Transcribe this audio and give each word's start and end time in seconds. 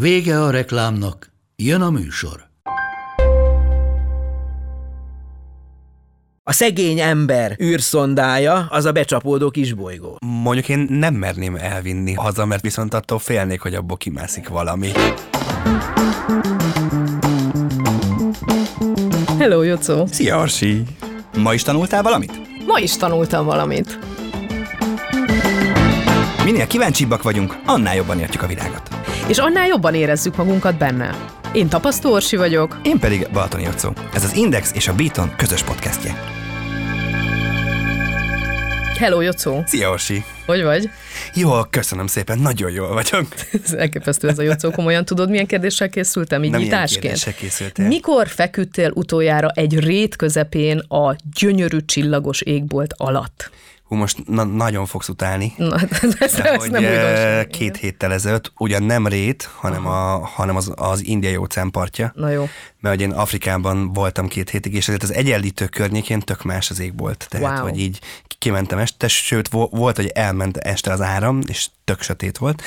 Vége 0.00 0.42
a 0.42 0.50
reklámnak, 0.50 1.32
jön 1.56 1.80
a 1.80 1.90
műsor. 1.90 2.48
A 6.42 6.52
szegény 6.52 7.00
ember 7.00 7.56
űrszondája 7.62 8.66
az 8.70 8.84
a 8.84 8.92
becsapódó 8.92 9.50
kisbolygó. 9.50 10.16
Mondjuk 10.42 10.68
én 10.68 10.86
nem 10.90 11.14
merném 11.14 11.56
elvinni 11.56 12.14
haza, 12.14 12.46
mert 12.46 12.62
viszont 12.62 12.94
attól 12.94 13.18
félnék, 13.18 13.60
hogy 13.60 13.74
abból 13.74 13.96
kimászik 13.96 14.48
valami. 14.48 14.90
Hello, 19.38 19.62
Jocó! 19.62 20.06
Szia, 20.06 20.38
Arsi! 20.38 20.82
Ma 21.36 21.54
is 21.54 21.62
tanultál 21.62 22.02
valamit? 22.02 22.32
Ma 22.66 22.78
is 22.78 22.96
tanultam 22.96 23.44
valamit. 23.44 23.98
Minél 26.44 26.66
kíváncsibbak 26.66 27.22
vagyunk, 27.22 27.56
annál 27.66 27.94
jobban 27.94 28.18
értjük 28.18 28.42
a 28.42 28.46
világot. 28.46 28.82
És 29.28 29.38
annál 29.38 29.66
jobban 29.66 29.94
érezzük 29.94 30.36
magunkat 30.36 30.76
benne. 30.78 31.16
Én 31.52 31.68
Tapasztó 31.68 32.12
Orsi 32.12 32.36
vagyok. 32.36 32.80
Én 32.82 32.98
pedig 32.98 33.28
Balatoni 33.32 33.62
Jocó. 33.62 33.92
Ez 34.12 34.24
az 34.24 34.34
Index 34.34 34.72
és 34.74 34.88
a 34.88 34.94
Beaton 34.94 35.32
közös 35.36 35.62
podcastje. 35.62 36.38
Hello, 38.98 39.20
Jocó! 39.20 39.62
Szia, 39.66 39.90
Orsi! 39.90 40.24
Hogy 40.46 40.62
vagy? 40.62 40.90
Jól, 41.34 41.66
köszönöm 41.70 42.06
szépen, 42.06 42.38
nagyon 42.38 42.70
jól 42.70 42.92
vagyok. 42.92 43.26
Ez 43.64 43.72
elképesztő 43.72 44.28
ez 44.28 44.38
a 44.38 44.42
Jocó, 44.42 44.70
komolyan 44.70 45.04
tudod, 45.04 45.30
milyen 45.30 45.46
kérdéssel 45.46 45.88
készültem, 45.88 46.42
így 46.42 46.48
ilyen 46.48 46.60
nyitásként? 46.60 47.34
készültél. 47.34 47.86
Mikor 47.86 48.28
feküdtél 48.28 48.90
utoljára 48.94 49.48
egy 49.48 49.78
rét 49.78 50.16
közepén 50.16 50.78
a 50.78 51.16
gyönyörű 51.38 51.78
csillagos 51.84 52.40
égbolt 52.40 52.94
alatt? 52.96 53.50
Hú, 53.90 53.96
most 53.96 54.26
na- 54.26 54.44
nagyon 54.44 54.86
fogsz 54.86 55.08
utálni. 55.08 55.52
Na, 55.56 55.76
ez, 56.02 56.14
ez, 56.18 56.34
De 56.34 56.42
ez 56.52 56.60
hogy 56.60 56.70
nem 56.70 56.84
eh, 56.84 56.90
újdonság. 56.90 57.46
két 57.46 57.76
héttel 57.76 58.12
ezelőtt, 58.12 58.52
ugyan 58.58 58.82
nem 58.82 59.06
rét, 59.06 59.48
hanem, 59.56 59.86
a, 59.86 60.24
hanem 60.26 60.56
az, 60.56 60.72
az 60.74 61.04
indiai 61.06 61.36
óceán 61.36 61.70
partja. 61.70 62.12
Na 62.14 62.28
jó. 62.30 62.48
mert 62.80 62.94
hogy 62.96 63.04
én 63.04 63.12
Afrikában 63.12 63.92
voltam 63.92 64.28
két 64.28 64.50
hétig, 64.50 64.74
és 64.74 64.88
ezért 64.88 65.02
az 65.02 65.12
egyenlítő 65.14 65.66
környékén 65.66 66.20
tök 66.20 66.42
más 66.42 66.70
az 66.70 66.80
ég 66.80 66.92
volt. 66.98 67.26
Tehát, 67.30 67.58
Wow. 67.58 67.68
hogy 67.68 67.78
így 67.80 67.98
kimentem 68.38 68.78
este, 68.78 69.08
sőt, 69.08 69.48
vo- 69.48 69.70
volt, 69.72 69.96
hogy 69.96 70.06
elment 70.14 70.56
este 70.56 70.92
az 70.92 71.00
áram, 71.00 71.40
és 71.46 71.66
tök 71.84 72.02
sötét 72.02 72.38
volt. 72.38 72.62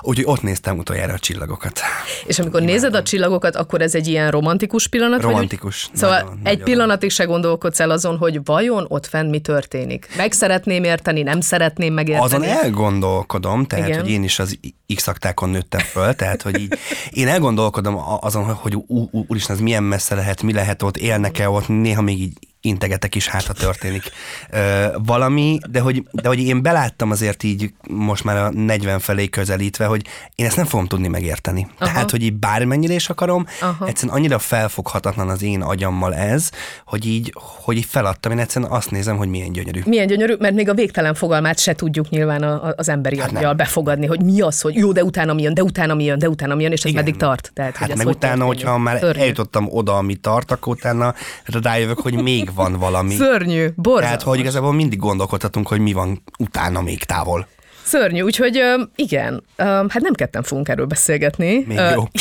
Úgyhogy 0.00 0.24
ott 0.26 0.42
néztem 0.42 0.78
utoljára 0.78 1.12
a 1.12 1.18
csillagokat. 1.18 1.80
És 2.26 2.38
amikor 2.38 2.60
nézed 2.62 2.94
a 2.94 3.02
csillagokat, 3.02 3.56
akkor 3.56 3.80
ez 3.82 3.94
egy 3.94 4.06
ilyen 4.06 4.30
romantikus 4.30 4.88
pillanat? 4.88 5.16
vagy 5.16 5.24
úgy- 5.26 5.32
Romantikus. 5.32 5.90
Szóval 5.94 6.16
Nagyon, 6.20 6.36
egy 6.36 6.42
nagyon. 6.42 6.64
pillanatig 6.64 7.10
se 7.10 7.24
gondolkodsz 7.24 7.80
el 7.80 7.90
azon, 7.90 8.16
hogy 8.16 8.40
vajon 8.44 8.84
ott 8.88 9.06
fenn 9.06 9.28
mi 9.28 9.38
történik. 9.38 10.08
Meg 10.16 10.32
szeretném 10.66 10.92
érteni, 10.92 11.22
nem 11.22 11.40
szeretném 11.40 11.94
megérteni. 11.94 12.26
Azon 12.26 12.42
elgondolkodom, 12.42 13.64
tehát, 13.64 13.88
Igen. 13.88 14.00
Hogy 14.00 14.10
én 14.10 14.22
is 14.22 14.38
az 14.38 14.58
x 14.94 15.06
aktákon 15.06 15.48
nőttem 15.48 15.80
föl, 15.80 16.14
tehát, 16.14 16.42
hogy 16.42 16.60
így, 16.60 16.78
én 17.10 17.28
elgondolkodom 17.28 17.98
azon, 18.20 18.44
hogy 18.44 18.74
ú- 18.74 18.84
ú- 19.12 19.30
úristen, 19.30 19.56
ez 19.56 19.62
milyen 19.62 19.82
messze 19.82 20.14
lehet, 20.14 20.42
mi 20.42 20.52
lehet 20.52 20.82
ott, 20.82 20.96
élnek-e 20.96 21.48
ott, 21.48 21.68
néha 21.68 22.02
még 22.02 22.20
így 22.20 22.38
integetek 22.66 23.14
is, 23.14 23.28
hát 23.28 23.44
ha 23.44 23.52
történik 23.52 24.02
ö, 24.50 24.86
valami, 25.04 25.58
de 25.70 25.80
hogy, 25.80 26.02
de 26.12 26.28
hogy 26.28 26.38
én 26.40 26.62
beláttam 26.62 27.10
azért 27.10 27.42
így 27.42 27.72
most 27.90 28.24
már 28.24 28.36
a 28.36 28.50
40 28.50 28.98
felé 28.98 29.28
közelítve, 29.28 29.86
hogy 29.86 30.06
én 30.34 30.46
ezt 30.46 30.56
nem 30.56 30.64
fogom 30.66 30.86
tudni 30.86 31.08
megérteni. 31.08 31.66
Aha. 31.78 31.90
Tehát, 31.92 32.10
hogy 32.10 32.22
így 32.22 32.32
bármennyire 32.34 32.94
is 32.94 33.08
akarom, 33.08 33.46
Aha. 33.60 33.86
Egyszerűen 33.86 34.16
annyira 34.16 34.38
felfoghatatlan 34.38 35.28
az 35.28 35.42
én 35.42 35.62
agyammal 35.62 36.14
ez, 36.14 36.50
hogy 36.86 37.06
így, 37.06 37.32
hogy 37.64 37.76
így 37.76 37.84
feladtam, 37.84 38.32
én 38.32 38.38
egyszerűen 38.38 38.70
azt 38.70 38.90
nézem, 38.90 39.16
hogy 39.16 39.28
milyen 39.28 39.52
gyönyörű. 39.52 39.80
Milyen 39.86 40.06
gyönyörű, 40.06 40.34
mert 40.38 40.54
még 40.54 40.68
a 40.68 40.74
végtelen 40.74 41.14
fogalmát 41.14 41.58
se 41.58 41.74
tudjuk 41.74 42.08
nyilván 42.08 42.42
a, 42.42 42.66
a- 42.66 42.74
az 42.76 42.88
emberi 42.88 43.18
hát 43.18 43.30
aggyal 43.32 43.52
befogadni, 43.54 44.06
hogy 44.06 44.22
mi 44.22 44.40
az, 44.40 44.60
hogy 44.60 44.74
jó, 44.74 44.92
de 44.92 45.04
utána 45.04 45.32
mi 45.34 45.42
jön, 45.42 45.54
de 45.54 45.62
utána 45.62 45.94
mi 45.94 46.04
jön, 46.04 46.18
de 46.18 46.28
utána 46.28 46.54
mi 46.54 46.62
jön, 46.62 46.72
és 46.72 46.78
ez 46.82 46.90
Igen. 46.90 47.04
meddig 47.04 47.20
tart. 47.20 47.50
Tehát, 47.54 47.70
hogy 47.76 47.80
Hát 47.80 47.90
ez 47.90 47.96
meg 47.96 48.06
hogy 48.06 48.14
utána, 48.16 48.34
történik. 48.34 48.58
hogyha 48.64 48.78
már 48.78 48.98
Szörnyű. 48.98 49.20
eljutottam 49.20 49.66
oda, 49.70 49.96
ami 49.96 50.14
tart, 50.14 50.50
akkor 50.50 50.74
utána 50.76 51.14
rájövök, 51.62 51.98
hogy 52.00 52.22
még 52.22 52.54
van 52.56 52.72
valami. 52.72 53.14
Szörnyű, 53.14 53.66
borzalmas. 53.74 54.04
Tehát, 54.04 54.22
hogy 54.22 54.38
igazából 54.38 54.72
mindig 54.72 54.98
gondolkodhatunk, 54.98 55.68
hogy 55.68 55.80
mi 55.80 55.92
van 55.92 56.22
utána 56.38 56.82
még 56.82 57.04
távol. 57.04 57.46
Szörnyű, 57.82 58.20
úgyhogy 58.20 58.62
igen, 58.94 59.42
hát 59.56 60.00
nem 60.00 60.12
ketten 60.14 60.42
fogunk 60.42 60.68
erről 60.68 60.86
beszélgetni. 60.86 61.64
Még 61.66 61.80
jó. 61.94 62.04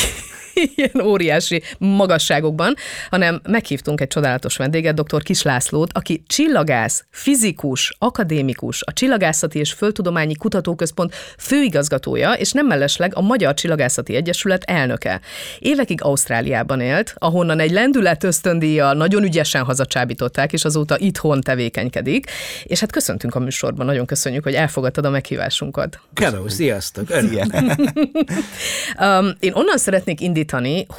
ilyen 0.75 1.01
óriási 1.01 1.61
magasságokban, 1.77 2.75
hanem 3.09 3.41
meghívtunk 3.49 4.01
egy 4.01 4.07
csodálatos 4.07 4.57
vendéget, 4.57 5.01
dr. 5.01 5.23
Kis 5.23 5.41
Lászlót, 5.41 5.89
aki 5.93 6.23
csillagász, 6.27 7.05
fizikus, 7.09 7.95
akadémikus, 7.99 8.83
a 8.83 8.93
Csillagászati 8.93 9.59
és 9.59 9.71
Földtudományi 9.71 10.35
Kutatóközpont 10.35 11.15
főigazgatója, 11.37 12.33
és 12.33 12.51
nem 12.51 12.67
mellesleg 12.67 13.11
a 13.15 13.21
Magyar 13.21 13.53
Csillagászati 13.53 14.15
Egyesület 14.15 14.63
elnöke. 14.63 15.21
Évekig 15.59 16.03
Ausztráliában 16.03 16.79
élt, 16.79 17.15
ahonnan 17.17 17.59
egy 17.59 17.71
lendület 17.71 18.23
ösztöndíjjal 18.23 18.93
nagyon 18.93 19.23
ügyesen 19.23 19.63
hazacsábították, 19.63 20.53
és 20.53 20.65
azóta 20.65 20.97
itthon 20.97 21.41
tevékenykedik. 21.41 22.31
És 22.63 22.79
hát 22.79 22.91
köszöntünk 22.91 23.35
a 23.35 23.39
műsorban, 23.39 23.85
nagyon 23.85 24.05
köszönjük, 24.05 24.43
hogy 24.43 24.53
elfogadtad 24.53 25.05
a 25.05 25.09
meghívásunkat. 25.09 25.99
Hello, 26.15 26.49
sziasztok! 26.49 27.09
Örülök. 27.09 27.45
Um, 28.99 29.35
én 29.39 29.51
onnan 29.53 29.77
szeretnék 29.77 30.21
indítani, 30.21 30.44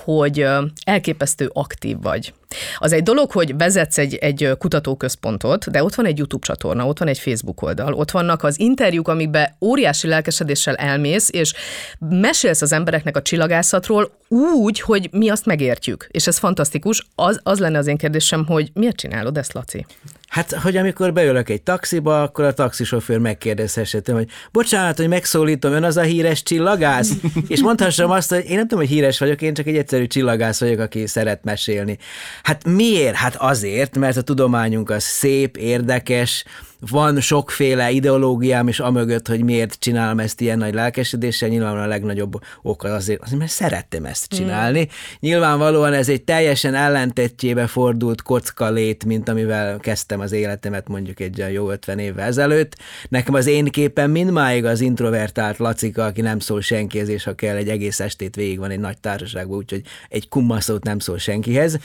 hogy 0.05 0.41
ö, 0.41 0.65
elképesztő 0.85 1.51
aktív 1.53 1.97
vagy. 2.01 2.33
Az 2.79 2.93
egy 2.93 3.03
dolog, 3.03 3.31
hogy 3.31 3.57
vezetsz 3.57 3.99
egy, 3.99 4.15
egy 4.15 4.51
kutatóközpontot, 4.59 5.71
de 5.71 5.83
ott 5.83 5.95
van 5.95 6.07
egy 6.07 6.17
YouTube 6.17 6.47
csatorna, 6.47 6.87
ott 6.87 6.99
van 6.99 7.09
egy 7.09 7.19
Facebook 7.19 7.63
oldal, 7.63 7.93
ott 7.93 8.11
vannak 8.11 8.43
az 8.43 8.61
interjúk, 8.61 9.09
amikbe 9.09 9.57
óriási 9.61 10.09
lelkesedéssel 10.09 10.75
elmész, 10.75 11.29
és 11.33 11.55
mesélsz 11.99 12.63
az 12.63 12.73
embereknek 12.73 13.17
a 13.17 13.23
csillagászatról 13.23 14.11
úgy, 14.29 14.81
hogy 14.81 15.09
mi 15.13 15.29
azt 15.29 15.47
megértjük. 15.47 16.07
És 16.11 16.27
ez 16.27 16.39
fantasztikus. 16.39 17.07
Az, 17.15 17.41
az 17.43 17.59
lenne 17.59 17.79
az 17.79 17.87
én 17.87 17.97
kérdésem, 17.97 18.47
hogy 18.47 18.71
miért 18.75 18.97
csinálod 18.97 19.37
ezt, 19.37 19.53
Laci? 19.53 19.87
Hát, 20.29 20.55
hogy 20.55 20.77
amikor 20.77 21.13
beülök 21.13 21.49
egy 21.49 21.63
taxiba, 21.63 22.23
akkor 22.23 22.45
a 22.45 22.53
taxisofőr 22.53 23.19
megkérdezhesse 23.19 24.01
tőlem, 24.01 24.23
hogy 24.23 24.31
bocsánat, 24.53 24.97
hogy 24.97 25.09
megszólítom, 25.09 25.73
ön 25.73 25.85
az 25.85 25.97
a 25.97 26.03
híres 26.03 26.43
csillagász? 26.43 27.11
És 27.49 27.61
mondhassam 27.61 28.11
azt, 28.11 28.31
hogy 28.31 28.45
én 28.49 28.57
nem 28.57 28.69
tudom, 28.69 28.79
hogy 28.79 28.89
híres 28.93 29.19
vagyok, 29.19 29.43
én 29.43 29.55
csak 29.55 29.67
egy 29.67 29.77
egyszerű 29.77 30.07
csillagász 30.07 30.61
vagyok, 30.61 30.79
aki 30.79 31.07
szeret 31.07 31.45
mesélni. 31.45 31.99
Hát 32.47 32.65
miért? 32.65 33.15
Hát 33.15 33.35
azért, 33.37 33.99
mert 33.99 34.17
a 34.17 34.23
tudományunk 34.23 34.91
az 34.91 35.03
szép, 35.03 35.57
érdekes, 35.57 36.45
van 36.81 37.21
sokféle 37.21 37.91
ideológiám 37.91 38.69
is 38.69 38.81
amögött, 38.81 39.29
hogy 39.29 39.45
miért 39.45 39.77
csinálom 39.79 40.19
ezt 40.19 40.41
ilyen 40.41 40.59
nagy 40.59 40.75
lelkesedéssel, 40.75 41.49
nyilvánvalóan 41.49 41.87
a 41.87 41.89
legnagyobb 41.89 42.33
ok 42.63 42.85
az 42.85 42.93
azért, 42.93 43.23
azért 43.23 43.39
mert 43.39 43.51
szerettem 43.51 44.05
ezt 44.05 44.27
csinálni. 44.27 44.81
Mm. 44.81 44.93
Nyilvánvalóan 45.21 45.93
ez 45.93 46.09
egy 46.09 46.23
teljesen 46.23 46.75
ellentetjébe 46.75 47.67
fordult 47.67 48.23
kocka 48.23 48.71
lét, 48.71 49.05
mint 49.05 49.29
amivel 49.29 49.79
kezdtem 49.79 50.21
az 50.21 50.33
életemet 50.33 50.89
mondjuk 50.89 51.21
egy 51.21 51.41
olyan 51.41 51.53
jó 51.53 51.71
50 51.71 51.99
évvel 51.99 52.27
ezelőtt. 52.27 52.77
Nekem 53.09 53.35
az 53.35 53.47
én 53.47 53.65
képem 53.65 54.11
mindmáig 54.11 54.65
az 54.65 54.81
introvertált 54.81 55.59
Lacika, 55.59 56.05
aki 56.05 56.21
nem 56.21 56.39
szól 56.39 56.61
senkihez, 56.61 57.09
és 57.09 57.25
ha 57.25 57.35
kell, 57.35 57.57
egy 57.57 57.69
egész 57.69 58.01
estét 58.01 58.35
végig 58.35 58.59
van 58.59 58.71
egy 58.71 58.81
nagy 58.81 58.99
társaságban, 58.99 59.57
úgyhogy 59.57 59.83
egy 60.09 60.29
kummaszót 60.29 60.85
nem 60.85 60.99
szól 60.99 61.19
senkihez. 61.19 61.79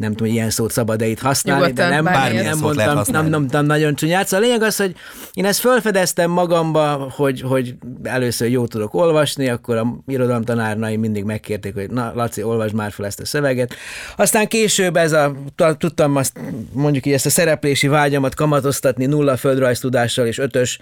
Nem 0.00 0.10
tudom, 0.10 0.26
hogy 0.26 0.36
ilyen 0.36 0.50
szót 0.50 0.72
szabad-e 0.72 1.06
itt 1.06 1.20
használni, 1.20 1.62
Nyugodtan, 1.62 1.88
de 1.88 1.94
nem, 1.94 2.04
bármilyen 2.04 2.44
nem 2.44 2.58
mondtam, 2.58 3.02
nem, 3.06 3.26
nem, 3.26 3.46
nem 3.50 3.66
nagyon 3.66 3.94
csúnyát. 3.94 4.26
Szóval 4.26 4.44
a 4.44 4.48
lényeg 4.48 4.62
az, 4.62 4.76
hogy 4.76 4.94
én 5.32 5.44
ezt 5.44 5.60
felfedeztem 5.60 6.30
magamba, 6.30 7.12
hogy, 7.16 7.40
hogy 7.40 7.74
először 8.02 8.48
jó 8.48 8.66
tudok 8.66 8.94
olvasni, 8.94 9.48
akkor 9.48 9.76
a 9.76 10.02
irodalomtanárnaim 10.06 11.00
mindig 11.00 11.24
megkérték, 11.24 11.74
hogy 11.74 11.90
na, 11.90 12.12
Laci, 12.14 12.42
olvasd 12.42 12.74
már 12.74 12.92
fel 12.92 13.06
ezt 13.06 13.20
a 13.20 13.24
szöveget. 13.24 13.74
Aztán 14.16 14.46
később 14.46 14.96
ez 14.96 15.12
a, 15.12 15.34
ta- 15.54 15.78
tudtam 15.78 16.16
azt, 16.16 16.40
mondjuk 16.72 17.06
így 17.06 17.12
ezt 17.12 17.26
a 17.26 17.30
szereplési 17.30 17.88
vágyamat 17.88 18.34
kamatoztatni 18.34 19.06
nulla 19.06 19.36
földrajztudással 19.36 20.26
és 20.26 20.38
ötös 20.38 20.78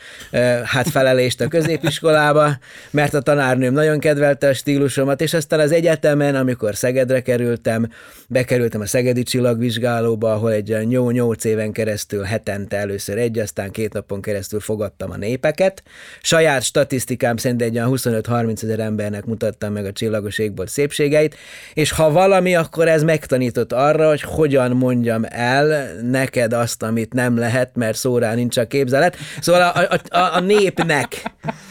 hát 0.65 0.89
felelést 0.89 1.41
a 1.41 1.49
középiskolába, 1.49 2.59
mert 2.91 3.15
a 3.15 3.21
tanárnőm 3.21 3.73
nagyon 3.73 3.99
kedvelte 3.99 4.49
a 4.49 4.55
stílusomat, 4.55 5.21
és 5.21 5.35
aztán 5.35 5.61
az 5.61 5.73
egyetemen, 5.73 6.35
amikor 6.35 6.75
Szegedre 6.75 7.23
kerültem, 7.23 7.89
bekerültem 8.29 8.81
a 8.81 8.87
Szegedi 9.09 9.27
Csillagvizsgálóba, 9.27 10.33
ahol 10.33 10.53
egy 10.53 10.73
olyan 10.73 11.13
8 11.13 11.45
éven 11.45 11.73
keresztül 11.73 12.23
hetente 12.23 12.77
először 12.77 13.19
egy 13.19 13.39
aztán 13.39 13.71
két 13.71 13.93
napon 13.93 14.21
keresztül 14.21 14.61
fogadtam 14.61 15.11
a 15.11 15.17
népeket. 15.17 15.83
Saját 16.23 16.63
statisztikám 16.63 17.37
szerint 17.37 17.63
egy 17.63 17.77
olyan 17.77 17.91
25-30 17.93 18.63
ezer 18.63 18.79
embernek 18.79 19.25
mutattam 19.25 19.73
meg 19.73 19.85
a 19.85 19.93
csillagos 19.93 20.39
égbolt 20.39 20.69
szépségeit, 20.69 21.37
és 21.75 21.91
ha 21.91 22.11
valami, 22.11 22.55
akkor 22.55 22.89
ez 22.89 23.03
megtanított 23.03 23.73
arra, 23.73 24.09
hogy 24.09 24.21
hogyan 24.21 24.71
mondjam 24.71 25.23
el 25.29 25.95
neked 26.03 26.53
azt, 26.53 26.83
amit 26.83 27.13
nem 27.13 27.39
lehet, 27.39 27.77
mert 27.77 27.97
szóra 27.97 28.35
nincs 28.35 28.57
a 28.57 28.67
képzelet. 28.67 29.17
Szóval 29.41 29.61
a, 29.61 29.95
a, 29.95 30.19
a, 30.19 30.37
a 30.37 30.41
népnek 30.41 31.23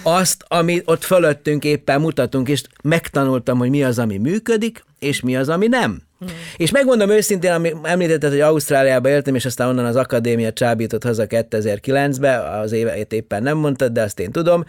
azt, 0.03 0.45
amit 0.47 0.83
ott 0.85 1.03
fölöttünk 1.03 1.63
éppen 1.63 2.01
mutatunk, 2.01 2.49
és 2.49 2.63
megtanultam, 2.83 3.57
hogy 3.57 3.69
mi 3.69 3.83
az, 3.83 3.99
ami 3.99 4.17
működik, 4.17 4.83
és 4.99 5.21
mi 5.21 5.35
az, 5.35 5.49
ami 5.49 5.67
nem. 5.67 6.06
Hmm. 6.19 6.27
És 6.57 6.71
megmondom 6.71 7.09
őszintén, 7.09 7.51
ami 7.51 7.73
említetted, 7.83 8.31
hogy 8.31 8.39
Ausztráliába 8.39 9.09
éltem, 9.09 9.35
és 9.35 9.45
aztán 9.45 9.67
onnan 9.67 9.85
az 9.85 9.95
akadémia 9.95 10.53
csábított 10.53 11.03
haza 11.03 11.25
2009-be, 11.29 12.59
az 12.59 12.71
évet 12.71 13.13
éppen 13.13 13.43
nem 13.43 13.57
mondtad, 13.57 13.91
de 13.91 14.01
azt 14.01 14.19
én 14.19 14.31
tudom. 14.31 14.65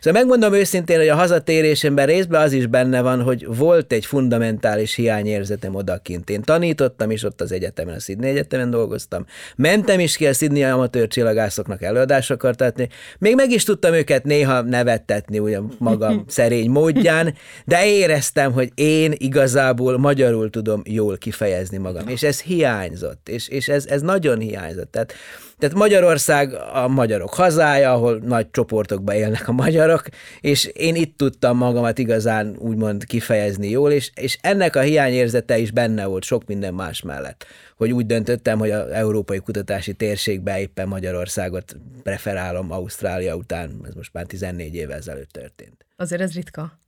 Szóval 0.00 0.20
megmondom 0.20 0.52
őszintén, 0.52 0.98
hogy 0.98 1.08
a 1.08 1.14
hazatérésemben 1.14 2.06
részben 2.06 2.42
az 2.42 2.52
is 2.52 2.66
benne 2.66 3.00
van, 3.00 3.22
hogy 3.22 3.46
volt 3.46 3.92
egy 3.92 4.06
fundamentális 4.06 4.94
hiányérzetem 4.94 5.74
odakint. 5.74 6.30
Én 6.30 6.42
tanítottam 6.42 7.10
is 7.10 7.22
ott 7.22 7.40
az 7.40 7.52
egyetemen, 7.52 7.94
a 7.94 7.98
Sydney 7.98 8.30
Egyetemen 8.30 8.70
dolgoztam. 8.70 9.24
Mentem 9.56 10.00
is 10.00 10.16
ki 10.16 10.26
a 10.26 10.32
Sydney 10.32 10.62
amatőr 10.62 11.08
csillagászoknak 11.08 11.82
előadásokat 11.82 12.56
tetni. 12.56 12.88
Még 13.18 13.34
meg 13.34 13.50
is 13.50 13.64
tudtam 13.64 13.92
őket 13.92 14.24
néha 14.24 14.60
nevettetni, 14.60 15.38
ugye 15.38 15.58
magam 15.78 16.24
szerény 16.28 16.70
módján, 16.70 17.34
de 17.64 17.86
éreztem, 17.86 18.52
hogy 18.52 18.70
én 18.74 19.12
igazából 19.16 19.98
magyarul 19.98 20.50
tudom 20.50 20.82
jól 20.92 21.16
kifejezni 21.18 21.76
magam. 21.76 22.08
És 22.08 22.22
ez 22.22 22.40
hiányzott, 22.40 23.28
és, 23.28 23.48
és 23.48 23.68
ez, 23.68 23.86
ez 23.86 24.02
nagyon 24.02 24.38
hiányzott. 24.38 24.90
Tehát, 24.90 25.12
tehát 25.58 25.76
Magyarország 25.76 26.52
a 26.72 26.88
magyarok 26.88 27.34
hazája, 27.34 27.92
ahol 27.92 28.18
nagy 28.18 28.50
csoportokban 28.50 29.14
élnek 29.14 29.48
a 29.48 29.52
magyarok, 29.52 30.02
és 30.40 30.64
én 30.64 30.94
itt 30.94 31.16
tudtam 31.16 31.56
magamat 31.56 31.98
igazán 31.98 32.56
úgymond 32.58 33.04
kifejezni 33.04 33.68
jól, 33.68 33.92
és, 33.92 34.10
és 34.14 34.38
ennek 34.40 34.76
a 34.76 34.80
hiányérzete 34.80 35.58
is 35.58 35.70
benne 35.70 36.06
volt 36.06 36.24
sok 36.24 36.46
minden 36.46 36.74
más 36.74 37.02
mellett, 37.02 37.46
hogy 37.76 37.92
úgy 37.92 38.06
döntöttem, 38.06 38.58
hogy 38.58 38.70
az 38.70 38.90
európai 38.90 39.38
kutatási 39.38 39.92
térségbe 39.92 40.60
éppen 40.60 40.88
Magyarországot 40.88 41.76
preferálom 42.02 42.72
Ausztrália 42.72 43.34
után, 43.34 43.80
ez 43.84 43.94
most 43.94 44.12
már 44.12 44.26
14 44.26 44.74
évvel 44.74 44.96
ezelőtt 44.96 45.30
történt. 45.30 45.86
Azért 45.96 46.20
ez 46.20 46.34
ritka. 46.34 46.78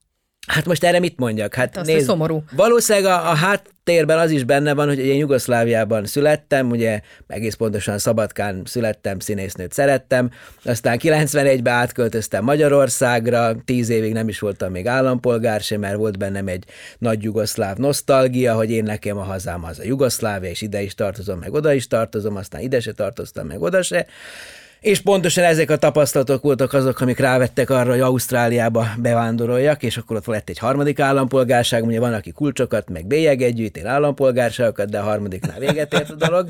Hát 0.50 0.66
most 0.66 0.84
erre 0.84 0.98
mit 0.98 1.18
mondjak? 1.18 1.54
Hát, 1.54 1.76
hát 1.76 1.86
nézd, 1.86 2.06
szomorú. 2.06 2.42
Valószínűleg 2.56 3.10
a, 3.10 3.30
a 3.30 3.34
háttérben 3.34 4.18
az 4.18 4.30
is 4.30 4.44
benne 4.44 4.74
van, 4.74 4.86
hogy 4.86 4.98
én 4.98 5.18
Jugoszláviában 5.18 6.06
születtem, 6.06 6.70
ugye 6.70 7.00
egész 7.26 7.54
pontosan 7.54 7.98
Szabadkán 7.98 8.62
születtem, 8.64 9.18
színésznőt 9.18 9.72
szerettem, 9.72 10.30
aztán 10.64 10.98
91-ben 11.02 11.74
átköltöztem 11.74 12.44
Magyarországra, 12.44 13.56
tíz 13.64 13.88
évig 13.88 14.12
nem 14.12 14.28
is 14.28 14.38
voltam 14.38 14.70
még 14.70 14.86
állampolgár 14.86 15.60
sem, 15.60 15.80
mert 15.80 15.96
volt 15.96 16.18
bennem 16.18 16.48
egy 16.48 16.64
nagy 16.98 17.22
jugoszláv 17.22 17.76
nosztalgia, 17.76 18.54
hogy 18.54 18.70
én 18.70 18.84
nekem 18.84 19.18
a 19.18 19.22
hazám 19.22 19.64
az 19.64 19.78
a 19.78 19.84
Jugoszlávia, 19.84 20.50
és 20.50 20.62
ide 20.62 20.82
is 20.82 20.94
tartozom, 20.94 21.38
meg 21.38 21.52
oda 21.52 21.72
is 21.72 21.86
tartozom, 21.86 22.36
aztán 22.36 22.60
ide 22.60 22.80
se 22.80 22.92
tartoztam, 22.92 23.46
meg 23.46 23.62
oda 23.62 23.82
se. 23.82 24.06
És 24.80 25.00
pontosan 25.00 25.44
ezek 25.44 25.70
a 25.70 25.76
tapasztalatok 25.76 26.42
voltak 26.42 26.72
azok, 26.72 27.00
amik 27.00 27.18
rávettek 27.18 27.70
arra, 27.70 27.90
hogy 27.90 28.00
Ausztráliába 28.00 28.86
bevándoroljak, 28.98 29.82
és 29.82 29.96
akkor 29.96 30.16
ott 30.16 30.26
lett 30.26 30.48
egy 30.48 30.58
harmadik 30.58 31.00
állampolgárság, 31.00 31.84
ugye 31.84 32.00
van, 32.00 32.14
aki 32.14 32.32
kulcsokat, 32.32 32.88
meg 32.88 33.06
bélyeget 33.06 33.54
gyűjt, 33.54 33.76
én 33.76 33.86
állampolgárságokat, 33.86 34.90
de 34.90 34.98
a 34.98 35.02
harmadiknál 35.02 35.58
véget 35.58 35.94
ért 35.94 36.10
a 36.10 36.14
dolog. 36.14 36.46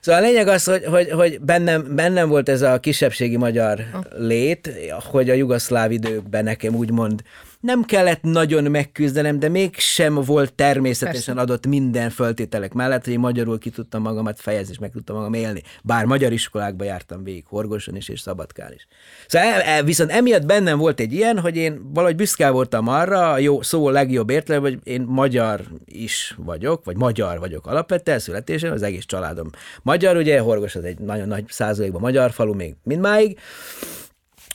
Szóval 0.00 0.22
a 0.22 0.24
lényeg 0.24 0.48
az, 0.48 0.64
hogy, 0.64 0.84
hogy, 0.84 1.10
hogy 1.10 1.40
bennem, 1.40 1.94
bennem 1.94 2.28
volt 2.28 2.48
ez 2.48 2.62
a 2.62 2.80
kisebbségi 2.80 3.36
magyar 3.36 3.84
lét, 4.18 4.70
hogy 5.10 5.30
a 5.30 5.34
jugoszláv 5.34 5.90
időkben 5.90 6.44
nekem 6.44 6.74
úgymond 6.74 7.22
nem 7.60 7.82
kellett 7.82 8.22
nagyon 8.22 8.70
megküzdenem, 8.70 9.38
de 9.38 9.48
mégsem 9.48 10.14
volt 10.14 10.54
természetesen 10.54 11.34
Persze. 11.34 11.40
adott 11.52 11.66
minden 11.66 12.10
föltételek 12.10 12.72
mellett, 12.72 13.04
hogy 13.04 13.12
én 13.12 13.18
magyarul 13.18 13.58
ki 13.58 13.70
tudtam 13.70 14.02
magamat 14.02 14.40
fejezni, 14.40 14.72
és 14.72 14.78
meg 14.78 14.90
tudtam 14.90 15.16
magam 15.16 15.32
élni. 15.32 15.62
Bár 15.82 16.04
magyar 16.04 16.32
iskolákba 16.32 16.84
jártam 16.84 17.24
végig, 17.24 17.44
Horgoson 17.46 17.96
is 17.96 18.08
és 18.08 18.20
Szabadkán 18.20 18.72
is. 18.72 18.86
Szóval 19.26 19.82
viszont 19.82 20.10
emiatt 20.10 20.46
bennem 20.46 20.78
volt 20.78 21.00
egy 21.00 21.12
ilyen, 21.12 21.38
hogy 21.38 21.56
én 21.56 21.92
valahogy 21.92 22.16
büszke 22.16 22.50
voltam 22.50 22.88
arra, 22.88 23.30
a 23.30 23.38
jó, 23.38 23.62
szó 23.62 23.90
legjobb 23.90 24.30
értelem, 24.30 24.62
hogy 24.62 24.78
én 24.82 25.02
magyar 25.02 25.60
is 25.84 26.34
vagyok, 26.38 26.84
vagy 26.84 26.96
magyar 26.96 27.38
vagyok 27.38 27.66
alapvetően 27.66 28.18
születésen, 28.18 28.72
az 28.72 28.82
egész 28.82 29.04
családom 29.04 29.50
magyar, 29.82 30.16
ugye 30.16 30.40
Horgos 30.40 30.74
az 30.74 30.84
egy 30.84 30.98
nagyon 30.98 31.28
nagy 31.28 31.44
százalékban 31.48 32.00
magyar 32.00 32.30
falu 32.30 32.54
még 32.54 32.74
mindmáig, 32.82 33.38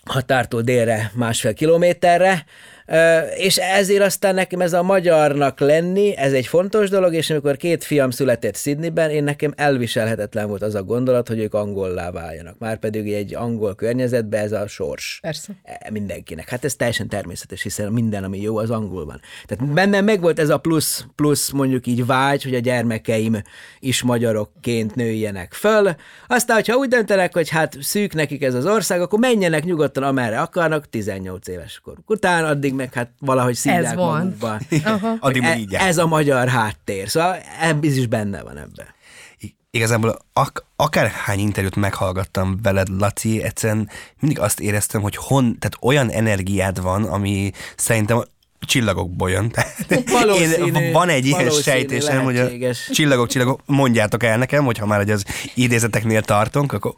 határtól 0.05 0.61
délre 0.61 1.11
másfél 1.15 1.53
kilométerre, 1.53 2.45
és 3.37 3.57
ezért 3.57 4.03
aztán 4.03 4.33
nekem 4.35 4.61
ez 4.61 4.73
a 4.73 4.83
magyarnak 4.83 5.59
lenni, 5.59 6.17
ez 6.17 6.33
egy 6.33 6.47
fontos 6.47 6.89
dolog, 6.89 7.13
és 7.13 7.29
amikor 7.29 7.57
két 7.57 7.83
fiam 7.83 8.09
született 8.09 8.55
Sydneyben, 8.55 9.09
én 9.09 9.23
nekem 9.23 9.53
elviselhetetlen 9.55 10.47
volt 10.47 10.61
az 10.61 10.75
a 10.75 10.83
gondolat, 10.83 11.27
hogy 11.27 11.39
ők 11.39 11.53
angollá 11.53 12.11
váljanak. 12.11 12.57
Márpedig 12.59 13.13
egy 13.13 13.35
angol 13.35 13.75
környezetben 13.75 14.43
ez 14.43 14.51
a 14.51 14.67
sors. 14.67 15.19
Persze. 15.21 15.53
E, 15.63 15.89
mindenkinek. 15.91 16.49
Hát 16.49 16.65
ez 16.65 16.75
teljesen 16.75 17.07
természetes, 17.07 17.61
hiszen 17.61 17.91
minden, 17.91 18.23
ami 18.23 18.41
jó, 18.41 18.57
az 18.57 18.69
angolban. 18.69 19.19
Tehát 19.45 19.73
bennem 19.73 20.05
megvolt 20.05 20.39
ez 20.39 20.49
a 20.49 20.57
plusz, 20.57 21.05
plusz 21.15 21.51
mondjuk 21.51 21.87
így 21.87 22.05
vágy, 22.05 22.43
hogy 22.43 22.55
a 22.55 22.59
gyermekeim 22.59 23.41
is 23.79 24.01
magyarokként 24.03 24.95
nőjenek 24.95 25.53
föl. 25.53 25.95
Aztán, 26.27 26.55
hogyha 26.55 26.75
úgy 26.75 26.89
döntenek, 26.89 27.33
hogy 27.33 27.49
hát 27.49 27.77
szűk 27.81 28.13
nekik 28.13 28.43
ez 28.43 28.53
az 28.53 28.65
ország, 28.65 29.01
akkor 29.01 29.19
menjenek 29.19 29.63
nyugodtan 29.63 30.03
amerre 30.03 30.39
akarnak, 30.39 30.89
18 30.89 31.47
éves 31.47 31.79
koruk 31.83 32.09
után, 32.09 32.45
addig 32.45 32.73
meg 32.75 32.93
hát 32.93 33.09
valahogy 33.19 33.55
szívják 33.55 33.83
ez 33.83 33.93
van. 33.93 34.23
magukba. 34.23 34.59
Addig 35.27 35.43
e, 35.43 35.57
így 35.57 35.73
Ez 35.73 35.97
a 35.97 36.07
magyar 36.07 36.47
háttér. 36.47 37.09
Szóval 37.09 37.37
ez 37.61 37.97
is 37.97 38.07
benne 38.07 38.43
van 38.43 38.57
ebben. 38.57 38.93
Igazából 39.69 40.19
ak- 40.33 40.65
akárhány 40.75 41.39
interjút 41.39 41.75
meghallgattam 41.75 42.59
veled, 42.61 42.87
Laci, 42.99 43.43
egyszerűen 43.43 43.89
mindig 44.19 44.39
azt 44.39 44.59
éreztem, 44.59 45.01
hogy 45.01 45.15
hon, 45.15 45.57
tehát 45.59 45.77
olyan 45.81 46.09
energiád 46.09 46.81
van, 46.81 47.03
ami 47.03 47.51
szerintem 47.75 48.23
csillagokból 48.59 49.29
jön. 49.29 49.53
Én, 50.39 50.91
van 50.91 51.09
egy 51.09 51.25
ilyen 51.25 51.49
sejtésem, 51.49 52.23
hogy 52.23 52.37
a 52.37 52.49
csillagok, 52.91 53.27
csillagok, 53.27 53.61
mondjátok 53.65 54.23
el 54.23 54.37
nekem, 54.37 54.65
hogyha 54.65 54.85
már 54.85 55.09
az 55.09 55.25
idézeteknél 55.55 56.21
tartunk, 56.21 56.73
akkor 56.73 56.95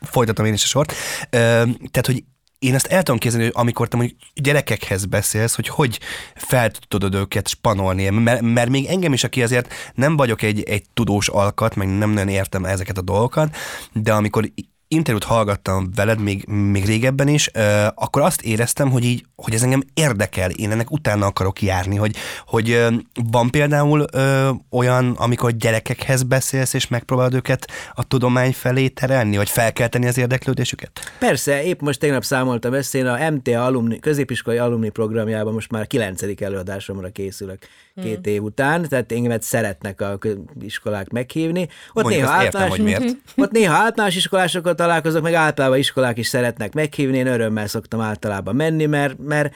folytatom 0.00 0.44
én 0.44 0.52
is 0.52 0.62
a 0.62 0.66
sort. 0.66 0.94
Tehát, 1.30 2.06
hogy 2.06 2.24
én 2.58 2.74
ezt 2.74 2.86
el 2.86 3.02
tudom 3.02 3.20
képzelni, 3.20 3.44
hogy 3.44 3.54
amikor 3.56 3.88
te 3.88 3.96
mondjuk 3.96 4.18
gyerekekhez 4.34 5.04
beszélsz, 5.04 5.54
hogy 5.54 5.68
hogy 5.68 6.00
fel 6.34 6.70
tudod 6.88 7.14
őket 7.14 7.48
spanolni, 7.48 8.08
mert, 8.08 8.40
mert 8.40 8.70
még 8.70 8.86
engem 8.86 9.12
is, 9.12 9.24
aki 9.24 9.42
azért 9.42 9.74
nem 9.94 10.16
vagyok 10.16 10.42
egy, 10.42 10.62
egy 10.62 10.84
tudós 10.94 11.28
alkat, 11.28 11.74
meg 11.74 11.88
nem 11.98 12.10
nagyon 12.10 12.28
értem 12.28 12.64
ezeket 12.64 12.98
a 12.98 13.02
dolgokat, 13.02 13.56
de 13.92 14.12
amikor 14.12 14.50
interjút 14.88 15.24
hallgattam 15.24 15.90
veled 15.94 16.20
még, 16.20 16.44
még 16.46 16.84
régebben 16.84 17.28
is, 17.28 17.50
uh, 17.54 17.86
akkor 17.94 18.22
azt 18.22 18.42
éreztem, 18.42 18.90
hogy 18.90 19.04
így, 19.04 19.24
hogy 19.36 19.54
ez 19.54 19.62
engem 19.62 19.82
érdekel, 19.94 20.50
én 20.50 20.70
ennek 20.70 20.90
utána 20.90 21.26
akarok 21.26 21.62
járni, 21.62 21.96
hogy, 21.96 22.16
hogy 22.46 22.70
uh, 22.70 22.94
van 23.30 23.50
például 23.50 24.04
uh, 24.14 24.48
olyan, 24.70 25.10
amikor 25.10 25.50
gyerekekhez 25.50 26.22
beszélsz, 26.22 26.74
és 26.74 26.88
megpróbálod 26.88 27.34
őket 27.34 27.70
a 27.94 28.06
tudomány 28.06 28.52
felé 28.52 28.88
terelni, 28.88 29.36
vagy 29.36 29.48
felkelteni 29.48 30.06
az 30.06 30.18
érdeklődésüket? 30.18 31.00
Persze, 31.18 31.62
épp 31.62 31.80
most 31.80 32.00
tegnap 32.00 32.24
számoltam 32.24 32.74
ezt, 32.74 32.94
én 32.94 33.06
a 33.06 33.30
MTA 33.30 33.64
alumni, 33.64 33.98
középiskolai 33.98 34.58
alumni 34.58 34.88
programjában 34.88 35.52
most 35.52 35.70
már 35.70 35.86
kilencedik 35.86 36.40
előadásomra 36.40 37.08
készülök 37.08 37.58
két 38.02 38.26
év 38.26 38.42
után, 38.42 38.88
tehát 38.88 39.12
engemet 39.12 39.42
szeretnek 39.42 40.00
a 40.00 40.18
iskolák 40.60 41.08
meghívni. 41.08 41.68
Ott 41.92 42.02
Mondjuk 42.02 42.22
néha 42.22 42.34
általános, 42.34 42.78
értem, 42.78 42.96
hogy 42.96 43.00
miért. 43.00 43.16
Ott 43.44 43.50
néha 43.50 43.74
általános 43.74 44.16
iskolásokat 44.16 44.76
találkozok, 44.76 45.22
meg 45.22 45.34
általában 45.34 45.78
iskolák 45.78 46.18
is 46.18 46.26
szeretnek 46.26 46.74
meghívni, 46.74 47.18
én 47.18 47.26
örömmel 47.26 47.66
szoktam 47.66 48.00
általában 48.00 48.56
menni, 48.56 48.86
mert, 48.86 49.18
mert 49.18 49.54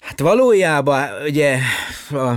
hát 0.00 0.20
valójában 0.20 1.08
ugye 1.26 1.58
a, 2.10 2.32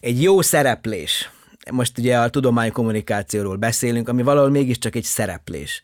egy 0.00 0.22
jó 0.22 0.42
szereplés, 0.42 1.30
most 1.70 1.98
ugye 1.98 2.18
a 2.18 2.28
tudományi 2.28 2.70
kommunikációról 2.70 3.56
beszélünk, 3.56 4.08
ami 4.08 4.22
valahol 4.22 4.50
mégiscsak 4.50 4.94
egy 4.94 5.04
szereplés. 5.04 5.82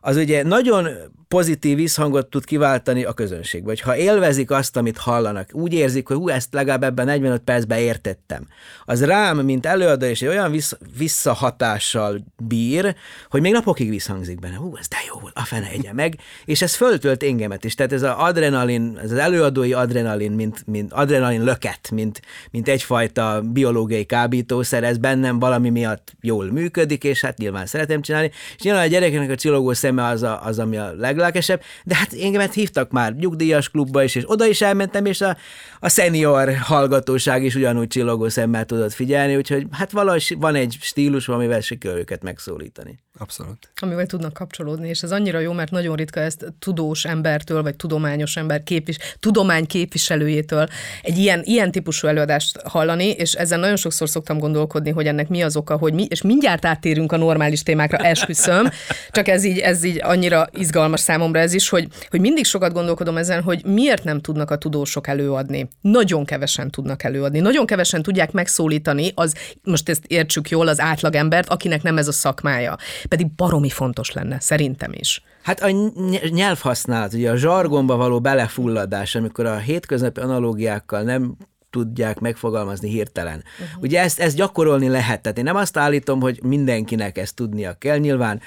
Az 0.00 0.16
ugye 0.16 0.42
nagyon 0.42 0.88
pozitív 1.28 1.76
visszhangot 1.76 2.26
tud 2.26 2.44
kiváltani 2.44 3.04
a 3.04 3.12
közönségbe. 3.12 3.68
Hogy 3.68 3.80
ha 3.80 3.96
élvezik 3.96 4.50
azt, 4.50 4.76
amit 4.76 4.98
hallanak, 4.98 5.48
úgy 5.52 5.72
érzik, 5.72 6.06
hogy 6.06 6.16
hú, 6.16 6.28
ezt 6.28 6.52
legalább 6.52 6.82
ebben 6.82 7.06
45 7.06 7.40
percben 7.40 7.78
értettem, 7.78 8.46
az 8.84 9.04
rám, 9.04 9.38
mint 9.38 9.66
előadó, 9.66 10.06
és 10.06 10.22
egy 10.22 10.28
olyan 10.28 10.50
vissz, 10.50 10.76
visszahatással 10.98 12.24
bír, 12.36 12.94
hogy 13.30 13.40
még 13.40 13.52
napokig 13.52 13.88
visszhangzik 13.88 14.40
benne. 14.40 14.56
Hú, 14.56 14.76
ez 14.76 14.88
de 14.88 14.96
jó, 15.08 15.28
a 15.32 15.44
fene 15.44 15.68
egye 15.68 15.92
meg, 15.92 16.18
és 16.44 16.62
ez 16.62 16.74
föltölt 16.74 17.22
engemet 17.22 17.64
is. 17.64 17.74
Tehát 17.74 17.92
ez 17.92 18.02
az 18.02 18.14
adrenalin, 18.16 18.98
ez 19.02 19.10
az 19.10 19.18
előadói 19.18 19.72
adrenalin, 19.72 20.32
mint, 20.32 20.66
mint 20.66 20.92
adrenalin 20.92 21.44
löket, 21.44 21.90
mint, 21.90 22.22
mint 22.50 22.68
egyfajta 22.68 23.42
biológiai 23.44 24.04
kábítószer, 24.04 24.84
ez 24.84 24.98
bennem 24.98 25.38
valami 25.38 25.70
miatt 25.70 26.12
jól 26.20 26.52
működik, 26.52 27.04
és 27.04 27.20
hát 27.20 27.38
nyilván 27.38 27.66
szeretem 27.66 28.02
csinálni. 28.02 28.30
És 28.56 28.62
nyilván 28.62 28.82
a 28.82 28.86
gyerekeknek 28.86 29.30
a 29.30 29.36
csillogó 29.36 29.72
szeme 29.72 30.04
az, 30.04 30.22
a, 30.22 30.44
az 30.44 30.58
ami 30.58 30.76
a 30.76 30.92
leglelkesebb, 31.16 31.62
de 31.84 31.94
hát 31.94 32.12
engemet 32.12 32.54
hívtak 32.54 32.90
már 32.90 33.14
nyugdíjas 33.14 33.70
klubba 33.70 34.02
is, 34.02 34.14
és 34.14 34.30
oda 34.30 34.46
is 34.46 34.60
elmentem, 34.60 35.04
és 35.04 35.20
a, 35.20 35.36
a 35.80 35.88
senior 35.88 36.54
hallgatóság 36.54 37.44
is 37.44 37.54
ugyanúgy 37.54 37.88
csillogó 37.88 38.28
szemmel 38.28 38.64
tudott 38.64 38.92
figyelni, 38.92 39.36
úgyhogy 39.36 39.66
hát 39.70 39.90
valahogy 39.90 40.34
van 40.38 40.54
egy 40.54 40.76
stílus, 40.80 41.28
amivel 41.28 41.60
sikerül 41.60 41.98
őket 41.98 42.22
megszólítani. 42.22 42.98
Abszolút. 43.18 43.70
Amivel 43.80 44.06
tudnak 44.06 44.32
kapcsolódni, 44.32 44.88
és 44.88 45.02
ez 45.02 45.12
annyira 45.12 45.38
jó, 45.38 45.52
mert 45.52 45.70
nagyon 45.70 45.96
ritka 45.96 46.20
ezt 46.20 46.52
tudós 46.58 47.04
embertől, 47.04 47.62
vagy 47.62 47.76
tudományos 47.76 48.36
ember 48.36 48.62
képvis, 48.62 48.96
tudomány 49.20 49.66
képviselőjétől 49.66 50.68
egy 51.02 51.18
ilyen, 51.18 51.42
ilyen 51.44 51.70
típusú 51.70 52.06
előadást 52.06 52.60
hallani, 52.60 53.10
és 53.10 53.32
ezen 53.32 53.60
nagyon 53.60 53.76
sokszor 53.76 54.08
szoktam 54.08 54.38
gondolkodni, 54.38 54.90
hogy 54.90 55.06
ennek 55.06 55.28
mi 55.28 55.42
az 55.42 55.56
oka, 55.56 55.76
hogy 55.76 55.92
mi, 55.92 56.06
és 56.10 56.22
mindjárt 56.22 56.64
áttérünk 56.64 57.12
a 57.12 57.16
normális 57.16 57.62
témákra, 57.62 57.98
esküszöm, 57.98 58.68
csak 59.10 59.28
ez 59.28 59.44
így, 59.44 59.58
ez 59.58 59.84
így 59.84 60.00
annyira 60.02 60.46
izgalmas 60.52 61.00
számomra 61.00 61.38
ez 61.38 61.54
is, 61.54 61.68
hogy, 61.68 61.88
hogy 62.10 62.20
mindig 62.20 62.44
sokat 62.44 62.72
gondolkodom 62.72 63.16
ezen, 63.16 63.42
hogy 63.42 63.64
miért 63.64 64.04
nem 64.04 64.20
tudnak 64.20 64.50
a 64.50 64.58
tudósok 64.58 65.06
előadni. 65.06 65.68
Nagyon 65.80 66.24
kevesen 66.24 66.70
tudnak 66.70 67.02
előadni, 67.02 67.38
nagyon 67.38 67.66
kevesen 67.66 68.02
tudják 68.02 68.32
megszólítani, 68.32 69.12
az, 69.14 69.34
most 69.62 69.88
ezt 69.88 70.04
értsük 70.06 70.48
jól, 70.48 70.68
az 70.68 70.80
átlagembert, 70.80 71.48
akinek 71.48 71.82
nem 71.82 71.98
ez 71.98 72.08
a 72.08 72.12
szakmája 72.12 72.76
pedig 73.06 73.30
baromi 73.34 73.68
fontos 73.68 74.12
lenne, 74.12 74.40
szerintem 74.40 74.90
is. 74.92 75.22
Hát 75.42 75.60
a 75.60 75.70
nyelvhasználat, 76.28 77.12
ugye 77.12 77.30
a 77.30 77.36
zsargonba 77.36 77.96
való 77.96 78.20
belefulladás, 78.20 79.14
amikor 79.14 79.46
a 79.46 79.56
hétköznapi 79.56 80.20
analógiákkal 80.20 81.02
nem 81.02 81.36
tudják 81.70 82.18
megfogalmazni 82.18 82.88
hirtelen. 82.88 83.44
Uh-huh. 83.60 83.82
Ugye 83.82 84.00
ezt, 84.00 84.18
ezt 84.18 84.36
gyakorolni 84.36 84.88
lehet, 84.88 85.22
tehát 85.22 85.38
én 85.38 85.44
nem 85.44 85.56
azt 85.56 85.76
állítom, 85.76 86.20
hogy 86.20 86.40
mindenkinek 86.42 87.18
ezt 87.18 87.34
tudnia 87.34 87.74
kell, 87.78 87.98
nyilván 87.98 88.40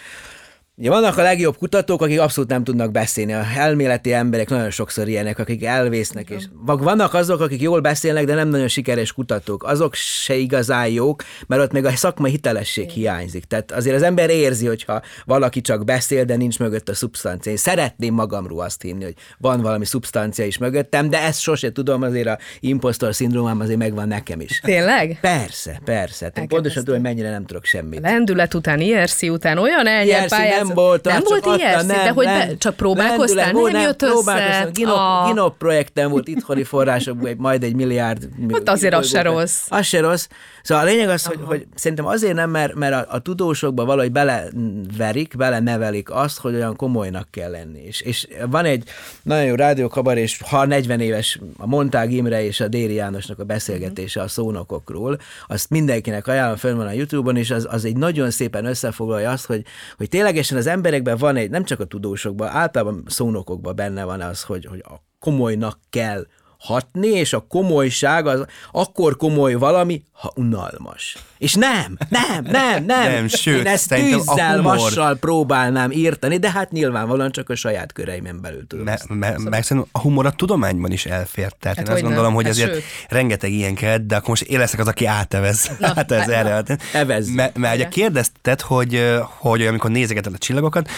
Ugye 0.80 0.90
vannak 0.90 1.18
a 1.18 1.22
legjobb 1.22 1.58
kutatók, 1.58 2.02
akik 2.02 2.20
abszolút 2.20 2.50
nem 2.50 2.64
tudnak 2.64 2.92
beszélni. 2.92 3.34
A 3.34 3.46
elméleti 3.58 4.14
emberek 4.14 4.50
nagyon 4.50 4.70
sokszor 4.70 5.08
ilyenek, 5.08 5.40
akik 5.40 5.64
elvésznek, 5.64 6.30
és 6.30 6.44
vannak 6.66 7.14
azok, 7.14 7.42
akik 7.42 7.62
jól 7.62 7.80
beszélnek, 7.80 8.26
de 8.26 8.34
nem 8.34 8.48
nagyon 8.50 8.68
sikeres 8.68 9.14
kutatók. 9.14 9.64
Azok 9.64 9.94
se 9.96 10.36
igazán 10.36 10.88
jók, 10.88 11.24
mert 11.48 11.62
ott 11.62 11.72
még 11.72 11.86
a 11.86 11.92
szakmai 11.92 12.32
hitelesség 12.32 12.90
hiányzik. 12.90 13.44
Tehát 13.44 13.72
azért 13.72 13.96
az 13.96 14.02
ember 14.02 14.30
érzi, 14.30 14.66
hogyha 14.66 15.02
valaki 15.26 15.62
csak 15.62 15.86
beszél, 15.86 16.26
de 16.26 16.36
nincs 16.36 16.60
mögött 16.60 16.90
a 16.90 16.94
szubstancia. 16.94 17.52
Én 17.52 17.58
szeretném 17.58 18.14
magamról 18.14 18.62
azt 18.62 18.82
hinni, 18.82 19.04
hogy 19.04 19.16
van 19.38 19.62
valami 19.62 19.86
szubstancia 19.86 20.46
is 20.46 20.58
mögöttem, 20.58 21.10
de 21.10 21.22
ezt 21.22 21.40
sose 21.40 21.72
tudom, 21.72 22.02
azért 22.02 22.28
a 22.28 22.38
impostor 22.60 23.16
szindrómám 23.16 23.60
azért 23.60 23.80
megvan 23.80 24.08
nekem 24.08 24.42
is. 24.42 24.60
Tényleg? 24.60 25.18
Persze, 25.22 25.82
persze. 25.86 26.32
Pontosan 26.48 26.84
tudom, 26.84 27.02
hogy 27.02 27.10
mennyire 27.10 27.30
nem 27.30 27.46
tudok 27.46 27.66
semmit. 27.66 28.00
Lendület 28.00 28.54
után, 28.54 28.80
IRC 28.80 29.22
után 29.22 29.58
olyan 29.58 29.88
elnyert 29.88 30.30
nem 30.30 30.68
volt. 30.74 31.06
Nem 31.06 31.22
volt 31.24 31.46
ilyen 31.58 31.88
de 31.88 32.10
hogy 32.10 32.26
nem, 32.26 32.48
be, 32.48 32.58
csak 32.58 32.76
próbálkoztál, 32.76 33.52
nem, 33.52 33.72
nem 33.72 33.82
jött 33.82 34.02
össze. 34.02 34.70
Ginop, 34.72 34.96
a... 34.96 35.24
Ginop 35.28 35.58
projekten 35.58 36.10
volt 36.10 36.28
itthoni 36.28 36.64
forrásokból 36.64 37.30
majd 37.38 37.64
egy 37.64 37.76
milliárd. 37.76 38.28
Hát 38.52 38.70
azért 38.70 38.94
az 38.94 39.08
se 39.08 39.22
rossz. 39.22 39.66
Az 39.70 39.86
se 39.86 40.00
rossz. 40.00 40.28
Szóval 40.70 40.84
a 40.84 40.88
lényeg 40.88 41.10
az, 41.10 41.26
hogy, 41.26 41.40
hogy 41.44 41.68
szerintem 41.76 42.06
azért 42.06 42.34
nem, 42.34 42.50
mert, 42.50 42.76
mert 42.76 42.94
a, 42.94 43.16
a 43.16 43.20
tudósokba 43.20 43.86
valahogy 43.86 44.12
beleverik, 44.12 45.38
belenevelik 45.38 46.12
azt, 46.12 46.40
hogy 46.40 46.54
olyan 46.54 46.76
komolynak 46.76 47.28
kell 47.32 47.52
lenni. 47.52 47.80
És, 47.80 48.02
és 48.02 48.28
van 48.50 48.66
egy 48.66 48.84
nagyon 49.24 49.46
jó 49.46 49.56
rádiókabar, 49.56 50.18
és 50.18 50.40
ha 50.46 50.66
40 50.66 51.00
éves 51.00 51.40
a 51.58 51.68
Montág 51.68 52.12
Imre 52.12 52.44
és 52.44 52.60
a 52.60 52.68
Déri 52.68 52.94
Jánosnak 52.94 53.40
a 53.40 53.44
beszélgetése 53.44 54.22
a 54.22 54.28
szónokokról, 54.28 55.20
azt 55.48 55.70
mindenkinek 55.70 56.28
ajánlom, 56.28 56.58
fönn 56.58 56.78
van 56.78 56.88
a 56.88 56.92
Youtube-on, 56.92 57.38
és 57.38 57.52
az, 57.52 57.68
az 57.70 57.86
egy 57.86 57.98
nagyon 57.98 58.32
szépen 58.32 58.66
összefoglalja 58.66 59.32
azt, 59.32 59.46
hogy, 59.46 59.64
hogy 59.98 60.10
ténylegesen 60.10 60.58
az 60.58 60.68
emberekben 60.68 61.18
van 61.18 61.36
egy, 61.36 61.50
nem 61.50 61.64
csak 61.64 61.80
a 61.80 61.86
tudósokban, 61.86 62.48
általában 62.48 63.04
szónokokban 63.08 63.76
benne 63.76 64.04
van 64.04 64.22
az, 64.22 64.42
hogy, 64.42 64.66
hogy 64.66 64.84
a 64.84 65.02
komolynak 65.20 65.80
kell 65.90 66.26
hatni, 66.60 67.08
és 67.08 67.34
a 67.34 67.46
komolyság 67.50 68.28
az 68.28 68.46
akkor 68.72 69.18
komoly 69.18 69.54
valami, 69.54 70.04
ha 70.12 70.32
unalmas. 70.36 71.18
És 71.38 71.54
nem, 71.54 71.98
nem, 72.10 72.44
nem, 72.44 72.84
nem. 72.86 73.12
nem 73.12 73.28
sőt, 73.28 73.60
Én 73.60 73.68
ezt 73.68 73.90
tűzzel, 73.90 74.62
vassal 74.62 75.16
próbálnám 75.16 75.92
írtani, 75.92 76.38
de 76.38 76.52
hát 76.52 76.72
nyilvánvalóan 76.72 77.32
csak 77.32 77.50
a 77.50 77.56
saját 77.56 77.94
köreimen 77.94 78.42
belül 78.42 78.68
tudom. 78.68 78.86
Me, 78.86 78.98
me, 79.08 79.36
meg 79.38 79.64
szerintem 79.64 79.92
a 79.92 80.00
humor 80.00 80.26
a 80.26 80.32
tudományban 80.32 80.92
is 80.92 81.06
elfér. 81.06 81.52
Tehát 81.60 81.78
hát 81.78 81.88
én 81.88 81.94
azt 81.94 82.02
gondolom, 82.02 82.26
nem. 82.26 82.34
hogy 82.34 82.44
hát 82.44 82.54
azért 82.54 82.74
sőt. 82.74 82.84
rengeteg 83.10 83.52
ilyen 83.52 83.76
kell, 83.76 83.98
de 83.98 84.16
akkor 84.16 84.30
most 84.30 84.42
én 84.42 84.60
leszek 84.60 84.80
az, 84.80 84.88
aki 84.88 85.06
átevez. 85.06 85.72
Na, 85.80 85.94
hát 85.96 86.12
ez 86.12 86.28
erre. 86.28 86.64
Evez. 86.94 87.30
Mert 87.30 87.76
ugye 87.76 87.88
kérdezted, 87.88 88.62
hogy, 88.62 89.20
hogy 89.22 89.62
amikor 89.62 89.90
nézegeted 89.90 90.34
a 90.34 90.38
csillagokat, 90.38 90.90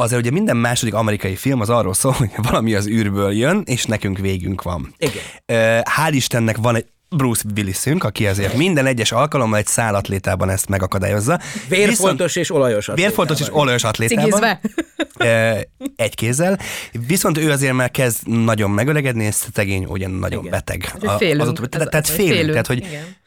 azért 0.00 0.20
ugye 0.20 0.30
minden 0.30 0.56
második 0.56 0.94
amerikai 0.94 1.36
film 1.36 1.60
az 1.60 1.70
arról 1.70 1.94
szól, 1.94 2.12
hogy 2.12 2.30
valami 2.36 2.74
az 2.74 2.88
űrből 2.88 3.32
jön, 3.32 3.62
és 3.64 3.84
nekünk 3.84 4.18
végünk 4.18 4.62
van. 4.62 4.94
Igen. 4.98 5.22
Hál' 5.96 6.10
Istennek 6.10 6.56
van 6.56 6.76
egy 6.76 6.86
Bruce 7.16 7.44
Willisünk, 7.56 8.04
aki 8.04 8.26
azért 8.26 8.56
minden 8.56 8.86
egyes 8.86 9.12
alkalommal 9.12 9.58
egy 9.58 9.66
szállatlétában 9.66 10.50
ezt 10.50 10.68
megakadályozza. 10.68 11.40
Vérfoltos 11.68 12.34
Viszont, 12.34 12.36
és 12.36 12.50
olajos 12.50 12.88
atlétában. 12.88 13.08
Vérfoltos 13.08 13.40
és 13.40 13.54
olajos 13.54 13.84
atlétában. 13.84 14.58
Egy 15.96 16.14
kézzel. 16.14 16.58
Viszont 17.06 17.38
ő 17.38 17.50
azért 17.50 17.72
már 17.72 17.90
kezd 17.90 18.28
nagyon 18.28 18.70
megöregedni, 18.70 19.24
és 19.24 19.34
szegény 19.54 19.84
ugye 19.84 20.08
nagyon 20.08 20.38
Igen. 20.38 20.50
beteg. 20.50 20.94
A, 21.00 21.10
félünk. 21.10 21.40
Az, 21.40 21.68
tehát, 21.68 21.90
tehát 21.90 22.08
félünk. 22.08 22.32
félünk. 22.32 22.50
Tehát, 22.50 22.66
hogy 22.66 22.78
Igen 22.78 23.18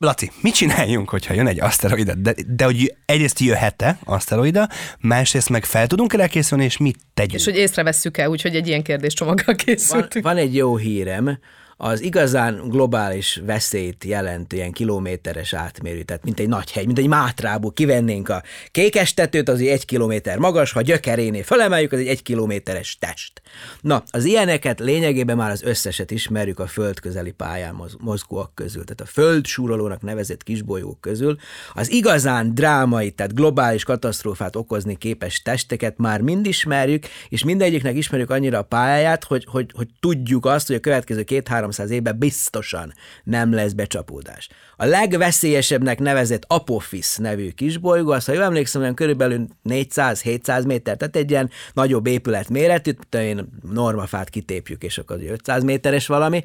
Laci, 0.00 0.30
mit 0.40 0.54
csináljunk, 0.54 1.08
hogyha 1.08 1.34
jön 1.34 1.46
egy 1.46 1.60
aszteroida? 1.60 2.14
De, 2.14 2.34
de 2.46 2.64
hogy 2.64 2.94
egyrészt 3.06 3.38
jöhet-e 3.38 3.98
aszteroida, 4.04 4.68
másrészt 5.00 5.48
meg 5.48 5.64
fel 5.64 5.86
tudunk 5.86 6.12
el 6.12 6.28
készülni, 6.28 6.64
és 6.64 6.76
mit 6.76 6.98
tegyünk? 7.14 7.38
És 7.38 7.44
hogy 7.44 7.56
észreveszünk-e, 7.56 8.28
úgyhogy 8.28 8.56
egy 8.56 8.68
ilyen 8.68 8.82
kérdéscsomaggal 8.82 9.54
készültünk. 9.54 10.24
Van, 10.24 10.34
van 10.34 10.42
egy 10.42 10.54
jó 10.54 10.76
hírem, 10.76 11.38
az 11.80 12.00
igazán 12.00 12.68
globális 12.68 13.40
veszélyt 13.46 14.04
jelentő 14.04 14.56
ilyen 14.56 14.72
kilométeres 14.72 15.54
átmérő, 15.54 16.02
tehát 16.02 16.24
mint 16.24 16.40
egy 16.40 16.48
nagy 16.48 16.72
hegy, 16.72 16.86
mint 16.86 16.98
egy 16.98 17.08
mátrából 17.08 17.72
kivennénk 17.72 18.28
a 18.28 18.42
kékestetőt, 18.70 19.48
az 19.48 19.60
egy 19.60 19.84
kilométer 19.84 20.38
magas, 20.38 20.72
ha 20.72 20.82
gyökerénél 20.82 21.42
felemeljük, 21.42 21.92
az 21.92 21.98
egy 21.98 22.06
egy 22.18 22.24
kilométeres 22.24 22.98
test. 22.98 23.42
Na, 23.80 24.02
az 24.10 24.24
ilyeneket 24.24 24.80
lényegében 24.80 25.36
már 25.36 25.50
az 25.50 25.62
összeset 25.62 26.10
ismerjük 26.10 26.58
a 26.58 26.66
föld 26.66 27.00
közeli 27.00 27.30
pályán 27.30 27.82
mozgóak 27.98 28.54
közül, 28.54 28.84
tehát 28.84 29.00
a 29.00 29.06
föld 29.06 29.46
súrolónak 29.46 30.02
nevezett 30.02 30.42
kisbolyók 30.42 31.00
közül. 31.00 31.36
Az 31.74 31.90
igazán 31.90 32.54
drámai, 32.54 33.10
tehát 33.10 33.34
globális 33.34 33.84
katasztrófát 33.84 34.56
okozni 34.56 34.96
képes 34.96 35.42
testeket 35.42 35.98
már 35.98 36.20
mind 36.20 36.46
ismerjük, 36.46 37.06
és 37.28 37.44
mindegyiknek 37.44 37.96
ismerjük 37.96 38.30
annyira 38.30 38.58
a 38.58 38.62
pályáját, 38.62 39.24
hogy, 39.24 39.46
hogy, 39.50 39.70
hogy 39.74 39.88
tudjuk 40.00 40.46
azt, 40.46 40.66
hogy 40.66 40.76
a 40.76 40.80
következő 40.80 41.22
két-három 41.22 41.67
300 41.68 41.90
évben 41.90 42.18
biztosan 42.18 42.94
nem 43.24 43.52
lesz 43.52 43.72
becsapódás. 43.72 44.48
A 44.76 44.84
legveszélyesebbnek 44.84 45.98
nevezett 45.98 46.44
Apophis 46.46 47.16
nevű 47.16 47.50
kisbolygó, 47.50 48.10
azt 48.10 48.26
ha 48.26 48.32
jól 48.32 48.42
emlékszem, 48.42 48.80
olyan 48.80 48.94
körülbelül 48.94 49.46
400-700 49.68 50.66
méter, 50.66 50.96
tehát 50.96 51.16
egy 51.16 51.30
ilyen 51.30 51.50
nagyobb 51.72 52.06
épület 52.06 52.48
méretű, 52.48 52.90
én 53.10 53.48
normafát 53.72 54.28
kitépjük, 54.28 54.82
és 54.82 54.98
akkor 54.98 55.18
500 55.22 55.62
méteres 55.62 56.06
valami, 56.06 56.42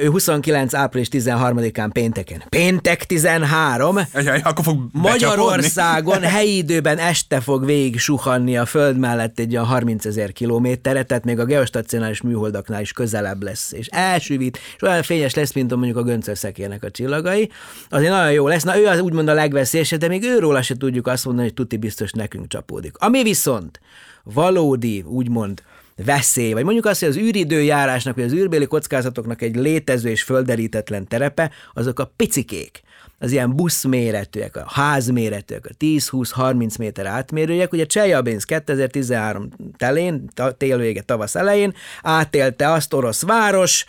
ő 0.00 0.08
29. 0.08 0.74
április 0.74 1.08
13-án 1.10 1.90
pénteken. 1.92 2.42
Péntek 2.48 3.04
13. 3.04 3.98
Ajaj, 4.14 4.40
akkor 4.44 4.64
fog 4.64 4.88
Magyarországon 4.92 6.20
helyi 6.20 6.56
időben 6.56 6.98
este 6.98 7.40
fog 7.40 7.64
végig 7.64 7.98
suhanni 7.98 8.56
a 8.56 8.66
föld 8.66 8.98
mellett 8.98 9.38
egy 9.38 9.52
olyan 9.52 9.66
30 9.66 10.04
ezer 10.04 10.32
kilométerre, 10.32 11.02
tehát 11.02 11.24
még 11.24 11.38
a 11.38 11.44
geostacionális 11.44 12.20
műholdaknál 12.20 12.80
is 12.80 12.92
közelebb 12.92 13.42
lesz, 13.42 13.72
és 13.72 13.86
elsüvít, 13.86 14.58
és 14.76 14.82
olyan 14.82 15.02
fényes 15.02 15.34
lesz, 15.34 15.52
mint 15.52 15.74
mondjuk 15.74 15.96
a 15.96 16.02
göncösszekérnek 16.02 16.82
a 16.82 16.90
csillagai. 16.90 17.50
Azért 17.88 18.10
nagyon 18.10 18.32
jó 18.32 18.48
lesz. 18.48 18.62
Na 18.62 18.78
ő 18.78 18.86
az 18.86 19.00
úgymond 19.00 19.28
a 19.28 19.34
legveszélyesebb, 19.34 20.00
de 20.00 20.08
még 20.08 20.22
őról 20.22 20.62
se 20.62 20.76
tudjuk 20.76 21.06
azt 21.06 21.24
mondani, 21.24 21.46
hogy 21.46 21.56
tuti 21.56 21.76
biztos 21.76 22.12
nekünk 22.12 22.48
csapódik. 22.48 22.96
Ami 22.98 23.22
viszont 23.22 23.80
valódi, 24.22 25.04
úgymond 25.06 25.62
veszély, 25.96 26.52
vagy 26.52 26.64
mondjuk 26.64 26.86
azt, 26.86 27.00
hogy 27.00 27.08
az 27.08 27.16
űridőjárásnak, 27.16 28.14
vagy 28.14 28.24
az 28.24 28.32
űrbéli 28.32 28.66
kockázatoknak 28.66 29.42
egy 29.42 29.56
létező 29.56 30.08
és 30.08 30.22
földerítetlen 30.22 31.08
terepe, 31.08 31.50
azok 31.74 31.98
a 31.98 32.12
picikék 32.16 32.82
az 33.18 33.32
ilyen 33.32 33.56
buszméretűek, 33.56 34.56
a 34.56 34.64
házméretűek, 34.68 35.66
a 35.66 35.74
10-20-30 35.80 36.78
méter 36.78 37.06
átmérőjek. 37.06 37.72
Ugye 37.72 37.86
Csejabinsz 37.86 38.44
2013 38.44 39.48
telén, 39.76 40.30
télvége 40.56 41.02
tavasz 41.02 41.34
elején 41.34 41.74
átélte 42.02 42.72
azt 42.72 42.94
orosz 42.94 43.22
város, 43.22 43.84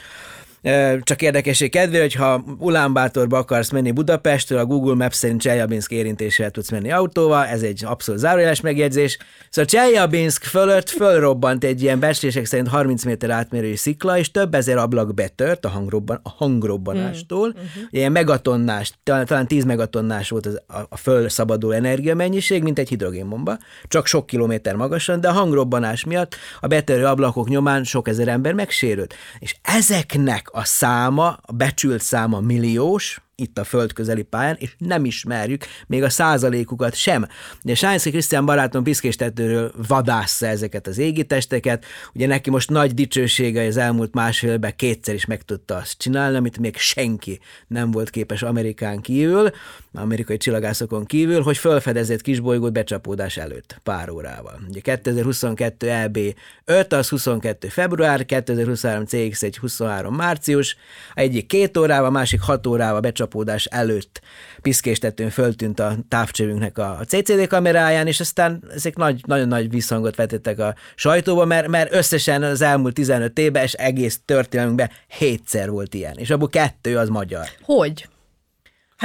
csak 1.04 1.22
érdekesség 1.22 1.72
kedvére, 1.72 2.02
hogy 2.02 2.14
ha 2.14 2.44
Ulánbátorba 2.60 3.38
akarsz 3.38 3.70
menni 3.70 3.92
Budapestről, 3.92 4.60
a 4.60 4.66
Google 4.66 4.96
Maps 4.96 5.16
szerint 5.16 5.42
Cseljabinsk 5.42 5.92
érintéssel 5.92 6.52
tudsz 6.52 6.72
menni 6.72 6.92
autóval, 6.92 7.46
ez 7.46 7.62
egy 7.62 7.84
abszolút 7.86 8.22
zárójeles 8.22 8.62
megjegyzés. 8.62 9.18
Szóval 9.50 9.70
Cseljabinsk 9.70 10.44
fölött 10.44 10.90
fölrobbant 10.90 11.64
egy 11.64 11.82
ilyen 11.82 12.00
becslések 12.00 12.46
szerint 12.46 12.68
30 12.68 13.04
méter 13.04 13.30
átmérőjű 13.30 13.76
szikla, 13.76 14.18
és 14.18 14.32
több 14.32 14.54
ezer 14.54 14.78
ablak 14.78 15.14
betört 15.14 15.66
a, 15.66 15.70
hangrobban, 15.70 16.20
a 16.24 16.30
hangrobbanástól. 16.30 17.48
Mm. 17.48 17.52
Uh-huh. 17.52 17.84
Ilyen 17.90 18.12
megatonnás, 18.12 18.94
talán, 19.04 19.26
talán 19.26 19.48
10 19.48 19.64
megatonnás 19.64 20.30
volt 20.30 20.46
az, 20.46 20.62
a, 20.68 20.80
a 20.90 20.98
fölszabaduló 20.98 21.74
energiamennyiség, 21.74 22.64
mint 22.64 22.80
egy 22.80 22.90
hidrogénbomba, 22.90 23.58
csak 23.88 24.06
sok 24.06 24.26
kilométer 24.26 24.76
magasan, 24.76 25.22
de 25.22 25.28
a 25.28 25.32
hangrobbanás 25.32 26.04
miatt 26.04 26.36
a 26.60 26.68
betörő 26.68 27.06
ablakok 27.06 27.50
nyomán 27.50 27.84
sok 27.84 28.08
ezer 28.08 28.28
ember 28.28 28.54
megsérült. 28.54 29.14
És 29.40 29.56
ezeknek 29.62 30.54
a 30.56 30.64
száma, 30.64 31.38
a 31.42 31.52
becsült 31.52 32.02
száma 32.02 32.40
milliós, 32.40 33.22
itt 33.36 33.58
a 33.58 33.64
földközeli 33.64 34.22
pályán, 34.22 34.56
és 34.60 34.76
nem 34.78 35.06
ismerjük 35.06 35.66
még 35.88 36.04
a 36.04 36.10
százalékukat 36.10 36.96
sem. 36.96 37.28
Ugye 37.64 37.76
Sánszki 37.76 38.10
Krisztián 38.10 38.46
barátom 38.46 38.84
piszkéstetőről 38.84 39.72
vadásza 39.88 40.48
ezeket 40.48 40.88
az 40.88 40.98
égitesteket, 40.98 41.86
ugye 42.14 42.28
neki 42.28 42.50
most 42.50 42.70
nagy 42.70 42.94
dicsősége 42.94 43.66
az 43.66 43.78
elmúlt 43.78 44.14
másfél 44.14 44.52
évben 44.52 44.76
kétszer 44.76 45.14
is 45.16 45.26
meg 45.26 45.42
tudta 45.42 45.76
azt 45.76 45.98
csinálni, 45.98 46.38
amit 46.38 46.58
még 46.58 46.78
senki 46.78 47.40
nem 47.68 47.92
volt 47.92 48.10
képes 48.10 48.42
Amerikán 48.42 49.02
kívül, 49.02 49.50
amerikai 49.94 50.38
csillagászokon 50.38 51.06
kívül, 51.06 51.42
hogy 51.42 51.58
felfedezett 51.58 52.22
kisbolygót 52.22 52.74
becsapódás 52.74 53.38
előtt 53.38 53.80
pár 53.84 54.10
órával. 54.10 54.60
Ugye 54.70 54.80
2022 54.80 55.90
EB 55.90 56.20
5, 56.66 56.94
az 56.94 57.10
22 57.10 57.68
február, 57.68 58.26
2023 58.26 59.04
CX1 59.08 59.56
23 59.60 60.16
március, 60.16 60.78
egyik 61.14 61.46
két 61.46 61.78
órával, 61.78 62.12
másik 62.12 62.42
hat 62.42 62.68
órával 62.68 63.00
becsapódás 63.00 63.25
becsapódás 63.26 63.66
előtt 63.66 64.22
piszkéstetőn 64.62 65.30
föltűnt 65.30 65.80
a 65.80 65.96
távcsövünknek 66.08 66.78
a 66.78 67.00
CCD 67.08 67.48
kameráján, 67.48 68.08
és 68.08 68.20
aztán 68.20 68.64
ezek 68.74 68.96
nagy, 68.96 69.22
nagyon 69.28 69.48
nagy 69.48 69.70
visszhangot 69.70 70.16
vetettek 70.16 70.60
a 70.60 70.76
sajtóba, 70.96 71.46
mert, 71.46 71.68
mert 71.68 71.94
összesen 71.94 72.44
az 72.44 72.62
elmúlt 72.62 72.94
15 72.94 73.40
évben 73.40 73.64
és 73.64 73.74
egész 73.74 74.20
történelmünkben 74.26 74.90
hétszer 75.08 75.70
volt 75.70 75.94
ilyen, 75.94 76.18
és 76.18 76.30
abból 76.30 76.50
kettő 76.50 76.98
az 76.98 77.10
magyar. 77.10 77.48
Hogy? 77.62 78.08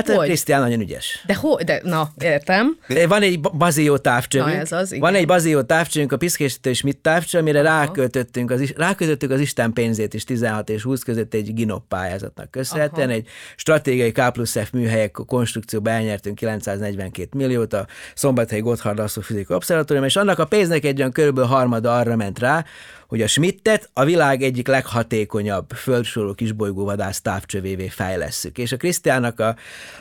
Hát 0.07 0.16
hogy? 0.16 0.26
Krisztián 0.26 0.61
nagyon 0.61 0.80
ügyes. 0.80 1.23
De 1.26 1.35
hogy? 1.35 1.64
De, 1.64 1.80
na, 1.85 2.11
értem. 2.19 2.78
Van 3.09 3.23
egy 3.23 3.40
bazió 3.40 3.97
távcsövünk. 3.97 4.52
Na, 4.52 4.59
ez 4.59 4.73
az, 4.73 4.88
igen. 4.92 5.00
Van 5.00 5.14
egy 5.14 5.26
bazió 5.26 5.62
távcsövünk, 5.62 6.12
a 6.12 6.16
piszkésítő 6.16 6.71
és 6.71 6.83
mit 6.83 6.97
távcső, 6.97 7.38
amire 7.38 7.62
ráköltöttünk 7.62 8.50
az, 8.50 8.73
ráköltöttük 8.76 9.30
az 9.30 9.40
Isten 9.40 9.73
pénzét 9.73 10.14
is 10.14 10.25
16 10.25 10.69
és 10.71 10.83
20 10.83 11.02
között 11.02 11.35
egy 11.35 11.54
GINOP 11.54 11.88
pályázatnak 11.88 12.50
köszönhetően. 12.50 13.09
Aha. 13.09 13.16
Egy 13.16 13.28
stratégiai 13.57 14.12
K 14.12 14.33
plusz 14.33 14.59
F 14.59 14.71
műhelyek 14.71 15.11
konstrukcióba 15.11 15.90
elnyertünk 15.90 16.37
942 16.37 17.28
milliót 17.37 17.73
a 17.73 17.87
Szombathelyi 18.14 18.61
Gotthard 18.62 18.99
Asztrofizikai 18.99 19.57
Obszervatórium, 19.57 20.07
és 20.07 20.16
annak 20.16 20.38
a 20.38 20.45
pénznek 20.45 20.85
egy 20.85 20.99
olyan 20.99 21.12
körülbelül 21.12 21.50
harmada 21.50 21.97
arra 21.97 22.16
ment 22.16 22.38
rá, 22.38 22.64
hogy 23.11 23.23
a 23.23 23.26
Schmidtet 23.26 23.90
a 23.93 24.05
világ 24.05 24.43
egyik 24.43 24.67
leghatékonyabb 24.67 25.71
földsoroló 25.71 26.35
kisbolygóvadász 26.35 27.21
távcsövévé 27.21 27.88
fejlesszük. 27.88 28.59
És 28.59 28.73
a 28.73 28.76
Krisztiának 28.76 29.40
a, 29.40 29.57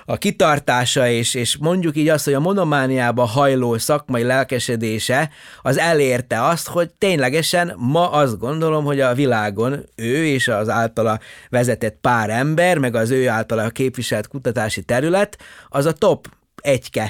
a 0.05 0.17
kitartása, 0.17 1.07
és, 1.07 1.33
és 1.33 1.57
mondjuk 1.57 1.95
így 1.95 2.07
azt, 2.09 2.25
hogy 2.25 2.33
a 2.33 2.39
monomániába 2.39 3.25
hajló 3.25 3.77
szakmai 3.77 4.23
lelkesedése, 4.23 5.29
az 5.61 5.77
elérte 5.77 6.43
azt, 6.45 6.67
hogy 6.67 6.89
ténylegesen 6.97 7.73
ma 7.77 8.11
azt 8.11 8.37
gondolom, 8.37 8.85
hogy 8.85 8.99
a 8.99 9.13
világon 9.13 9.85
ő 9.95 10.25
és 10.25 10.47
az 10.47 10.69
általa 10.69 11.19
vezetett 11.49 11.97
pár 12.01 12.29
ember, 12.29 12.77
meg 12.77 12.95
az 12.95 13.09
ő 13.09 13.27
általa 13.27 13.69
képviselt 13.69 14.27
kutatási 14.27 14.81
terület, 14.81 15.37
az 15.69 15.85
a 15.85 15.91
top 15.91 16.27
1-2 16.63 17.09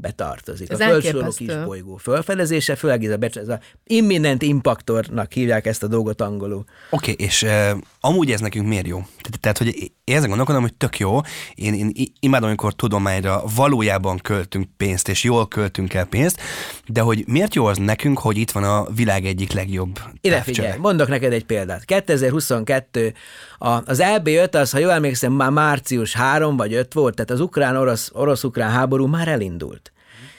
betartozik. 0.00 0.70
Ez 0.70 0.80
a 0.80 0.84
földsoroló 0.84 1.30
kis 1.30 1.54
bolygó 1.64 1.96
fölfedezése, 1.96 2.76
főleg 2.76 3.04
ez 3.04 3.12
a, 3.12 3.16
becs- 3.16 3.36
ez 3.36 3.48
a 3.48 3.60
imminent 3.84 4.42
impaktornak 4.42 5.32
hívják 5.32 5.66
ezt 5.66 5.82
a 5.82 5.86
dolgot 5.86 6.20
angolul. 6.20 6.64
Oké, 6.90 7.12
okay, 7.12 7.26
és 7.26 7.42
uh, 7.42 7.70
amúgy 8.08 8.30
ez 8.30 8.40
nekünk 8.40 8.66
miért 8.66 8.86
jó? 8.86 9.02
Tehát, 9.40 9.58
hogy 9.58 9.92
én 10.04 10.16
ezen 10.16 10.28
gondolkodom, 10.28 10.62
hogy 10.62 10.74
tök 10.74 10.98
jó. 10.98 11.20
Én, 11.54 11.74
én 11.74 11.92
imádom, 12.20 12.48
amikor 12.48 12.72
tudományra 12.72 13.42
valójában 13.54 14.18
költünk 14.18 14.68
pénzt, 14.76 15.08
és 15.08 15.24
jól 15.24 15.48
költünk 15.48 15.94
el 15.94 16.04
pénzt, 16.04 16.40
de 16.86 17.00
hogy 17.00 17.24
miért 17.26 17.54
jó 17.54 17.64
az 17.64 17.76
nekünk, 17.78 18.18
hogy 18.18 18.36
itt 18.36 18.50
van 18.50 18.64
a 18.64 18.86
világ 18.94 19.24
egyik 19.24 19.52
legjobb 19.52 20.00
Ide 20.20 20.40
figyelj, 20.40 20.78
mondok 20.78 21.08
neked 21.08 21.32
egy 21.32 21.44
példát. 21.44 21.84
2022 21.84 23.14
a, 23.58 23.68
az 23.68 24.02
EB5 24.02 24.54
az, 24.54 24.70
ha 24.70 24.78
jól 24.78 24.90
emlékszem, 24.90 25.32
már 25.32 25.50
március 25.50 26.12
3 26.12 26.56
vagy 26.56 26.74
5 26.74 26.92
volt, 26.92 27.14
tehát 27.14 27.30
az 27.30 27.40
ukrán-orosz, 27.40 28.10
orosz-ukrán 28.14 28.70
háború 28.70 29.06
már 29.06 29.28
elindult. 29.28 29.92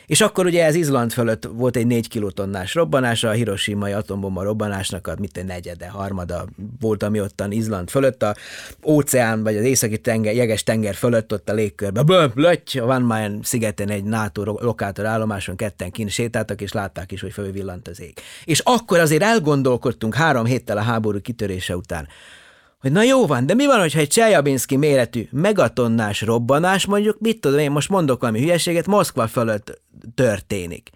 És 0.10 0.22
akkor 0.22 0.46
ugye 0.46 0.66
ez 0.66 0.76
Izland 0.76 1.12
fölött 1.12 1.50
volt 1.52 1.76
egy 1.76 1.88
4 1.88 2.08
kilotonnás 2.08 2.74
robbanása, 2.74 3.30
a 3.30 3.32
Hiroshima 3.32 3.96
atombomba 3.98 4.44
robbanásnak 4.44 5.08
a 5.08 5.16
mit 5.20 5.46
negyede, 5.46 5.90
harmada 5.90 6.46
volt, 6.80 7.04
ami 7.04 7.22
ottan 7.22 7.52
Izland 7.52 7.90
fölött, 7.90 8.24
a 8.24 8.36
óceán 8.86 9.44
vagy 9.44 9.58
az 9.58 9.64
északi 9.64 9.98
tenger, 9.98 10.36
jeges 10.36 10.64
tenger 10.64 10.96
fölött 10.96 11.34
ott 11.34 11.50
a 11.50 11.54
légkörbe. 11.54 12.02
Bö, 12.04 12.28
löty, 12.36 12.80
a 12.80 12.86
Van 12.86 13.02
Mayen 13.02 13.40
szigeten 13.44 13.90
egy 13.90 14.04
NATO 14.04 14.44
lokátor 14.44 15.06
állomáson 15.06 15.56
ketten 15.56 15.92
kint 15.92 16.10
sétáltak, 16.10 16.62
és 16.62 16.72
látták 16.72 17.12
is, 17.12 17.22
hogy 17.22 17.34
fölvillant 17.34 17.88
az 17.88 18.02
ég. 18.02 18.14
És 18.44 18.60
akkor 18.60 19.00
azért 19.00 19.24
elgondolkodtunk 19.24 20.16
három 20.16 20.46
héttel 20.46 20.78
a 20.78 20.82
háború 20.82 21.22
kitörése 21.22 21.76
után, 21.76 22.08
hogy 22.80 22.92
na 22.92 23.04
jó 23.04 23.26
van, 23.26 23.46
de 23.46 23.54
mi 23.54 23.66
van, 23.66 23.80
hogyha 23.80 24.00
egy 24.00 24.08
Cseljabinszki 24.08 24.76
méretű 24.76 25.28
megatonnás 25.32 26.22
robbanás, 26.22 26.86
mondjuk, 26.86 27.20
mit 27.20 27.42
tudom 27.42 27.60
én, 27.60 27.72
most 27.72 27.90
mondok 27.90 28.22
valami 28.22 28.40
hülyeséget, 28.40 28.88
Moszkva 28.88 29.28
fölött 29.28 29.82
történik. 30.16 30.90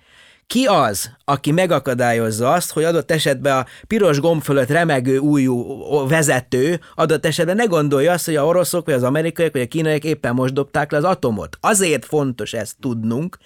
Ki 0.48 0.65
az, 0.65 1.12
aki 1.26 1.52
megakadályozza 1.52 2.52
azt, 2.52 2.72
hogy 2.72 2.84
adott 2.84 3.12
esetben 3.12 3.58
a 3.58 3.65
piros 3.88 4.19
gomb 4.19 4.41
fölött 4.41 4.69
remegő 4.69 5.17
újú 5.17 6.08
vezető 6.08 6.80
adott 6.96 7.26
esetben 7.26 7.56
ne 7.56 7.65
gondolja 7.65 8.12
azt, 8.12 8.26
hogy 8.26 8.36
a 8.36 8.46
oroszok, 8.46 8.86
vagy 8.86 8.93
az 8.93 9.04
amerikaiak, 9.04 9.52
vagy 9.52 9.62
a 9.62 9.67
kínaiak 9.67 10.04
éppen 10.04 10.34
most 10.34 10.54
dobták 10.54 10.91
le 10.91 10.98
az 10.98 11.04
atomot. 11.04 11.58
Azért 11.62 12.06
fontos 12.06 12.54
ezt 12.54 12.76
tudnunk, 12.80 13.38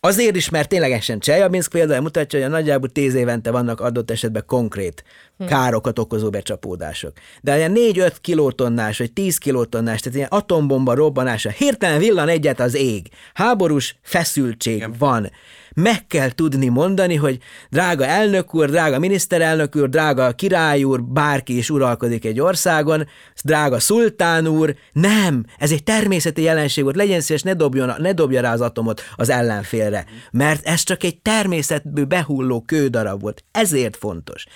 Azért 0.00 0.36
is, 0.36 0.48
mert 0.48 0.68
ténylegesen 0.68 1.18
Csejabinsk 1.18 1.70
például 1.70 2.00
mutatja, 2.00 2.38
hogy 2.38 2.48
a 2.48 2.50
nagyjából 2.50 2.88
tíz 2.88 3.14
évente 3.14 3.50
vannak 3.50 3.80
adott 3.80 4.10
esetben 4.10 4.44
konkrét 4.46 5.04
károkat 5.46 5.98
okozó 5.98 6.30
becsapódások. 6.30 7.12
De 7.40 7.56
ilyen 7.56 7.72
4-5 7.76 8.12
kilotonnás, 8.20 8.98
vagy 8.98 9.12
10 9.12 9.38
kilotonnás, 9.38 10.00
tehát 10.00 10.18
ilyen 10.18 10.28
atombomba 10.30 10.94
robbanása, 10.94 11.50
hirtelen 11.50 11.98
villan 11.98 12.28
egyet 12.28 12.60
az 12.60 12.74
ég. 12.74 13.08
Háborús 13.34 13.96
feszültség 14.02 14.76
Igen. 14.76 14.94
van 14.98 15.30
meg 15.78 16.06
kell 16.06 16.30
tudni 16.30 16.68
mondani, 16.68 17.14
hogy 17.14 17.38
drága 17.70 18.04
elnök 18.04 18.54
úr, 18.54 18.70
drága 18.70 18.98
miniszterelnök 18.98 19.76
úr, 19.76 19.88
drága 19.88 20.32
király 20.32 20.82
úr, 20.82 21.02
bárki 21.02 21.56
is 21.56 21.70
uralkodik 21.70 22.24
egy 22.24 22.40
országon, 22.40 23.06
drága 23.44 23.80
szultán 23.80 24.46
úr, 24.46 24.74
nem, 24.92 25.44
ez 25.58 25.72
egy 25.72 25.82
természeti 25.82 26.42
jelenség 26.42 26.84
volt, 26.84 26.96
legyen 26.96 27.20
szíves, 27.20 27.42
ne, 27.42 27.54
dobjon, 27.54 27.94
ne 27.98 28.12
dobja 28.12 28.40
rá 28.40 28.52
az 28.52 28.60
atomot 28.60 29.02
az 29.14 29.28
ellenfélre, 29.28 30.04
mert 30.30 30.66
ez 30.66 30.82
csak 30.82 31.02
egy 31.02 31.20
természetből 31.20 32.04
behulló 32.04 32.60
kődarab 32.60 33.20
volt, 33.20 33.44
ezért 33.50 33.96
fontos 33.96 34.46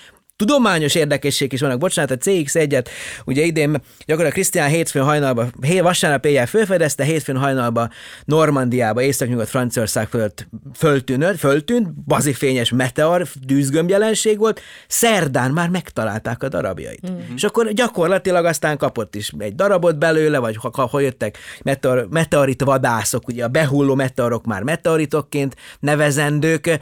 tudományos 0.45 0.95
érdekesség 0.95 1.53
is 1.53 1.59
vannak. 1.59 1.79
Bocsánat, 1.79 2.11
a 2.11 2.17
CX1-et 2.17 2.85
ugye 3.25 3.43
idén 3.43 3.69
gyakorlatilag 3.71 4.31
Krisztián 4.31 4.69
hétfőn 4.69 5.03
hajnalban, 5.03 5.53
vasárnap 5.81 6.25
éjjel 6.25 6.45
fölfedezte, 6.45 7.03
hétfőn 7.03 7.37
hajnalban 7.37 7.91
Normandiába, 8.25 9.01
észak-nyugat 9.01 9.49
Franciaország 9.49 10.07
fölött 10.07 10.47
föltűnött, 10.75 11.37
föltűnt, 11.37 11.93
bazifényes 12.05 12.71
meteor, 12.71 13.27
dűzgömb 13.45 13.89
jelenség 13.89 14.37
volt, 14.37 14.61
szerdán 14.87 15.51
már 15.51 15.69
megtalálták 15.69 16.43
a 16.43 16.49
darabjait. 16.49 17.11
Mm-hmm. 17.11 17.35
És 17.35 17.43
akkor 17.43 17.73
gyakorlatilag 17.73 18.45
aztán 18.45 18.77
kapott 18.77 19.15
is 19.15 19.31
egy 19.37 19.55
darabot 19.55 19.97
belőle, 19.97 20.37
vagy 20.37 20.55
ha, 20.55 20.69
ha, 20.73 20.85
ha 20.85 20.99
jöttek 20.99 21.37
meteor, 21.63 22.07
meteorit 22.09 22.63
vadászok, 22.63 23.27
ugye 23.27 23.43
a 23.43 23.47
behulló 23.47 23.95
meteorok 23.95 24.45
már 24.45 24.63
meteoritokként 24.63 25.55
nevezendők, 25.79 26.79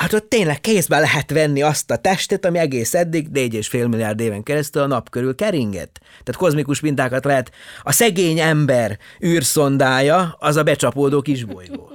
hát 0.00 0.12
ott 0.12 0.28
tényleg 0.28 0.60
kézbe 0.60 0.98
lehet 0.98 1.30
venni 1.30 1.62
azt 1.62 1.90
a 1.90 1.96
testet, 1.96 2.44
ami 2.44 2.58
egész 2.58 2.94
eddig 2.94 3.28
4,5 3.34 3.88
milliárd 3.88 4.20
éven 4.20 4.42
keresztül 4.42 4.82
a 4.82 4.86
nap 4.86 5.10
körül 5.10 5.34
keringett. 5.34 5.98
Tehát 6.00 6.36
kozmikus 6.36 6.80
mintákat 6.80 7.24
lehet. 7.24 7.52
A 7.82 7.92
szegény 7.92 8.38
ember 8.38 8.98
űrszondája 9.24 10.36
az 10.38 10.56
a 10.56 10.62
becsapódó 10.62 11.20
kisbolygó. 11.20 11.92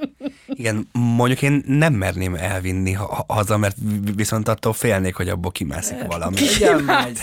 Igen, 0.58 0.88
mondjuk 0.92 1.42
én 1.42 1.64
nem 1.68 1.94
merném 1.94 2.36
elvinni 2.36 2.92
ha- 2.92 3.26
haza, 3.28 3.58
mert 3.58 3.76
viszont 4.16 4.48
attól 4.48 4.74
félnék, 4.74 5.16
hogy 5.16 5.30
abból 5.30 5.52
kimászik 5.52 5.98
valami. 6.08 6.36
Megy. 6.86 7.20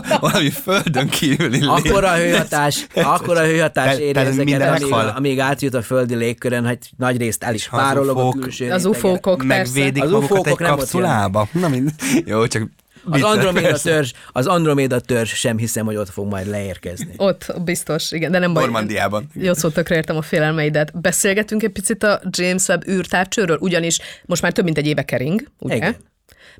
valami 0.20 0.50
földön 0.50 1.08
kívüli. 1.08 1.66
Akkor 1.66 2.04
a 2.04 2.14
hőhatás, 2.14 2.86
akkor 3.14 3.36
a 3.36 3.44
hőhatás 3.44 3.96
tehát 3.96 4.28
ezeket, 4.28 4.62
amíg, 4.62 4.92
amíg 5.16 5.38
átjut 5.38 5.74
a 5.74 5.82
földi 5.82 6.14
légkörön, 6.14 6.66
hogy 6.66 6.78
nagy 6.96 7.16
részt 7.16 7.44
el 7.44 7.54
is 7.54 7.68
az 7.70 7.78
párolog 7.78 8.18
a 8.18 8.30
külső 8.30 8.70
Az 8.70 8.84
ufókok 8.84 9.44
persze. 9.46 9.62
Megvédik 9.62 10.02
Az 10.02 10.10
magukat 10.10 10.30
ufókok 10.30 10.60
egy 10.60 10.66
nem 10.66 10.76
kapszulába. 10.76 11.48
Na, 11.52 11.68
mind... 11.68 11.90
Jó, 12.24 12.46
csak 12.46 12.68
Az 13.04 13.22
Andromeda 13.22 13.78
törzs, 13.78 14.12
az 14.32 14.46
Andromeda 14.46 15.00
törzs 15.00 15.32
sem 15.32 15.58
hiszem, 15.58 15.84
hogy 15.86 15.96
ott 15.96 16.10
fog 16.10 16.26
majd 16.26 16.46
leérkezni. 16.46 17.12
Ott 17.16 17.52
biztos, 17.64 18.12
igen, 18.12 18.30
de 18.30 18.38
nem 18.38 18.52
baj. 18.52 18.62
Normandiában. 18.62 19.28
Jó 19.34 19.52
szó, 19.54 19.68
tökre 19.68 19.94
értem 19.96 20.16
a 20.16 20.22
félelmeidet. 20.22 21.00
Beszélgetünk 21.00 21.62
egy 21.62 21.70
picit 21.72 22.02
a 22.02 22.20
James 22.30 22.68
Webb 22.68 22.88
űrtávcsőről, 22.88 23.58
ugyanis 23.60 23.98
most 24.26 24.42
már 24.42 24.52
több 24.52 24.64
mint 24.64 24.78
egy 24.78 24.86
éve 24.86 25.02
kering, 25.04 25.42
ugye? 25.58 25.74
Igen. 25.76 25.96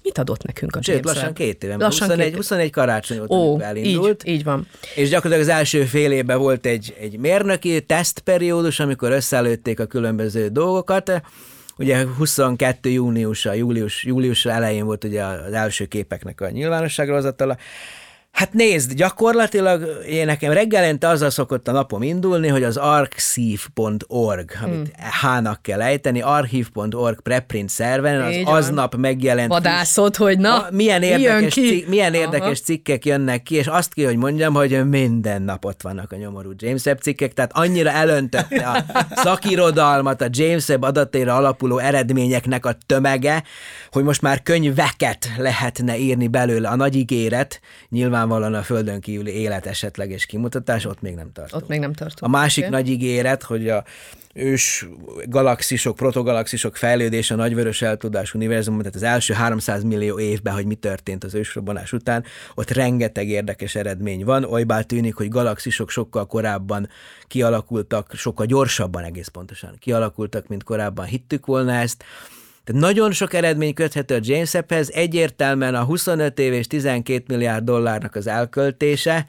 Mit 0.03 0.19
adott 0.19 0.43
nekünk 0.43 0.77
a 0.77 0.83
Sőt, 0.83 0.95
James 0.95 1.05
lassan 1.07 1.25
Webb? 1.25 1.35
két 1.35 1.65
éve, 1.65 1.77
Lassan 1.77 2.09
21, 2.09 2.27
két 2.27 2.37
21 2.37 2.71
karácsony 2.71 3.19
óta, 3.19 3.35
Ó, 3.35 3.61
elindult. 3.61 4.23
így, 4.27 4.35
így 4.35 4.45
van. 4.45 4.67
És 4.95 5.09
gyakorlatilag 5.09 5.51
az 5.51 5.57
első 5.57 5.85
fél 5.85 6.13
évben 6.13 6.39
volt 6.39 6.67
egy, 6.67 6.95
egy 7.01 7.19
mérnöki 7.19 7.81
tesztperiódus, 7.83 8.81
amikor 8.81 9.11
összeelőtték 9.11 9.81
a 9.81 9.87
különböző 9.87 10.49
dolgokat. 10.49 11.23
Ugye 11.81 12.07
22. 12.17 12.91
júniusa, 12.91 13.53
július, 13.53 14.05
július 14.05 14.45
elején 14.45 14.85
volt 14.85 15.05
ugye 15.05 15.25
az 15.25 15.53
első 15.53 15.85
képeknek 15.85 16.41
a 16.41 16.51
nyilvánosságra 16.51 17.15
hozatala. 17.15 17.57
Hát 18.33 18.53
nézd, 18.53 18.93
gyakorlatilag 18.93 20.03
én 20.09 20.27
nekem 20.27 20.53
reggelente 20.53 21.09
azzal 21.09 21.31
szokott 21.31 21.69
a 21.69 21.73
napom 21.73 22.03
indulni, 22.03 22.49
hogy 22.49 22.63
az 22.63 22.77
archive.org, 22.77 24.51
amit 24.63 24.95
H-nak 25.21 25.63
kell 25.63 25.83
ejteni, 25.83 26.21
archive.org 26.21 27.21
preprint 27.21 27.69
szerven, 27.69 28.21
az 28.21 28.33
Így 28.33 28.45
van. 28.45 28.55
aznap 28.55 28.97
megjelent 28.97 29.49
Vadászott, 29.49 30.17
hogy 30.17 30.39
na, 30.39 30.57
a, 30.57 30.69
milyen 30.71 31.03
érdekes, 31.03 31.55
ki? 31.55 31.69
cik, 31.69 31.89
milyen 31.89 32.13
Aha. 32.13 32.23
érdekes 32.23 32.61
cikkek 32.61 33.05
jönnek 33.05 33.43
ki, 33.43 33.55
és 33.55 33.67
azt 33.67 33.95
ki, 33.95 34.05
hogy 34.05 34.17
mondjam, 34.17 34.55
hogy 34.55 34.89
minden 34.89 35.43
nap 35.43 35.65
ott 35.65 35.83
vannak 35.83 36.13
a 36.13 36.17
nyomorú 36.17 36.51
James 36.57 36.85
Webb 36.85 36.99
cikkek, 37.01 37.33
tehát 37.33 37.51
annyira 37.55 37.91
elöntötte 37.91 38.67
a 38.67 38.85
szakirodalmat, 39.25 40.23
a 40.23 40.29
James 40.31 40.69
Webb 40.69 40.83
adatéra 40.83 41.35
alapuló 41.37 41.79
eredményeknek 41.79 42.67
a 42.67 42.77
tömege, 42.87 43.43
hogy 43.91 44.05
most 44.05 44.23
már 44.23 44.43
könyveket 44.43 45.29
lehetne 45.37 45.99
írni 45.99 46.29
belőle. 46.29 46.69
A 46.69 46.77
nagy 46.77 46.95
ígéret, 46.97 47.61
nyilvánvalóan 48.21 48.61
a 48.61 48.63
földön 48.63 49.01
kívüli 49.01 49.31
élet 49.31 49.67
esetleges 49.67 50.27
kimutatás, 50.27 50.85
ott 50.85 51.01
még 51.01 51.15
nem 51.15 51.33
tart. 51.33 51.53
Ott 51.53 51.69
még 51.69 51.81
nem 51.81 51.93
tartunk. 51.93 52.35
A 52.35 52.39
másik 52.39 52.65
Oké. 52.65 52.73
nagy 52.73 52.89
ígéret, 52.89 53.43
hogy 53.43 53.69
a 53.69 53.85
ős 54.35 54.87
galaxisok, 55.25 55.97
protogalaxisok 55.97 56.77
fejlődése 56.77 57.35
a 57.35 57.37
nagyvörös 57.37 57.83
eltudás 57.83 58.35
univerzumban, 58.35 58.83
tehát 58.83 58.97
az 58.97 59.03
első 59.03 59.35
300 59.35 59.83
millió 59.83 60.19
évben, 60.19 60.55
hogy 60.55 60.67
mi 60.67 60.75
történt 60.75 61.25
az 61.25 61.35
ősrobbanás 61.35 61.93
után, 61.93 62.25
ott 62.55 62.71
rengeteg 62.71 63.29
érdekes 63.29 63.75
eredmény 63.75 64.25
van, 64.25 64.45
olybá 64.45 64.83
tűnik, 64.83 65.15
hogy 65.15 65.29
galaxisok 65.29 65.91
sokkal 65.91 66.27
korábban 66.27 66.89
kialakultak, 67.27 68.13
sokkal 68.15 68.47
gyorsabban 68.47 69.05
egész 69.05 69.29
pontosan 69.29 69.77
kialakultak, 69.79 70.49
mint 70.49 70.63
korábban 70.63 71.07
hittük 71.07 71.47
volna 71.47 71.73
ezt, 71.73 72.05
tehát 72.71 72.85
nagyon 72.85 73.13
sok 73.13 73.35
eredmény 73.35 73.75
köthető 73.75 74.15
a 74.15 74.19
James 74.23 74.53
Webbhez, 74.53 74.91
egyértelműen 74.91 75.75
a 75.75 75.85
25 75.85 76.39
év 76.39 76.53
és 76.53 76.67
12 76.67 77.25
milliárd 77.29 77.65
dollárnak 77.65 78.15
az 78.15 78.27
elköltése, 78.27 79.27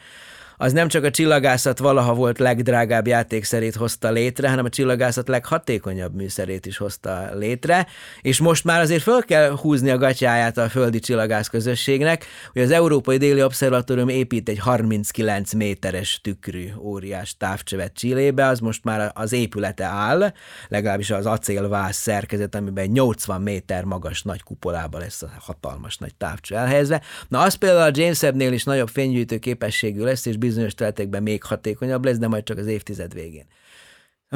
az 0.62 0.72
nem 0.72 0.88
csak 0.88 1.04
a 1.04 1.12
csillagászat 1.12 1.80
valaha 1.80 2.14
volt 2.14 2.40
legdrágább 2.40 3.08
játékszerét 3.08 3.76
hozta 3.76 4.12
létre, 4.12 4.50
hanem 4.50 4.66
a 4.66 4.70
csillagászat 4.70 5.28
leghatékonyabb 5.28 6.16
műszerét 6.16 6.66
is 6.66 6.78
hozta 6.78 7.30
létre, 7.34 7.88
és 8.22 8.40
most 8.40 8.64
már 8.64 8.82
azért 8.82 9.02
föl 9.02 9.22
kell 9.22 9.52
húzni 9.52 9.90
a 9.90 9.98
gatyáját 9.98 10.58
a 10.58 10.70
földi 10.70 11.00
csillagász 11.00 11.48
közösségnek, 11.48 12.26
hogy 12.52 12.62
az 12.62 12.72
Európai 12.72 13.18
Déli 13.18 13.44
Obszervatórium 13.44 14.10
épít 14.10 14.50
egy 14.50 14.60
39 14.60 15.54
méteres 15.54 16.20
tükrű 16.24 16.70
óriás 16.80 17.38
távcsövet 17.38 17.94
Csillébe, 17.94 18.46
az 18.46 18.60
most 18.60 18.84
már 18.84 19.12
az 19.14 19.34
épülete 19.34 19.86
áll, 19.86 20.34
legalábbis 20.68 21.12
az 21.12 21.26
acélvász 21.26 21.98
szerkezet, 21.98 22.56
amiben 22.56 22.84
egy 22.84 22.92
80 22.92 23.42
méter 23.42 23.84
magas 23.84 24.22
nagy 24.22 24.44
kupolába 24.44 24.98
lesz 24.98 25.22
a 25.22 25.30
hatalmas 25.40 25.98
nagy 25.98 26.16
távcső 26.16 26.56
elhelyezve. 26.56 27.02
Na 27.28 27.42
az 27.42 27.54
például 27.54 27.92
a 27.92 28.00
James 28.00 28.22
Webb-nél 28.22 28.54
is 28.54 28.64
nagyobb 28.64 28.90
fénygyűjtő 28.90 29.38
képességű 29.38 30.04
lesz, 30.04 30.26
és 30.26 30.38
bizonyos 30.52 30.74
területekben 30.74 31.24
még 31.24 31.44
hatékonyabb 31.44 32.06
lesz, 32.06 32.18
de 32.18 32.28
majd 32.28 32.44
csak 32.44 32.58
az 32.58 32.66
évtized 32.68 33.14
végén. 33.14 33.46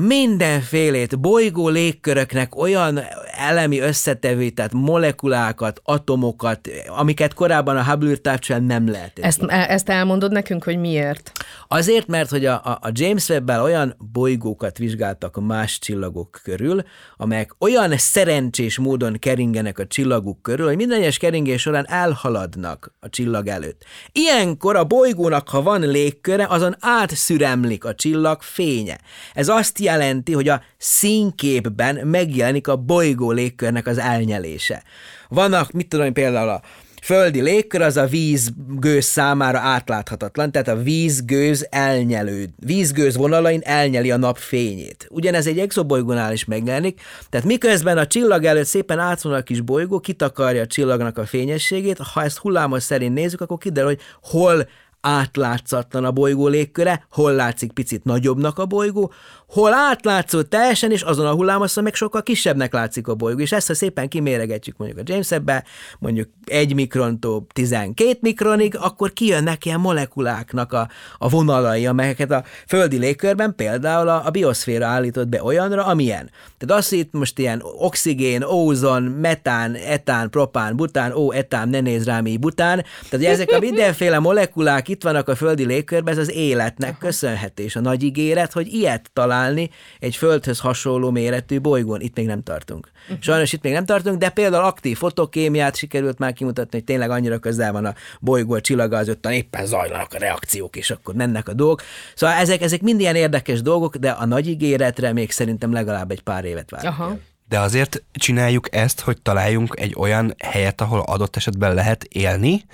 Mindenfélét, 0.01 1.19
bolygó 1.19 1.69
légköröknek 1.69 2.55
olyan 2.55 2.99
elemi 3.38 3.79
összetevőit, 3.79 4.55
tehát 4.55 4.73
molekulákat, 4.73 5.81
atomokat, 5.84 6.69
amiket 6.88 7.34
korábban 7.34 7.77
a 7.77 7.84
Hubble 7.84 8.10
űrtávcsően 8.10 8.63
nem 8.63 8.89
lehetett. 8.89 9.25
Ezt, 9.25 9.43
e- 9.47 9.65
ezt 9.69 9.89
elmondod 9.89 10.31
nekünk, 10.31 10.63
hogy 10.63 10.77
miért? 10.77 11.31
Azért, 11.67 12.08
mert 12.08 12.29
hogy 12.29 12.45
a, 12.45 12.62
a, 12.63 12.89
James 12.91 13.29
webb 13.29 13.49
olyan 13.49 13.95
bolygókat 14.12 14.77
vizsgáltak 14.77 15.41
más 15.41 15.79
csillagok 15.79 16.39
körül, 16.43 16.84
amelyek 17.17 17.55
olyan 17.60 17.97
szerencsés 17.97 18.77
módon 18.77 19.19
keringenek 19.19 19.79
a 19.79 19.88
csillaguk 19.88 20.41
körül, 20.41 20.67
hogy 20.67 20.75
minden 20.75 20.99
egyes 20.99 21.17
keringés 21.17 21.62
során 21.62 21.86
elhaladnak 21.89 22.95
a 22.99 23.10
csillag 23.10 23.47
előtt. 23.47 23.84
Ilyenkor 24.12 24.75
a 24.75 24.84
bolygónak, 24.84 25.49
ha 25.49 25.62
van 25.62 25.81
légköre, 25.81 26.45
azon 26.49 26.75
átszüremlik 26.79 27.86
a 27.86 27.95
csillag 27.95 28.41
fénye. 28.41 28.97
Ez 29.34 29.47
azt 29.47 29.84
jelenti, 29.86 30.34
hogy 30.34 30.50
a 30.50 30.62
színképben 30.78 32.08
megjelenik 32.08 32.67
a 32.67 32.76
bolygó 32.76 33.32
légkörnek 33.32 33.88
az 33.88 33.98
elnyelése. 33.98 34.84
Vannak, 35.30 35.71
mit 35.71 35.88
tudom 35.88 36.13
például 36.13 36.50
a 36.50 36.62
földi 37.06 37.41
légkör 37.41 37.82
az 37.82 37.98
a 37.98 38.06
vízgőz 38.06 39.06
számára 39.06 39.60
átláthatatlan, 39.60 40.52
tehát 40.52 40.67
a 40.67 40.76
vízgőz 40.76 41.67
elnyelő, 41.69 42.48
vízgőz 42.56 43.15
vonalain 43.15 43.62
elnyeli 43.63 44.12
a 44.12 44.17
nap 44.17 44.38
fényét. 44.38 45.08
Ugyanez 45.10 45.48
egy 45.48 45.60
exobolygónál 45.60 46.34
is 46.34 46.45
megjelenik, 46.45 47.02
tehát 47.30 47.45
miközben 47.45 47.98
a 47.98 48.08
csillag 48.08 48.43
előtt 48.43 48.65
szépen 48.65 49.00
átvonal 49.00 49.39
a 49.39 49.43
kis 49.43 49.62
bolygó, 49.62 50.00
kitakarja 50.00 50.62
a 50.62 50.67
csillagnak 50.67 51.17
a 51.17 51.26
fényességét, 51.26 51.98
ha 51.98 52.24
ezt 52.24 52.38
hullámos 52.38 52.84
szerint 52.84 53.13
nézzük, 53.13 53.41
akkor 53.41 53.58
kiderül, 53.58 53.89
hogy 53.89 54.02
hol 54.21 54.67
átlátszatlan 55.06 56.06
a 56.06 56.12
bolygó 56.12 56.48
légköre, 56.48 57.06
hol 57.12 57.34
látszik 57.34 57.72
picit 57.72 58.04
nagyobbnak 58.04 58.60
a 58.60 58.65
bolygó, 58.65 59.13
hol 59.48 59.74
átlátszó 59.74 60.41
teljesen, 60.41 60.91
és 60.91 61.02
azon 61.02 61.26
a 61.26 61.34
hullámoszon 61.34 61.84
meg 61.84 61.94
sokkal 61.94 62.24
kisebbnek 62.24 62.74
látszik 62.74 63.08
a 63.08 63.15
bolygó. 63.15 63.39
És 63.39 63.52
ezt, 63.52 63.68
ha 63.68 63.74
szépen 63.74 64.08
kiméregetjük 64.08 64.78
mondjuk 64.78 65.00
a 65.00 65.04
James 65.06 65.30
Webb-be, 65.30 65.63
mondjuk 66.00 66.30
egy 66.46 66.74
mikrontól 66.74 67.46
12 67.54 68.18
mikronig, 68.22 68.78
akkor 68.78 69.13
kijönnek 69.13 69.65
ilyen 69.65 69.80
molekuláknak 69.80 70.74
a, 70.74 70.89
a 71.18 71.30
vonalai, 71.30 71.86
amelyeket 71.86 72.32
a 72.32 72.44
földi 72.68 72.98
légkörben 72.98 73.56
például 73.56 74.08
a, 74.08 74.26
a 74.26 74.30
bioszféra 74.30 74.86
állított 74.86 75.28
be 75.28 75.44
olyanra, 75.44 75.86
amilyen. 75.86 76.30
Tehát 76.58 76.82
azt, 76.82 76.94
itt 76.94 77.12
most 77.12 77.39
ilyen 77.39 77.62
oxigén, 77.78 78.44
ózon, 78.44 79.04
metán, 79.04 79.76
etán, 79.76 80.30
propán, 80.30 80.76
bután, 80.76 81.13
ó, 81.13 81.32
etán, 81.32 81.70
ne 81.70 81.80
néz 81.80 82.06
rám 82.06 82.26
így 82.26 82.39
bután, 82.39 82.86
tehát 83.10 83.26
ezek 83.26 83.52
a 83.52 83.60
mindenféle 83.60 84.20
molekulák 84.20 84.88
itt 84.95 85.03
vannak 85.03 85.29
a 85.29 85.36
földi 85.36 85.65
légkörben, 85.65 86.13
ez 86.13 86.19
az 86.19 86.31
életnek 86.31 86.97
köszönhető, 86.97 87.63
és 87.63 87.75
a 87.75 87.79
nagy 87.79 88.03
ígéret, 88.03 88.51
hogy 88.51 88.73
ilyet 88.73 89.10
találni 89.13 89.69
egy 89.99 90.15
földhöz 90.15 90.60
hasonló 90.60 91.12
méretű 91.12 91.60
bolygón. 91.60 92.01
Itt 92.01 92.15
még 92.15 92.25
nem 92.25 92.43
tartunk. 92.43 92.91
Sajnos 93.19 93.53
itt 93.53 93.63
még 93.63 93.73
nem 93.73 93.86
tartunk, 93.86 94.17
de 94.17 94.29
például 94.29 94.63
aktív 94.63 94.97
fotokémiát 94.97 95.75
sikerült 95.75 96.19
már 96.19 96.34
kimutatni, 96.34 96.77
hogy 96.77 96.84
tényleg 96.84 97.10
annyira 97.10 97.38
közel 97.38 97.71
van 97.71 97.86
a 97.86 97.93
bolygó 98.19 98.53
a 98.53 98.62
csillaga 98.62 98.97
az 98.97 99.08
ötten, 99.08 99.31
éppen 99.31 99.65
zajlanak 99.65 100.13
a 100.13 100.17
reakciók, 100.17 100.75
és 100.75 100.89
akkor 100.89 101.15
mennek 101.15 101.47
a 101.47 101.53
dolgok. 101.53 101.81
Szóval 102.15 102.36
ezek, 102.36 102.62
ezek 102.62 102.81
mind 102.81 102.99
ilyen 102.99 103.15
érdekes 103.15 103.62
dolgok, 103.62 103.95
de 103.95 104.10
a 104.10 104.25
nagy 104.25 104.47
ígéretre 104.47 105.13
még 105.13 105.31
szerintem 105.31 105.73
legalább 105.73 106.12
egy 106.12 106.21
pár 106.21 106.45
évet 106.45 106.69
várunk. 106.69 106.99
Aha. 106.99 107.17
De 107.47 107.60
azért 107.60 108.03
csináljuk 108.13 108.75
ezt, 108.75 108.99
hogy 108.99 109.21
találjunk 109.21 109.79
egy 109.79 109.95
olyan 109.97 110.36
helyet, 110.43 110.81
ahol 110.81 110.99
adott 110.99 111.36
esetben 111.36 111.73
lehet 111.73 112.03
élni, 112.03 112.65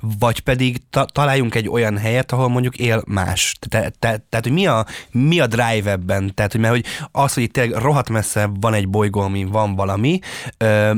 vagy 0.00 0.40
pedig 0.40 0.80
ta- 0.90 1.12
találjunk 1.12 1.54
egy 1.54 1.68
olyan 1.68 1.98
helyet, 1.98 2.32
ahol 2.32 2.48
mondjuk 2.48 2.76
él 2.76 3.02
más. 3.06 3.56
Te- 3.68 3.92
te- 3.98 4.24
Tehát, 4.28 4.44
hogy 4.44 4.52
mi 4.52 4.66
a, 4.66 4.86
mi 5.10 5.40
a 5.40 5.46
drive 5.46 5.90
ebben? 5.90 6.34
Tehát, 6.34 6.52
hogy 6.52 6.60
mert 6.60 6.74
hogy 6.74 6.84
az, 7.12 7.34
hogy 7.34 7.42
itt 7.42 7.52
tényleg 7.52 7.82
rohadt 7.82 8.08
messze 8.08 8.50
van 8.60 8.74
egy 8.74 8.88
bolygó, 8.88 9.20
ami 9.20 9.44
van 9.44 9.74
valami, 9.74 10.18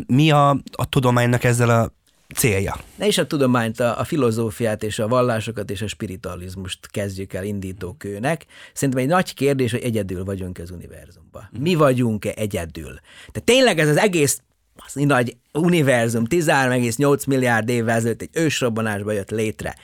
mi 0.07 0.31
a, 0.31 0.51
a 0.73 0.85
tudománynak 0.88 1.45
ezzel 1.45 1.71
a 1.71 1.92
célja? 2.35 2.77
Ne 2.97 3.07
is 3.07 3.18
a 3.18 3.27
tudományt, 3.27 3.81
a, 3.81 3.99
a 3.99 4.05
filozófiát 4.05 4.83
és 4.83 4.99
a 4.99 5.09
vallásokat 5.09 5.71
és 5.71 5.83
a 5.83 5.87
spiritualizmust 5.87 6.90
kezdjük 6.90 7.33
el 7.33 7.45
indítókőnek. 7.45 8.47
Szerintem 8.73 9.03
egy 9.03 9.09
nagy 9.09 9.35
kérdés, 9.35 9.71
hogy 9.71 9.83
egyedül 9.83 10.25
vagyunk 10.25 10.59
az 10.59 10.71
univerzumban. 10.71 11.49
Mi 11.59 11.75
vagyunk-e 11.75 12.33
egyedül? 12.37 13.01
Tehát 13.16 13.45
tényleg 13.45 13.79
ez 13.79 13.88
az 13.88 13.97
egész 13.97 14.40
az 14.87 14.92
nagy 14.95 15.37
univerzum 15.53 16.25
13,8 16.29 17.27
milliárd 17.27 17.68
évvel 17.68 17.97
ezelőtt 17.97 18.23
egy 18.23 18.29
ősrobbanásba 18.33 19.12
jött 19.12 19.31
létre. 19.31 19.75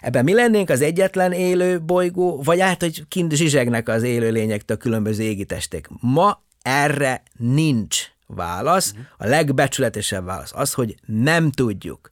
Ebben 0.00 0.24
mi 0.24 0.34
lennénk 0.34 0.70
az 0.70 0.80
egyetlen 0.80 1.32
élő 1.32 1.80
bolygó, 1.80 2.42
vagy 2.42 2.60
hát, 2.60 2.80
hogy 2.82 3.04
kint 3.08 3.32
zsizsegnek 3.32 3.88
az 3.88 4.02
élőlényektől 4.02 4.76
különböző 4.76 5.22
égitestek. 5.22 5.88
Ma 6.00 6.42
erre 6.62 7.22
nincs 7.36 8.06
válasz. 8.34 8.94
A 9.18 9.26
legbecsületesebb 9.26 10.24
válasz 10.24 10.52
az, 10.54 10.72
hogy 10.72 10.94
nem 11.06 11.50
tudjuk. 11.50 12.10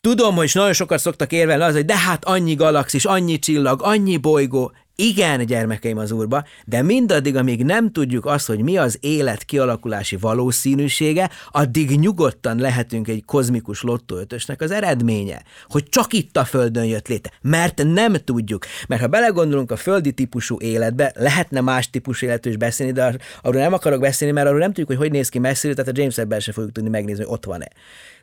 Tudom, 0.00 0.34
hogy 0.34 0.50
nagyon 0.54 0.72
sokat 0.72 0.98
szoktak 0.98 1.32
érvelni 1.32 1.62
az, 1.62 1.74
hogy 1.74 1.84
de 1.84 1.96
hát 1.96 2.24
annyi 2.24 2.54
galaxis, 2.54 3.04
annyi 3.04 3.38
csillag, 3.38 3.82
annyi 3.82 4.16
bolygó. 4.16 4.72
Igen, 4.96 5.46
gyermekeim 5.46 5.98
az 5.98 6.10
úrba, 6.10 6.44
de 6.64 6.82
mindaddig, 6.82 7.36
amíg 7.36 7.64
nem 7.64 7.92
tudjuk 7.92 8.26
azt, 8.26 8.46
hogy 8.46 8.60
mi 8.60 8.76
az 8.76 8.98
élet 9.00 9.44
kialakulási 9.44 10.16
valószínűsége, 10.16 11.30
addig 11.50 11.98
nyugodtan 11.98 12.58
lehetünk 12.58 13.08
egy 13.08 13.24
kozmikus 13.24 13.82
lottóötösnek 13.82 14.60
az 14.60 14.70
eredménye, 14.70 15.42
hogy 15.68 15.88
csak 15.88 16.12
itt 16.12 16.36
a 16.36 16.44
Földön 16.44 16.84
jött 16.84 17.08
léte, 17.08 17.32
mert 17.40 17.82
nem 17.84 18.14
tudjuk. 18.24 18.66
Mert 18.88 19.00
ha 19.00 19.06
belegondolunk 19.06 19.70
a 19.70 19.76
földi 19.76 20.12
típusú 20.12 20.56
életbe, 20.60 21.12
lehetne 21.16 21.60
más 21.60 21.90
típusú 21.90 22.26
életről 22.26 22.52
is 22.52 22.58
beszélni, 22.58 22.92
de 22.92 23.04
ar- 23.04 23.22
arról 23.42 23.60
nem 23.60 23.72
akarok 23.72 24.00
beszélni, 24.00 24.34
mert 24.34 24.46
arról 24.46 24.58
nem 24.58 24.68
tudjuk, 24.68 24.88
hogy 24.88 24.96
hogy 24.96 25.10
néz 25.10 25.28
ki 25.28 25.38
messziről, 25.38 25.76
tehát 25.76 25.90
a 25.90 26.00
James 26.00 26.16
Webb-ben 26.16 26.40
se 26.40 26.52
fogjuk 26.52 26.72
tudni 26.72 26.90
megnézni, 26.90 27.24
hogy 27.24 27.32
ott 27.32 27.44
van-e. 27.44 27.68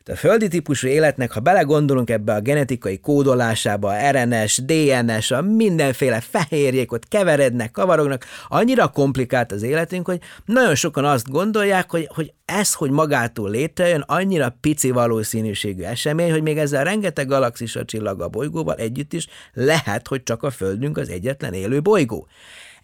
De 0.04 0.12
a 0.12 0.16
földi 0.16 0.48
típusú 0.48 0.88
életnek, 0.88 1.32
ha 1.32 1.40
belegondolunk 1.40 2.10
ebbe 2.10 2.34
a 2.34 2.40
genetikai 2.40 2.98
kódolásába, 2.98 4.10
RNS, 4.10 4.62
DNS, 4.64 5.30
a 5.30 5.42
mindenféle 5.42 6.20
fehérjék 6.20 6.92
ott 6.92 7.08
keverednek, 7.08 7.70
kavarognak, 7.70 8.24
annyira 8.48 8.88
komplikált 8.88 9.52
az 9.52 9.62
életünk, 9.62 10.06
hogy 10.06 10.20
nagyon 10.44 10.74
sokan 10.74 11.04
azt 11.04 11.30
gondolják, 11.30 11.90
hogy, 11.90 12.08
hogy 12.14 12.32
ez, 12.44 12.74
hogy 12.74 12.90
magától 12.90 13.50
létrejön, 13.50 14.04
annyira 14.06 14.56
pici 14.60 14.90
valószínűségű 14.90 15.82
esemény, 15.82 16.30
hogy 16.30 16.42
még 16.42 16.58
ezzel 16.58 16.84
rengeteg 16.84 17.26
galaxis 17.26 17.76
a 17.76 17.84
csillag 17.84 18.20
a 18.20 18.28
bolygóval 18.28 18.74
együtt 18.74 19.12
is 19.12 19.26
lehet, 19.52 20.08
hogy 20.08 20.22
csak 20.22 20.42
a 20.42 20.50
Földünk 20.50 20.98
az 20.98 21.08
egyetlen 21.08 21.52
élő 21.52 21.80
bolygó. 21.80 22.28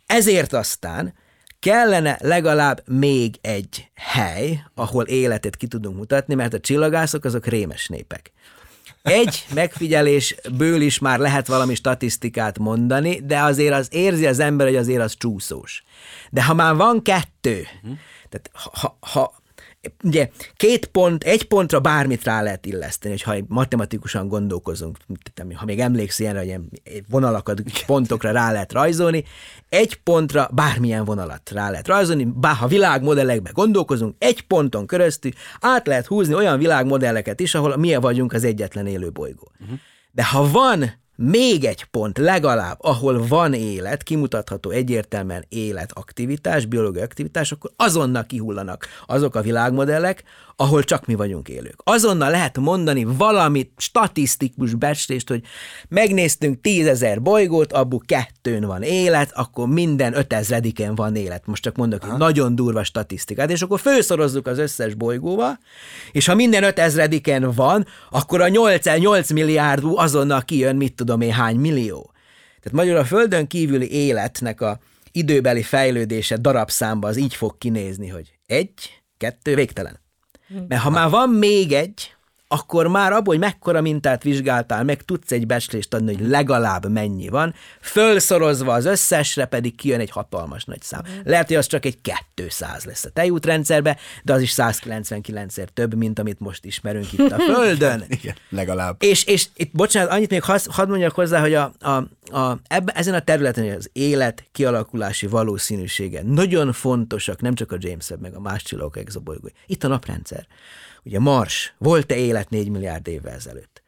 Ezért 0.06 0.52
aztán 0.52 1.14
kellene 1.60 2.18
legalább 2.20 2.82
még 2.88 3.38
egy 3.40 3.90
hely, 3.94 4.64
ahol 4.74 5.04
életet 5.04 5.56
ki 5.56 5.66
tudunk 5.66 5.96
mutatni, 5.96 6.34
mert 6.34 6.54
a 6.54 6.60
csillagászok 6.60 7.24
azok 7.24 7.46
rémes 7.46 7.86
népek. 7.88 8.32
Egy 9.02 9.46
megfigyelésből 9.54 10.80
is 10.80 10.98
már 10.98 11.18
lehet 11.18 11.46
valami 11.46 11.74
statisztikát 11.74 12.58
mondani, 12.58 13.20
de 13.24 13.40
azért 13.40 13.74
az 13.74 13.88
érzi 13.90 14.26
az 14.26 14.38
ember, 14.38 14.66
hogy 14.66 14.76
azért 14.76 15.02
az 15.02 15.14
csúszós. 15.18 15.84
De 16.30 16.44
ha 16.44 16.54
már 16.54 16.74
van 16.74 17.02
kettő, 17.02 17.66
tehát 18.28 18.50
ha, 18.52 18.98
ha 19.00 19.34
ugye 20.02 20.30
két 20.56 20.86
pont, 20.86 21.24
egy 21.24 21.44
pontra 21.44 21.80
bármit 21.80 22.24
rá 22.24 22.42
lehet 22.42 22.66
illeszteni, 22.66 23.14
hogyha 23.14 23.44
matematikusan 23.48 24.28
gondolkozunk, 24.28 24.96
ha 25.54 25.64
még 25.64 25.80
emlékszel 25.80 26.24
ilyenre, 26.24 26.38
hogy 26.38 26.48
ilyen 26.48 26.70
vonalakat 27.08 27.62
pontokra 27.86 28.30
rá 28.30 28.52
lehet 28.52 28.72
rajzolni, 28.72 29.24
egy 29.68 29.94
pontra 30.02 30.50
bármilyen 30.52 31.04
vonalat 31.04 31.50
rá 31.50 31.70
lehet 31.70 31.86
rajzolni, 31.86 32.24
bár 32.24 32.54
ha 32.54 32.66
világmodellekben 32.66 33.52
gondolkozunk, 33.52 34.14
egy 34.18 34.46
ponton 34.46 34.86
keresztül 34.86 35.32
át 35.60 35.86
lehet 35.86 36.06
húzni 36.06 36.34
olyan 36.34 36.58
világmodelleket 36.58 37.40
is, 37.40 37.54
ahol 37.54 37.76
mi 37.76 37.94
vagyunk 37.94 38.32
az 38.32 38.44
egyetlen 38.44 38.86
élő 38.86 39.10
bolygó. 39.10 39.52
Uh-huh. 39.60 39.78
De 40.12 40.24
ha 40.24 40.50
van 40.50 40.92
még 41.22 41.64
egy 41.64 41.84
pont 41.84 42.18
legalább, 42.18 42.78
ahol 42.80 43.26
van 43.26 43.54
élet, 43.54 44.02
kimutatható 44.02 44.70
egyértelműen 44.70 45.44
életaktivitás, 45.48 46.66
biológiai 46.66 47.04
aktivitás, 47.04 47.52
akkor 47.52 47.70
azonnal 47.76 48.26
kihullanak 48.26 48.86
azok 49.06 49.34
a 49.34 49.42
világmodellek, 49.42 50.22
ahol 50.60 50.82
csak 50.82 51.06
mi 51.06 51.14
vagyunk 51.14 51.48
élők. 51.48 51.80
Azonnal 51.84 52.30
lehet 52.30 52.58
mondani 52.58 53.04
valamit, 53.04 53.72
statisztikus 53.76 54.74
becslést, 54.74 55.28
hogy 55.28 55.42
megnéztünk 55.88 56.60
tízezer 56.60 57.22
bolygót, 57.22 57.72
abból 57.72 58.02
kettőn 58.06 58.64
van 58.66 58.82
élet, 58.82 59.32
akkor 59.32 59.68
minden 59.68 60.16
ötezrediken 60.16 60.94
van 60.94 61.16
élet. 61.16 61.46
Most 61.46 61.62
csak 61.62 61.76
mondok 61.76 62.04
egy 62.04 62.16
nagyon 62.16 62.54
durva 62.54 62.84
statisztikát, 62.84 63.50
és 63.50 63.62
akkor 63.62 63.80
főszorozzuk 63.80 64.46
az 64.46 64.58
összes 64.58 64.94
bolygóval, 64.94 65.58
és 66.12 66.26
ha 66.26 66.34
minden 66.34 66.62
ötezrediken 66.62 67.52
van, 67.52 67.86
akkor 68.10 68.40
a 68.40 68.48
8, 68.48 68.98
8 68.98 69.30
milliárdú 69.30 69.96
azonnal 69.96 70.42
kijön, 70.42 70.76
mit 70.76 70.94
tudom 70.94 71.20
én, 71.20 71.32
hány 71.32 71.56
millió. 71.56 72.12
Tehát 72.62 72.78
magyarul 72.78 73.00
a 73.00 73.04
Földön 73.04 73.46
kívüli 73.46 73.90
életnek 73.92 74.60
a 74.60 74.78
időbeli 75.12 75.62
fejlődése 75.62 76.36
darabszámba 76.36 77.08
az 77.08 77.16
így 77.16 77.34
fog 77.34 77.58
kinézni, 77.58 78.08
hogy 78.08 78.32
egy, 78.46 79.02
kettő, 79.16 79.54
végtelen. 79.54 80.06
Mert 80.68 80.82
ha 80.82 80.90
már 80.90 81.10
van 81.10 81.30
még 81.30 81.72
egy, 81.72 82.14
akkor 82.48 82.86
már 82.86 83.12
abból, 83.12 83.34
hogy 83.34 83.42
mekkora 83.42 83.80
mintát 83.80 84.22
vizsgáltál, 84.22 84.84
meg 84.84 85.02
tudsz 85.02 85.32
egy 85.32 85.46
becslést 85.46 85.94
adni, 85.94 86.14
hogy 86.14 86.28
legalább 86.28 86.90
mennyi 86.90 87.28
van, 87.28 87.54
fölszorozva 87.80 88.72
az 88.72 88.84
összesre 88.84 89.44
pedig 89.44 89.74
kijön 89.74 90.00
egy 90.00 90.10
hatalmas 90.10 90.64
nagy 90.64 90.82
szám. 90.82 91.02
Lehet, 91.24 91.46
hogy 91.46 91.56
az 91.56 91.66
csak 91.66 91.84
egy 91.84 91.98
200 92.34 92.84
lesz 92.84 93.04
a 93.04 93.10
tejútrendszerbe, 93.10 93.96
de 94.22 94.32
az 94.32 94.40
is 94.40 94.54
199-szer 94.56 95.66
több, 95.74 95.94
mint 95.94 96.18
amit 96.18 96.40
most 96.40 96.64
ismerünk 96.64 97.12
itt 97.12 97.32
a 97.32 97.38
Földön. 97.52 98.04
Igen, 98.08 98.34
legalább. 98.48 99.02
És, 99.02 99.24
és 99.24 99.46
itt, 99.54 99.72
bocsánat, 99.72 100.10
annyit 100.10 100.30
még 100.30 100.42
hadd 100.42 100.58
had 100.70 100.88
mondjak 100.88 101.14
hozzá, 101.14 101.40
hogy 101.40 101.54
a, 101.54 101.72
a, 101.80 101.90
a, 102.38 102.58
ebbe, 102.68 102.92
ezen 102.92 103.14
a 103.14 103.20
területen 103.20 103.76
az 103.76 103.90
élet 103.92 104.44
kialakulási 104.52 105.26
valószínűsége 105.26 106.22
nagyon 106.22 106.72
fontosak, 106.72 107.40
nem 107.40 107.54
csak 107.54 107.72
a 107.72 107.76
James 107.78 108.10
Webb, 108.10 108.20
meg 108.20 108.34
a 108.34 108.40
más 108.40 108.62
csillagok 108.62 108.96
exobolygói. 108.96 109.50
Itt 109.66 109.84
a 109.84 109.88
naprendszer. 109.88 110.46
Ugye 111.04 111.18
Mars, 111.18 111.74
volt-e 111.78 112.16
élet 112.16 112.50
4 112.50 112.70
milliárd 112.70 113.08
évvel 113.08 113.32
ezelőtt? 113.32 113.82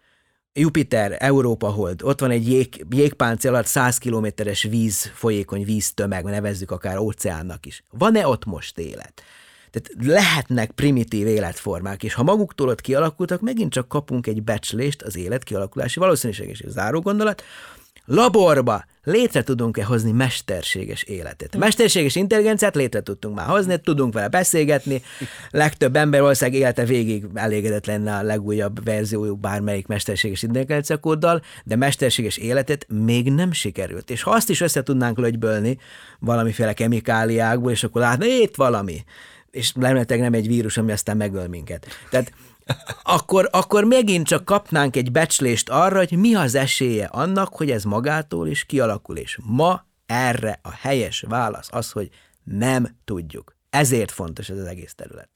Jupiter, 0.52 1.16
Európa 1.18 1.68
hold, 1.68 2.02
ott 2.02 2.20
van 2.20 2.30
egy 2.30 2.48
jég, 2.48 2.86
jégpáncél 2.90 3.50
alatt 3.50 3.66
100 3.66 3.98
kilométeres 3.98 4.62
víz, 4.62 5.10
folyékony 5.14 5.64
víztömeg, 5.64 6.24
nevezzük 6.24 6.70
akár 6.70 6.98
óceánnak 6.98 7.66
is. 7.66 7.84
Van-e 7.90 8.26
ott 8.26 8.44
most 8.44 8.78
élet? 8.78 9.22
Tehát 9.70 9.90
lehetnek 10.00 10.70
primitív 10.70 11.26
életformák, 11.26 12.02
és 12.02 12.14
ha 12.14 12.22
maguktól 12.22 12.68
ott 12.68 12.80
kialakultak, 12.80 13.40
megint 13.40 13.72
csak 13.72 13.88
kapunk 13.88 14.26
egy 14.26 14.42
becslést 14.42 15.02
az 15.02 15.16
élet 15.16 15.44
kialakulási 15.44 15.98
valószínűség 15.98 16.48
és 16.48 16.62
záró 16.66 17.00
gondolat, 17.00 17.42
laborba 18.04 18.84
létre 19.04 19.42
tudunk-e 19.42 19.84
hozni 19.84 20.12
mesterséges 20.12 21.02
életet. 21.02 21.56
Mesterséges 21.56 22.16
intelligenciát 22.16 22.74
létre 22.74 23.00
tudtunk 23.00 23.36
már 23.36 23.46
hozni, 23.46 23.80
tudunk 23.80 24.12
vele 24.12 24.28
beszélgetni, 24.28 25.02
legtöbb 25.50 25.96
ember 25.96 26.20
valószínűleg 26.20 26.60
élete 26.60 26.84
végig 26.84 27.24
elégedett 27.34 27.86
lenne 27.86 28.16
a 28.16 28.22
legújabb 28.22 28.84
verziójuk 28.84 29.40
bármelyik 29.40 29.86
mesterséges 29.86 30.42
intelligencia 30.42 30.96
kóddal, 30.96 31.42
de 31.64 31.76
mesterséges 31.76 32.36
életet 32.36 32.86
még 32.88 33.32
nem 33.32 33.52
sikerült. 33.52 34.10
És 34.10 34.22
ha 34.22 34.30
azt 34.30 34.50
is 34.50 34.60
össze 34.60 34.82
tudnánk 34.82 35.18
lögybölni 35.18 35.78
valamiféle 36.18 36.72
kemikáliákból, 36.72 37.70
és 37.70 37.84
akkor 37.84 38.00
látna, 38.00 38.24
itt 38.24 38.54
valami, 38.54 39.04
és 39.50 39.72
remélhetőleg 39.80 40.22
nem 40.22 40.34
egy 40.34 40.46
vírus, 40.46 40.76
ami 40.76 40.92
aztán 40.92 41.16
megöl 41.16 41.48
minket. 41.48 41.86
Tehát 42.10 42.32
akkor, 43.02 43.48
akkor 43.52 43.84
megint 43.84 44.26
csak 44.26 44.44
kapnánk 44.44 44.96
egy 44.96 45.12
becslést 45.12 45.68
arra, 45.68 45.98
hogy 45.98 46.18
mi 46.18 46.34
az 46.34 46.54
esélye 46.54 47.06
annak, 47.06 47.54
hogy 47.54 47.70
ez 47.70 47.84
magától 47.84 48.48
is 48.48 48.64
kialakul. 48.64 49.16
És 49.16 49.38
ma 49.42 49.86
erre 50.06 50.58
a 50.62 50.70
helyes 50.70 51.24
válasz 51.28 51.68
az, 51.72 51.90
hogy 51.90 52.08
nem 52.44 52.96
tudjuk. 53.04 53.56
Ezért 53.70 54.10
fontos 54.10 54.48
ez 54.48 54.58
az 54.58 54.66
egész 54.66 54.94
terület. 54.94 55.29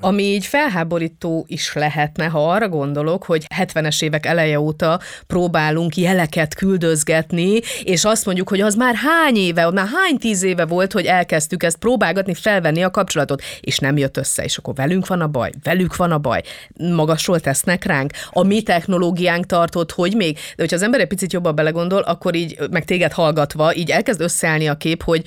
Ami 0.00 0.22
így 0.22 0.46
felháborító 0.46 1.44
is 1.48 1.72
lehetne, 1.72 2.26
ha 2.26 2.50
arra 2.50 2.68
gondolok, 2.68 3.24
hogy 3.24 3.46
70-es 3.56 4.02
évek 4.02 4.26
eleje 4.26 4.60
óta 4.60 5.00
próbálunk 5.26 5.96
jeleket 5.96 6.54
küldözgetni, 6.54 7.60
és 7.82 8.04
azt 8.04 8.26
mondjuk, 8.26 8.48
hogy 8.48 8.60
az 8.60 8.74
már 8.74 8.94
hány 8.94 9.36
éve, 9.36 9.70
már 9.70 9.86
hány 9.86 10.18
tíz 10.18 10.42
éve 10.42 10.64
volt, 10.64 10.92
hogy 10.92 11.06
elkezdtük 11.06 11.62
ezt 11.62 11.76
próbálgatni, 11.76 12.34
felvenni 12.34 12.82
a 12.82 12.90
kapcsolatot, 12.90 13.42
és 13.60 13.78
nem 13.78 13.96
jött 13.96 14.16
össze, 14.16 14.44
és 14.44 14.56
akkor 14.56 14.74
velünk 14.74 15.06
van 15.06 15.20
a 15.20 15.28
baj, 15.28 15.50
velük 15.62 15.96
van 15.96 16.12
a 16.12 16.18
baj, 16.18 16.42
magasról 16.78 17.40
tesznek 17.40 17.84
ránk, 17.84 18.12
a 18.30 18.42
mi 18.42 18.62
technológiánk 18.62 19.46
tartott, 19.46 19.92
hogy 19.92 20.14
még, 20.14 20.34
de 20.34 20.40
hogyha 20.56 20.76
az 20.76 20.82
ember 20.82 21.00
egy 21.00 21.06
picit 21.06 21.32
jobban 21.32 21.54
belegondol, 21.54 22.00
akkor 22.00 22.34
így, 22.34 22.58
meg 22.70 22.84
téged 22.84 23.12
hallgatva, 23.12 23.74
így 23.74 23.90
elkezd 23.90 24.20
összeállni 24.20 24.68
a 24.68 24.76
kép, 24.76 25.02
hogy 25.02 25.22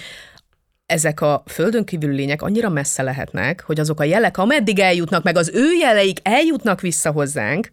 ezek 0.88 1.22
a 1.22 1.44
földön 1.46 1.86
kívüli 1.86 2.16
lények 2.16 2.42
annyira 2.42 2.70
messze 2.70 3.04
lehetnek, 3.04 3.64
hogy 3.66 3.80
azok 3.80 4.00
a 4.00 4.04
jelek, 4.04 4.38
ameddig 4.38 4.80
eljutnak, 4.80 5.24
meg 5.24 5.38
az 5.38 5.52
ő 5.54 5.74
jeleik 5.80 6.18
eljutnak 6.24 6.82
vissza 6.82 7.12
hozzánk, 7.12 7.70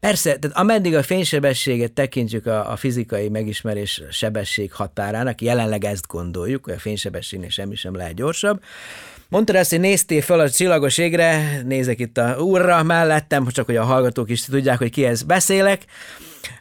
Persze, 0.00 0.36
tehát 0.38 0.56
ameddig 0.56 0.94
a 0.94 1.02
fénysebességet 1.02 1.92
tekintjük 1.92 2.46
a, 2.46 2.70
a 2.70 2.76
fizikai 2.76 3.28
megismerés 3.28 4.02
sebesség 4.10 4.72
határának, 4.72 5.40
jelenleg 5.40 5.84
ezt 5.84 6.06
gondoljuk, 6.06 6.64
hogy 6.64 6.74
a 6.74 6.78
fénysebességnél 6.78 7.48
semmi 7.48 7.74
sem 7.74 7.94
lehet 7.94 8.14
gyorsabb, 8.14 8.62
Mondtad 9.28 9.56
ezt, 9.56 9.70
hogy 9.70 9.80
néztél 9.80 10.22
fel 10.22 10.40
a 10.40 10.50
csillagos 10.50 10.98
égre, 10.98 11.60
nézek 11.66 11.98
itt 11.98 12.18
a 12.18 12.36
úrra 12.38 12.82
mellettem, 12.82 13.46
csak 13.46 13.66
hogy 13.66 13.76
a 13.76 13.84
hallgatók 13.84 14.30
is 14.30 14.44
tudják, 14.44 14.78
hogy 14.78 14.90
kihez 14.90 15.22
beszélek, 15.22 15.82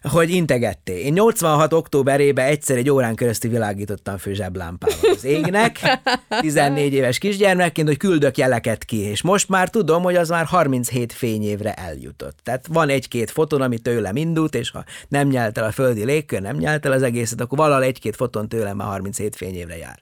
hogy 0.01 0.29
integettél. 0.29 0.97
Én 0.97 1.13
86. 1.13 1.73
októberében 1.73 2.45
egyszer 2.45 2.77
egy 2.77 2.89
órán 2.89 3.15
keresztül 3.15 3.51
világítottam 3.51 4.17
fő 4.17 4.33
zseblámpával 4.33 5.11
az 5.15 5.23
égnek, 5.23 5.79
14 6.39 6.93
éves 6.93 7.17
kisgyermekként, 7.17 7.87
hogy 7.87 7.97
küldök 7.97 8.37
jeleket 8.37 8.83
ki, 8.83 8.97
és 8.97 9.21
most 9.21 9.49
már 9.49 9.69
tudom, 9.69 10.03
hogy 10.03 10.15
az 10.15 10.29
már 10.29 10.45
37 10.45 11.13
fényévre 11.13 11.73
eljutott. 11.73 12.37
Tehát 12.43 12.67
van 12.67 12.89
egy-két 12.89 13.31
foton, 13.31 13.61
ami 13.61 13.77
tőlem 13.77 14.15
indult, 14.15 14.55
és 14.55 14.71
ha 14.71 14.83
nem 15.07 15.27
nyelt 15.27 15.57
el 15.57 15.63
a 15.63 15.71
földi 15.71 16.05
légkör, 16.05 16.41
nem 16.41 16.55
nyelt 16.55 16.85
el 16.85 16.91
az 16.91 17.01
egészet, 17.01 17.41
akkor 17.41 17.57
valahol 17.57 17.83
egy-két 17.83 18.15
foton 18.15 18.49
tőlem 18.49 18.75
már 18.75 18.87
37 18.87 19.35
fényévre 19.35 19.77
jár. 19.77 19.99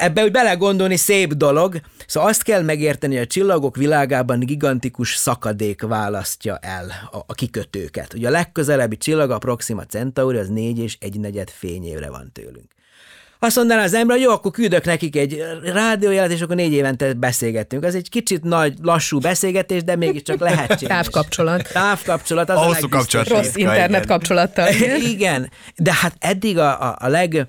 Ebbe 0.00 0.24
úgy 0.24 0.30
belegondolni 0.30 0.96
szép 0.96 1.32
dolog, 1.32 1.80
szóval 2.06 2.28
azt 2.28 2.42
kell 2.42 2.62
megérteni, 2.62 3.14
hogy 3.14 3.22
a 3.22 3.26
csillagok 3.26 3.76
világában 3.76 4.40
gigantikus 4.40 5.14
szakadék 5.14 5.82
választja 5.82 6.56
el 6.56 7.08
a, 7.12 7.16
a 7.26 7.34
kikötőket. 7.34 8.14
Ugye 8.14 8.28
a 8.28 8.30
legközelebbi 8.30 8.96
csillag, 8.96 9.30
a 9.30 9.38
Proxima 9.38 9.84
Centauri, 9.84 10.38
az 10.38 10.48
négy 10.48 10.78
és 10.78 10.96
egy 11.00 11.20
negyed 11.20 11.50
fényévre 11.50 12.10
van 12.10 12.30
tőlünk. 12.32 12.70
Azt 13.42 13.56
mondaná 13.56 13.82
az 13.82 13.94
ember, 13.94 14.16
hogy 14.16 14.24
jó, 14.24 14.32
akkor 14.32 14.50
küldök 14.50 14.84
nekik 14.84 15.16
egy 15.16 15.44
rádiójelet, 15.62 16.30
és 16.30 16.40
akkor 16.40 16.56
négy 16.56 16.72
évente 16.72 17.12
beszélgettünk. 17.12 17.84
Ez 17.84 17.94
egy 17.94 18.08
kicsit 18.08 18.42
nagy, 18.42 18.74
lassú 18.82 19.18
beszélgetés, 19.18 19.84
de 19.84 19.96
mégiscsak 19.96 20.38
lehetséges. 20.38 20.88
Távkapcsolat. 20.96 21.72
Távkapcsolat, 21.72 22.50
az 22.50 22.58
hosszú 22.58 22.88
kapcsolat. 22.88 23.28
Rossz 23.28 23.54
internet 23.54 24.04
igen. 24.04 24.06
kapcsolattal. 24.06 24.68
Igen, 25.02 25.50
de 25.76 25.92
hát 25.92 26.14
eddig 26.18 26.58
a, 26.58 26.82
a, 26.82 26.96
a 26.98 27.08
leg 27.08 27.46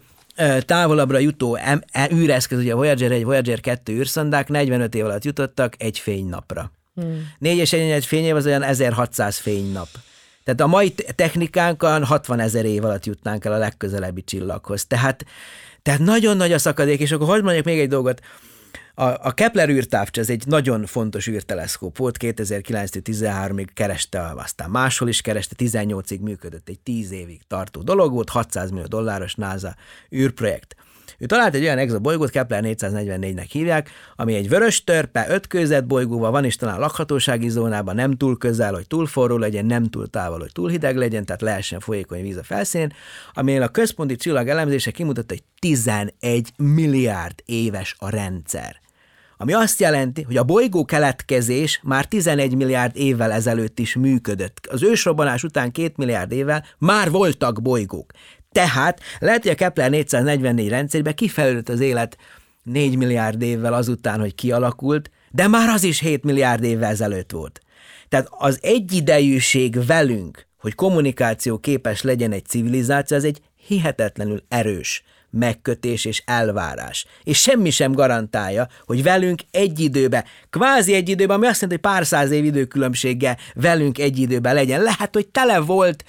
távolabbra 0.65 1.17
jutó 1.17 1.55
em, 1.55 1.81
e, 1.91 2.09
űreszköz, 2.13 2.59
ugye 2.59 2.73
a 2.73 2.75
Voyager 2.75 3.11
1, 3.11 3.23
Voyager 3.23 3.59
2 3.59 3.93
űrszondák 3.93 4.49
45 4.49 4.95
év 4.95 5.05
alatt 5.05 5.23
jutottak 5.23 5.73
egy 5.77 5.99
fénynapra. 5.99 6.71
Hmm. 6.95 7.31
4 7.39 7.57
és 7.57 7.73
1 7.73 8.05
fényév 8.05 8.35
az 8.35 8.45
olyan 8.45 8.63
1600 8.63 9.37
fénynap. 9.37 9.87
Tehát 10.43 10.61
a 10.61 10.67
mai 10.67 10.89
te- 10.89 11.11
technikánkkal 11.13 12.01
60 12.01 12.39
ezer 12.39 12.65
év 12.65 12.83
alatt 12.83 13.05
jutnánk 13.05 13.45
el 13.45 13.53
a 13.53 13.57
legközelebbi 13.57 14.23
csillaghoz. 14.23 14.85
Tehát, 14.85 15.25
tehát 15.81 15.99
nagyon 15.99 16.37
nagy 16.37 16.53
a 16.53 16.59
szakadék, 16.59 16.99
és 16.99 17.11
akkor 17.11 17.27
hogy 17.27 17.43
mondjak 17.43 17.65
még 17.65 17.79
egy 17.79 17.89
dolgot, 17.89 18.21
a, 18.93 19.03
a 19.03 19.31
Kepler 19.31 19.69
űrtávcsa, 19.69 20.21
ez 20.21 20.29
egy 20.29 20.47
nagyon 20.47 20.85
fontos 20.85 21.27
űrteleszkóp 21.27 21.97
volt, 21.97 22.17
2009-13-ig 22.19 23.67
kereste, 23.73 24.33
aztán 24.35 24.69
máshol 24.69 25.09
is 25.09 25.21
kereste, 25.21 25.55
18-ig 25.57 26.19
működött, 26.19 26.69
egy 26.69 26.79
10 26.79 27.11
évig 27.11 27.41
tartó 27.47 27.81
dolog 27.81 28.11
volt, 28.11 28.29
600 28.29 28.71
millió 28.71 28.85
dolláros 28.85 29.35
NASA 29.35 29.75
űrprojekt. 30.15 30.75
Ő 31.21 31.25
talált 31.25 31.55
egy 31.55 31.63
olyan 31.63 31.77
exobolygót, 31.77 32.29
Kepler 32.29 32.63
444-nek 32.65 33.47
hívják, 33.51 33.89
ami 34.15 34.33
egy 34.33 34.49
vörös 34.49 34.83
törpe, 34.83 35.25
öt 35.29 35.47
kőzet 35.47 35.87
bolygóval 35.87 36.31
van, 36.31 36.45
és 36.45 36.55
talán 36.55 36.79
lakhatósági 36.79 37.49
zónában 37.49 37.95
nem 37.95 38.17
túl 38.17 38.37
közel, 38.37 38.73
hogy 38.73 38.87
túl 38.87 39.05
forró 39.05 39.37
legyen, 39.37 39.65
nem 39.65 39.83
túl 39.83 40.07
távol, 40.07 40.39
hogy 40.39 40.51
túl 40.51 40.69
hideg 40.69 40.97
legyen, 40.97 41.25
tehát 41.25 41.41
lehessen 41.41 41.79
folyékony 41.79 42.21
víz 42.21 42.37
a 42.37 42.43
felszínén, 42.43 42.93
aminél 43.33 43.61
a 43.61 43.67
központi 43.67 44.15
csillag 44.15 44.47
elemzése 44.47 44.91
kimutatta, 44.91 45.33
hogy 45.33 45.43
11 45.59 46.51
milliárd 46.57 47.35
éves 47.45 47.95
a 47.99 48.09
rendszer. 48.09 48.79
Ami 49.37 49.53
azt 49.53 49.79
jelenti, 49.79 50.21
hogy 50.21 50.37
a 50.37 50.43
bolygó 50.43 50.85
keletkezés 50.85 51.79
már 51.83 52.05
11 52.05 52.55
milliárd 52.55 52.95
évvel 52.95 53.31
ezelőtt 53.31 53.79
is 53.79 53.95
működött. 53.95 54.67
Az 54.71 54.83
ősrobbanás 54.83 55.43
után 55.43 55.71
2 55.71 55.93
milliárd 55.95 56.31
évvel 56.31 56.65
már 56.77 57.11
voltak 57.11 57.61
bolygók. 57.61 58.11
Tehát 58.51 58.99
lehet, 59.19 59.41
hogy 59.41 59.51
a 59.51 59.55
Kepler 59.55 59.89
444 59.89 60.69
rendszerben 60.69 61.15
kifejlődött 61.15 61.69
az 61.69 61.79
élet 61.79 62.17
4 62.63 62.97
milliárd 62.97 63.41
évvel 63.41 63.73
azután, 63.73 64.19
hogy 64.19 64.35
kialakult, 64.35 65.11
de 65.31 65.47
már 65.47 65.69
az 65.69 65.83
is 65.83 65.99
7 65.99 66.23
milliárd 66.23 66.63
évvel 66.63 66.89
ezelőtt 66.89 67.31
volt. 67.31 67.61
Tehát 68.09 68.27
az 68.29 68.59
egyidejűség 68.61 69.85
velünk, 69.85 70.47
hogy 70.57 70.75
kommunikáció 70.75 71.57
képes 71.57 72.01
legyen 72.01 72.31
egy 72.31 72.45
civilizáció, 72.45 73.17
az 73.17 73.23
egy 73.23 73.41
hihetetlenül 73.67 74.43
erős 74.47 75.03
megkötés 75.29 76.05
és 76.05 76.23
elvárás. 76.25 77.05
És 77.23 77.41
semmi 77.41 77.69
sem 77.69 77.91
garantálja, 77.91 78.67
hogy 78.85 79.03
velünk 79.03 79.41
egy 79.51 79.79
időbe, 79.79 80.25
kvázi 80.49 80.93
egy 80.93 81.09
időben, 81.09 81.35
ami 81.35 81.47
azt 81.47 81.61
jelenti, 81.61 81.81
hogy 81.81 81.91
pár 81.93 82.05
száz 82.05 82.31
év 82.31 82.45
időkülönbséggel 82.45 83.37
velünk 83.53 83.99
egy 83.99 84.19
időben 84.19 84.53
legyen. 84.53 84.81
Lehet, 84.81 85.13
hogy 85.13 85.27
tele 85.27 85.59
volt 85.59 86.03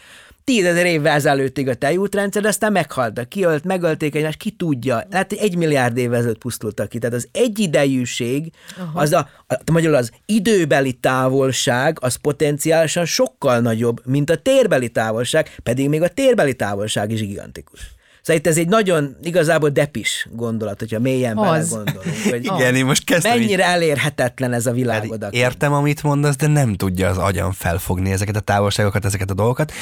tízezer 0.44 0.86
évvel 0.86 1.14
ezelőttig 1.14 1.68
a 1.68 1.74
tejútrendszer, 1.74 2.42
de 2.42 2.48
aztán 2.48 2.72
meghaltak, 2.72 3.28
kiölt, 3.28 3.64
megölték 3.64 4.14
egymást, 4.14 4.38
ki 4.38 4.50
tudja. 4.50 5.06
Hogy 5.10 5.38
egy 5.40 5.56
milliárd 5.56 5.96
évvel 5.96 6.18
ezelőtt 6.18 6.38
pusztultak 6.38 6.88
ki. 6.88 6.98
Tehát 6.98 7.16
az 7.16 7.28
egyidejűség, 7.32 8.52
az 8.94 9.12
a, 9.12 9.28
a, 9.46 9.54
magyarul 9.72 9.96
az 9.96 10.10
időbeli 10.26 10.92
távolság, 10.92 11.98
az 12.00 12.14
potenciálisan 12.14 13.04
sokkal 13.04 13.60
nagyobb, 13.60 14.00
mint 14.04 14.30
a 14.30 14.36
térbeli 14.36 14.88
távolság, 14.88 15.56
pedig 15.62 15.88
még 15.88 16.02
a 16.02 16.08
térbeli 16.08 16.54
távolság 16.54 17.10
is 17.10 17.26
gigantikus. 17.26 17.80
Szóval 18.22 18.36
itt 18.40 18.46
ez 18.46 18.56
egy 18.56 18.68
nagyon 18.68 19.16
igazából 19.22 19.68
depis 19.68 20.28
gondolat, 20.32 20.78
hogyha 20.78 20.98
mélyen 20.98 21.36
Az. 21.38 21.68
belegondolunk, 21.70 22.16
hogy 22.30 22.44
Igen, 22.44 22.74
én 22.74 22.84
most 22.84 23.04
kezdtem 23.04 23.32
így- 23.32 23.38
mennyire 23.38 23.64
elérhetetlen 23.64 24.52
ez 24.52 24.66
a 24.66 24.72
világ 24.72 24.96
Pedig 24.96 25.12
oda. 25.12 25.28
Értem, 25.30 25.72
amit 25.72 26.02
mondasz, 26.02 26.36
de 26.36 26.46
nem 26.46 26.74
tudja 26.74 27.08
az 27.08 27.18
agyam 27.18 27.52
felfogni 27.52 28.12
ezeket 28.12 28.36
a 28.36 28.40
távolságokat, 28.40 29.04
ezeket 29.04 29.30
a 29.30 29.34
dolgokat. 29.34 29.72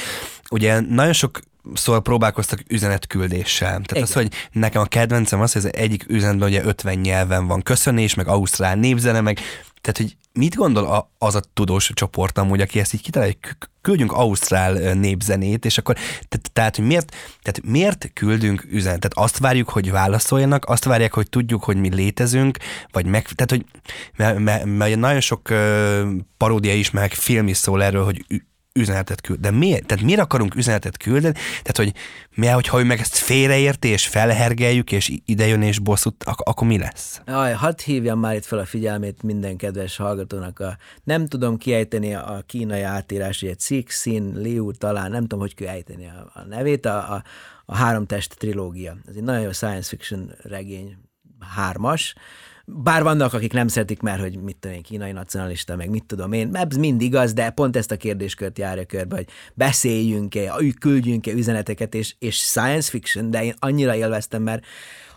Ugye 0.51 0.81
nagyon 0.81 1.13
sok 1.13 1.41
szóval 1.75 2.03
próbálkoztak 2.03 2.61
üzenetküldéssel. 2.69 3.69
Tehát 3.69 3.91
Igen. 3.91 4.03
az, 4.03 4.13
hogy 4.13 4.29
nekem 4.53 4.83
a 4.83 4.85
kedvencem 4.85 5.41
az, 5.41 5.53
hogy 5.53 5.65
az 5.65 5.75
egyik 5.75 6.05
üzenetben 6.09 6.49
ugye 6.49 6.65
50 6.65 6.95
nyelven 6.95 7.47
van 7.47 7.63
köszönés, 7.63 8.15
meg 8.15 8.29
ausztrál 8.29 8.77
népzene, 8.77 9.21
meg 9.21 9.39
tehát, 9.81 9.97
hogy 9.97 10.17
mit 10.33 10.55
gondol 10.55 10.85
a, 10.85 11.11
az 11.19 11.35
a 11.35 11.43
tudós 11.53 11.91
csoport 11.95 12.39
amúgy, 12.39 12.61
aki 12.61 12.81
ezt 12.81 12.95
így 12.95 13.03
kitalálja, 13.03 13.35
hogy 13.41 13.57
küldjünk 13.81 14.13
ausztrál 14.13 14.95
népzenét, 14.95 15.65
és 15.65 15.79
akkor, 15.79 15.95
tehát, 16.29 16.51
tehát, 16.53 16.77
hogy 16.77 16.87
miért, 16.87 17.11
tehát 17.43 17.63
miért 17.65 18.11
küldünk 18.15 18.67
üzenetet? 18.71 19.15
Azt 19.15 19.39
várjuk, 19.39 19.69
hogy 19.69 19.91
válaszoljanak, 19.91 20.65
azt 20.65 20.85
várják, 20.85 21.15
hogy 21.15 21.29
tudjuk, 21.29 21.65
hogy 21.65 21.77
mi 21.77 21.95
létezünk, 21.95 22.59
vagy 22.93 23.07
meg, 23.07 23.29
tehát, 23.29 23.51
hogy 23.51 23.65
mert, 24.17 24.39
mert, 24.39 24.65
mert 24.65 24.97
nagyon 24.97 25.21
sok 25.21 25.49
paródia 26.37 26.75
is, 26.75 26.91
meg 26.91 27.13
film 27.13 27.49
is 27.49 27.57
szól 27.57 27.83
erről, 27.83 28.05
hogy 28.05 28.25
üzenetet 28.73 29.21
küld. 29.21 29.41
De 29.41 29.51
miért? 29.51 29.87
Tehát 29.87 30.05
miért 30.05 30.21
akarunk 30.21 30.55
üzenetet 30.55 30.97
küldeni? 30.97 31.35
Tehát, 31.35 31.77
hogy 31.77 31.93
mi, 32.35 32.47
hogyha 32.47 32.81
ő 32.81 32.85
meg 32.85 33.01
ezt 33.01 33.17
félreérti, 33.17 33.89
és 33.89 34.07
felhergeljük, 34.07 34.93
és 34.93 35.13
idejön, 35.25 35.63
és 35.63 35.79
bosszút, 35.79 36.25
ak- 36.25 36.49
akkor 36.49 36.67
mi 36.67 36.79
lesz? 36.79 37.21
Aj, 37.27 37.53
hadd 37.53 37.81
hívjam 37.85 38.19
már 38.19 38.35
itt 38.35 38.45
fel 38.45 38.59
a 38.59 38.65
figyelmét 38.65 39.23
minden 39.23 39.57
kedves 39.57 39.97
hallgatónak. 39.97 40.59
A, 40.59 40.77
nem 41.05 41.27
tudom 41.27 41.57
kiejteni 41.57 42.15
a 42.15 42.43
kínai 42.47 42.83
átírás, 42.83 43.43
ugye 43.43 43.55
Cixin, 43.55 44.33
Liu 44.37 44.71
talán, 44.71 45.11
nem 45.11 45.21
tudom, 45.23 45.39
hogy 45.39 45.55
kell 45.55 45.69
a, 45.99 46.39
a 46.39 46.45
nevét, 46.49 46.87
a, 46.87 47.13
a, 47.13 47.23
a 47.67 47.77
Három 47.77 48.07
test 48.07 48.37
trilógia. 48.39 48.97
Ez 49.09 49.15
egy 49.17 49.23
nagyon 49.23 49.43
jó 49.43 49.53
science 49.53 49.89
fiction 49.89 50.35
regény, 50.43 50.97
hármas, 51.57 52.15
bár 52.75 53.03
vannak, 53.03 53.33
akik 53.33 53.53
nem 53.53 53.69
szeretik, 53.69 54.01
mert 54.01 54.21
hogy 54.21 54.43
mit 54.43 54.57
tudom 54.57 54.77
én, 54.77 54.83
kínai 54.83 55.13
nacionalista, 55.13 55.77
meg 55.77 55.91
mit 55.91 56.05
tudom 56.05 56.33
én, 56.33 56.57
ez 56.57 56.77
mind 56.77 57.01
igaz, 57.01 57.33
de 57.33 57.51
pont 57.51 57.77
ezt 57.77 57.91
a 57.91 57.97
kérdéskört 57.97 58.59
járja 58.59 58.85
körbe, 58.85 59.17
hogy 59.17 59.29
beszéljünk-e, 59.55 60.55
küldjünk-e 60.81 61.33
üzeneteket, 61.33 61.95
és, 61.95 62.15
és 62.19 62.37
science 62.37 62.91
fiction, 62.91 63.31
de 63.31 63.45
én 63.45 63.55
annyira 63.59 63.95
élveztem, 63.95 64.43
mert 64.43 64.65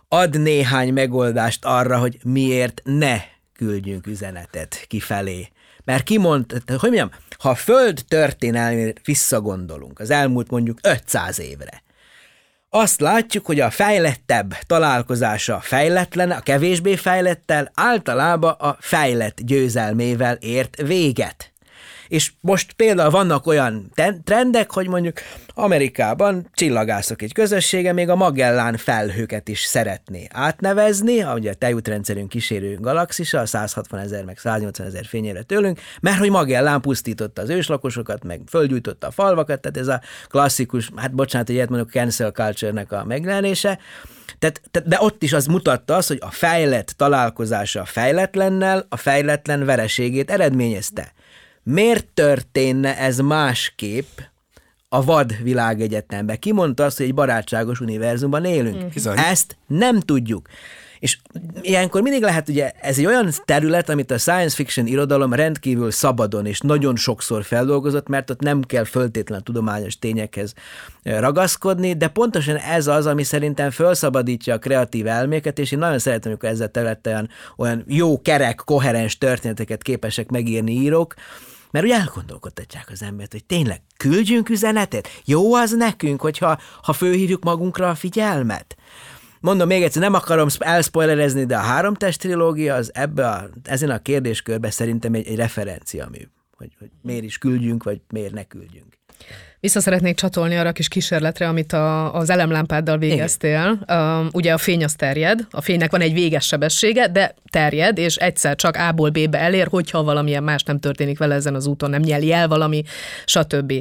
ad 0.08 0.42
néhány 0.42 0.94
megoldást 0.94 1.66
arra, 1.66 2.00
hogy 2.00 2.20
miért 2.24 2.82
ne 2.84 3.22
küldjünk 3.54 4.08
üzenetet 4.08 4.86
kifelé. 4.88 5.48
Mert 5.86 6.04
kimond, 6.04 6.52
hogy 6.66 6.78
mondjam, 6.82 7.12
ha 7.38 7.50
a 7.50 7.56
Föld 7.56 8.04
történelmére 8.08 8.94
visszagondolunk, 9.04 10.00
az 10.00 10.10
elmúlt 10.10 10.50
mondjuk 10.50 10.80
500 10.82 11.39
évre, 11.39 11.83
azt 12.76 13.02
látjuk, 13.02 13.46
hogy 13.46 13.60
a 13.60 13.70
fejlettebb 13.70 14.54
találkozása 14.68 15.60
fejletlen, 15.60 16.32
a 16.32 16.40
kevésbé 16.40 16.96
fejlettel 16.96 17.72
általában 17.74 18.52
a 18.52 18.78
fejlett 18.80 19.42
győzelmével 19.42 20.36
ért 20.36 20.82
véget. 20.82 21.53
És 22.13 22.32
most 22.39 22.73
például 22.73 23.10
vannak 23.10 23.45
olyan 23.45 23.91
trendek, 24.23 24.71
hogy 24.71 24.88
mondjuk 24.88 25.17
Amerikában 25.54 26.49
csillagászok 26.54 27.21
egy 27.21 27.34
közössége 27.34 27.93
még 27.93 28.10
a 28.10 28.15
Magellán 28.15 28.78
felhőket 28.78 29.47
is 29.47 29.60
szeretné 29.60 30.28
átnevezni, 30.32 31.23
ugye 31.23 31.52
a 31.52 31.54
tejútrendszerünk 31.54 32.30
kísérő 32.30 32.78
galaxisa, 32.80 33.39
a 33.39 33.45
160 33.45 33.99
ezer 33.99 34.23
meg 34.23 34.38
180 34.38 34.88
ezer 34.88 35.06
fényére 35.06 35.41
tőlünk, 35.41 35.80
mert 36.02 36.17
hogy 36.17 36.30
Magellán 36.30 36.82
pusztította 36.82 37.41
az 37.41 37.49
őslakosokat, 37.49 38.23
meg 38.23 38.41
földgyújtotta 38.47 39.08
a 39.08 39.12
falvakat, 39.12 39.62
tehát 39.62 39.78
ez 39.78 39.88
a 39.88 40.02
klasszikus, 40.28 40.89
hát 40.95 41.15
bocsánat, 41.15 41.47
hogy 41.47 41.56
ilyet 41.56 41.69
mondok, 41.69 41.89
cancel 41.89 42.32
culture-nek 42.32 42.91
a 42.91 43.06
megjelenése, 43.06 43.80
tehát, 44.39 44.62
tehát, 44.71 44.88
de 44.88 44.97
ott 44.99 45.23
is 45.23 45.34
az 45.34 45.45
mutatta 45.45 45.95
azt, 45.95 46.08
hogy 46.08 46.19
a 46.21 46.32
fejlett 46.32 46.93
találkozása 46.97 47.82
a 47.82 47.86
fejletlennel, 47.86 48.86
a 48.89 48.97
fejletlen 48.97 49.65
vereségét 49.65 50.32
eredményezte. 50.32 51.13
Miért 51.63 52.08
történne 52.08 52.97
ez 52.97 53.19
másképp 53.19 54.19
a 54.89 55.04
vad 55.04 55.43
világegyetemben? 55.43 56.39
Ki 56.39 56.52
mondta 56.52 56.84
azt, 56.84 56.97
hogy 56.97 57.06
egy 57.06 57.13
barátságos 57.13 57.80
univerzumban 57.80 58.45
élünk? 58.45 58.93
Bizony. 58.93 59.17
Ezt 59.17 59.58
nem 59.67 59.99
tudjuk. 59.99 60.47
És 61.04 61.17
ilyenkor 61.62 62.02
mindig 62.02 62.21
lehet, 62.21 62.49
ugye, 62.49 62.71
ez 62.82 62.97
egy 62.97 63.06
olyan 63.06 63.30
terület, 63.45 63.89
amit 63.89 64.12
a 64.12 64.17
science 64.17 64.56
fiction 64.56 64.88
irodalom 64.88 65.34
rendkívül 65.34 65.91
szabadon 65.91 66.45
és 66.45 66.60
nagyon 66.60 66.95
sokszor 66.95 67.43
feldolgozott, 67.43 68.08
mert 68.08 68.30
ott 68.30 68.39
nem 68.39 68.62
kell 68.62 68.84
föltétlen 68.84 69.43
tudományos 69.43 69.99
tényekhez 69.99 70.54
ragaszkodni, 71.04 71.93
de 71.93 72.08
pontosan 72.08 72.56
ez 72.56 72.88
az, 72.88 73.06
ami 73.06 73.23
szerintem 73.23 73.69
felszabadítja 73.69 74.54
a 74.54 74.60
kreatív 74.60 75.08
elméket, 75.08 75.60
és 75.60 75.71
én 75.71 75.80
nagyon 75.80 75.99
szeretem, 75.99 76.32
amikor 76.32 76.49
ezzel 76.49 76.71
területen 76.71 77.13
olyan, 77.13 77.30
olyan 77.56 77.84
jó, 77.88 78.21
kerek, 78.21 78.62
koherens 78.65 79.17
történeteket 79.17 79.82
képesek 79.82 80.30
megírni 80.30 80.71
írók, 80.71 81.13
mert 81.74 81.86
ugye 81.86 81.96
elgondolkodtatják 81.96 82.90
az 82.92 83.04
embert, 83.04 83.32
hogy 83.32 83.46
tényleg 83.46 83.82
küldjünk 83.98 84.50
üzenetet? 84.50 85.08
Jó 85.26 85.54
az 85.54 85.72
nekünk, 85.72 86.22
hogyha 86.22 86.60
ha 86.82 86.94
fölhívjuk 86.94 87.44
magunkra 87.44 87.90
a 87.90 87.96
figyelmet? 87.96 88.76
mondom 89.44 89.68
még 89.68 89.84
egyszer, 89.84 90.02
nem 90.02 90.14
akarom 90.14 90.48
elspoilerezni, 90.60 91.46
de 91.46 91.58
a 91.58 91.62
három 91.62 91.94
test 91.94 92.20
trilógia 92.20 92.76
az 92.76 92.92
ebbe 92.94 93.28
a, 93.28 93.50
ezen 93.64 93.90
a 93.90 94.00
kérdéskörben 94.00 94.72
szerintem 94.72 95.14
egy, 95.14 95.28
egy 95.28 95.36
referenciamű, 95.36 96.28
hogy, 96.58 96.76
hogy 96.80 96.90
miért 97.02 97.24
is 97.24 97.38
küldjünk, 97.38 97.84
vagy 97.84 98.02
miért 98.10 98.34
ne 98.34 98.44
küldjünk. 98.44 98.98
Vissza 99.64 99.82
szeretnék 99.82 100.16
csatolni 100.16 100.56
arra 100.56 100.70
a 100.70 100.72
kis 100.72 100.88
kísérletre, 100.88 101.48
amit 101.48 101.74
a, 101.74 102.16
az 102.16 102.30
elemlámpáddal 102.30 102.98
végeztél. 102.98 103.80
Um, 103.88 104.30
ugye 104.32 104.54
a 104.54 104.58
fény 104.58 104.84
az 104.84 104.94
terjed, 104.94 105.40
a 105.52 105.62
fénynek 105.62 105.92
van 105.92 106.02
egy 106.02 106.14
véges 106.14 106.46
sebessége, 106.46 107.08
de 107.08 107.36
terjed, 107.50 107.98
és 107.98 108.16
egyszer 108.16 108.56
csak 108.56 108.76
A-ból 108.76 109.10
B-be 109.10 109.40
elér, 109.40 109.68
hogyha 109.70 110.04
valamilyen 110.04 110.44
más 110.44 110.64
nem 110.64 110.80
történik 110.80 111.18
vele 111.18 111.36
ezen 111.36 111.56
az 111.56 111.66
úton, 111.66 111.90
nem 111.90 112.02
nyeli 112.02 112.32
el 112.32 112.48
valami, 112.48 112.84
stb. 113.26 113.72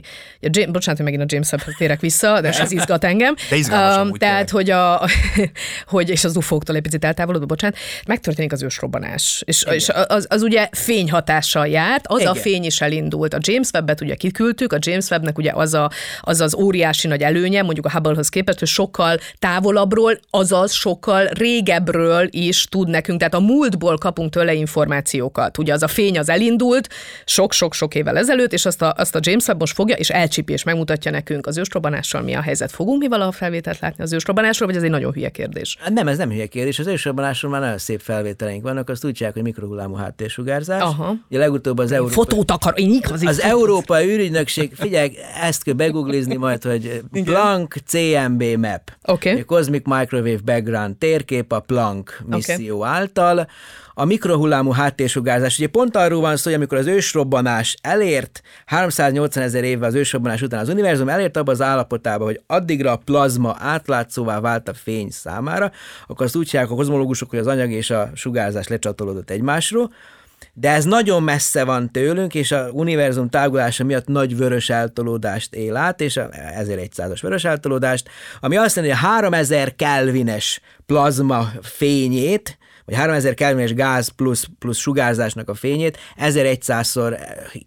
Ja, 0.41 0.49
James, 0.53 0.70
bocsánat, 0.70 1.01
hogy 1.01 1.11
megint 1.11 1.22
a 1.22 1.35
James 1.35 1.64
térek 1.78 2.01
vissza, 2.01 2.41
de 2.41 2.49
ez 2.49 2.72
izgat 2.78 3.05
engem. 3.05 3.35
De 3.51 3.57
izgalmas 3.57 4.09
um, 4.09 4.18
Tehát, 4.18 4.51
hogy, 4.51 4.70
a, 4.70 5.09
hogy, 5.87 6.11
és 6.11 6.24
az 6.24 6.37
ufóktól 6.37 6.76
egy 6.76 6.83
picit 6.83 7.05
eltávolodva, 7.05 7.47
bocsánat, 7.47 7.76
megtörténik 8.07 8.53
az 8.53 8.62
ősrobbanás. 8.62 9.43
És, 9.47 9.64
és 9.70 9.89
az, 10.07 10.26
az, 10.28 10.43
ugye 10.43 10.68
fényhatással 10.72 11.66
járt, 11.66 12.07
az 12.07 12.20
Igen. 12.20 12.33
a 12.33 12.35
fény 12.35 12.64
is 12.64 12.80
elindult. 12.80 13.35
A 13.35 13.39
James 13.41 13.68
Webb-et 13.72 14.01
ugye 14.01 14.14
kiküldtük, 14.14 14.72
a 14.72 14.78
James 14.80 15.11
Webb-nek 15.11 15.39
ugye 15.39 15.53
az 15.55 15.71
a, 15.74 15.90
az 16.20 16.40
az 16.40 16.54
óriási 16.54 17.08
nagy 17.08 17.22
előnye, 17.22 17.62
mondjuk 17.62 17.86
a 17.86 17.90
Hubble-hoz 17.90 18.28
képest, 18.28 18.58
hogy 18.58 18.68
sokkal 18.68 19.18
távolabbról, 19.38 20.18
azaz 20.30 20.72
sokkal 20.72 21.26
régebről 21.26 22.26
is 22.30 22.64
tud 22.64 22.88
nekünk, 22.88 23.18
tehát 23.18 23.34
a 23.34 23.40
múltból 23.40 23.98
kapunk 23.98 24.30
tőle 24.30 24.54
információkat. 24.54 25.58
Ugye 25.58 25.72
az 25.72 25.82
a 25.82 25.88
fény 25.88 26.18
az 26.18 26.28
elindult 26.28 26.88
sok-sok-sok 27.24 27.94
évvel 27.94 28.16
ezelőtt, 28.16 28.52
és 28.52 28.66
azt 28.66 28.82
a, 28.82 28.94
azt 28.96 29.14
a 29.14 29.18
James 29.22 29.46
Webb 29.46 29.60
most 29.60 29.74
fogja, 29.74 29.96
és 29.96 30.10
elcsipi, 30.10 30.52
és 30.52 30.62
megmutatja 30.62 31.10
nekünk 31.10 31.46
az 31.46 31.58
ősrobbanással 31.58 32.22
mi 32.22 32.34
a 32.34 32.40
helyzet. 32.40 32.70
Fogunk 32.70 33.00
mi 33.00 33.08
valaha 33.08 33.32
felvételt 33.32 33.78
látni 33.80 34.02
az 34.02 34.12
ősrobbanásról, 34.12 34.68
vagy 34.68 34.76
ez 34.76 34.82
egy 34.82 34.90
nagyon 34.90 35.12
hülye 35.12 35.28
kérdés? 35.28 35.76
Nem, 35.88 36.08
ez 36.08 36.18
nem 36.18 36.30
hülye 36.30 36.46
kérdés. 36.46 36.78
Az 36.78 36.86
ősrobbanásról 36.86 37.50
már 37.50 37.60
nagyon 37.60 37.78
szép 37.78 38.00
felvételeink 38.00 38.62
vannak, 38.62 38.88
azt 38.88 39.00
csinálják, 39.00 39.32
hogy 39.32 39.42
mikrohullámú 39.42 39.94
háttérsugárzás. 39.94 40.82
Aha. 40.82 41.14
Ugye 41.28 41.38
legutóbb 41.38 41.78
az 41.78 41.92
Európa... 41.92 42.12
Fotót 42.12 42.50
akar, 42.50 42.74
én 42.76 43.00
Az 43.26 43.40
Európai 43.40 44.08
űrügynökség, 44.08 44.74
figyelj, 44.74 45.16
ezt 45.42 45.61
kell 45.62 45.74
beguglizni 45.74 46.36
majd, 46.36 46.62
hogy 46.62 47.02
Planck 47.24 47.76
CMB 47.86 48.42
map. 48.42 48.92
Okay. 49.04 49.40
A 49.40 49.44
Cosmic 49.44 49.86
Microwave 49.86 50.40
Background 50.44 50.96
térkép 50.96 51.52
a 51.52 51.60
Planck 51.60 52.22
misszió 52.26 52.78
okay. 52.78 52.90
által. 52.90 53.48
A 53.94 54.04
mikrohullámú 54.04 54.70
háttérsugárzás, 54.70 55.58
ugye 55.58 55.68
pont 55.68 55.96
arról 55.96 56.20
van 56.20 56.36
szó, 56.36 56.42
hogy 56.44 56.54
amikor 56.58 56.78
az 56.78 56.86
ősrobbanás 56.86 57.76
elért, 57.82 58.42
380 58.66 59.42
ezer 59.42 59.64
évvel 59.64 59.88
az 59.88 59.94
ősrobbanás 59.94 60.42
után 60.42 60.60
az 60.60 60.68
univerzum 60.68 61.08
elért 61.08 61.36
abba 61.36 61.52
az 61.52 61.62
állapotába, 61.62 62.24
hogy 62.24 62.40
addigra 62.46 62.92
a 62.92 62.96
plazma 62.96 63.56
átlátszóvá 63.58 64.40
vált 64.40 64.68
a 64.68 64.74
fény 64.74 65.10
számára, 65.10 65.72
akkor 66.06 66.26
azt 66.26 66.36
úgy 66.36 66.46
csinálják 66.46 66.72
a 66.72 66.76
kozmológusok, 66.76 67.30
hogy 67.30 67.38
az 67.38 67.46
anyag 67.46 67.70
és 67.70 67.90
a 67.90 68.10
sugárzás 68.14 68.68
lecsatolódott 68.68 69.30
egymásról, 69.30 69.90
de 70.53 70.70
ez 70.70 70.84
nagyon 70.84 71.22
messze 71.22 71.64
van 71.64 71.93
tőlünk, 71.93 72.34
és 72.34 72.53
a 72.53 72.68
univerzum 72.72 73.28
tágulása 73.28 73.84
miatt 73.84 74.07
nagy 74.07 74.36
vörös 74.36 74.70
eltolódást 74.70 75.55
él 75.55 75.76
át, 75.76 76.01
és 76.01 76.16
a 76.16 76.28
1100-as 76.28 77.18
vörös 77.22 77.45
eltolódást, 77.45 78.09
ami 78.40 78.57
azt 78.57 78.76
jelenti, 78.76 78.97
hogy 78.99 79.05
a 79.05 79.12
3000 79.12 79.76
kelvines 79.76 80.61
plazma 80.86 81.51
fényét, 81.62 82.59
vagy 82.84 82.95
3000 82.95 83.34
kelvines 83.34 83.74
gáz 83.74 84.09
plusz, 84.09 84.47
plusz 84.59 84.78
sugárzásnak 84.78 85.49
a 85.49 85.55
fényét 85.55 85.99
1100-szor 86.16 87.18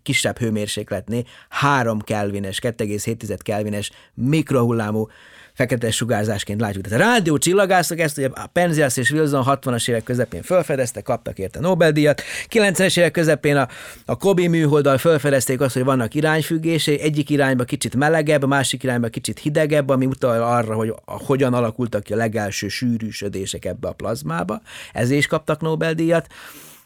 kisebb 0.04 0.38
hőmérsékletnél 0.38 1.24
3 1.50 2.00
kelvines, 2.00 2.60
2,7 2.62 3.38
kelvines 3.44 3.92
mikrohullámú 4.14 5.08
fekete 5.56 5.92
sugárzásként 5.92 6.62
látjuk. 6.62 6.88
Tehát 6.88 7.02
a 7.02 7.10
rádió 7.10 7.38
csillagászok 7.38 8.00
ezt 8.00 8.18
ugye 8.18 8.28
a 8.34 8.48
Penzias 8.48 8.98
és 8.98 9.12
Wilson 9.12 9.44
60-as 9.48 9.90
évek 9.90 10.04
közepén 10.04 10.42
felfedezte, 10.42 11.02
kaptak 11.02 11.40
érte 11.40 11.60
Nobel-díjat. 11.60 12.22
90-es 12.50 12.98
évek 12.98 13.12
közepén 13.12 13.56
a, 13.56 13.68
a 14.06 14.18
Kobi 14.18 14.48
műholddal 14.48 14.98
felfedezték 14.98 15.62
azt, 15.62 15.74
hogy 15.74 15.84
vannak 15.84 16.14
irányfüggései, 16.14 17.00
egyik 17.00 17.30
irányba 17.30 17.64
kicsit 17.64 17.96
melegebb, 17.96 18.44
a 18.44 18.48
másik 18.48 18.84
irányba 18.84 19.08
kicsit 19.08 19.40
hidegebb, 19.40 19.90
ami 19.90 20.06
utal 20.06 20.44
arra, 20.44 20.76
hogy 20.76 20.94
hogyan 21.06 21.54
alakultak 21.54 22.04
ki 22.04 22.14
a 22.14 22.18
legelső 22.18 22.68
sűrűsödések 22.68 23.66
ebbe 23.66 23.88
a 23.88 23.94
plazmába. 23.94 24.62
Ezért 24.94 25.20
is 25.20 25.28
kaptak 25.28 25.62
Nobel-díjat 25.62 26.28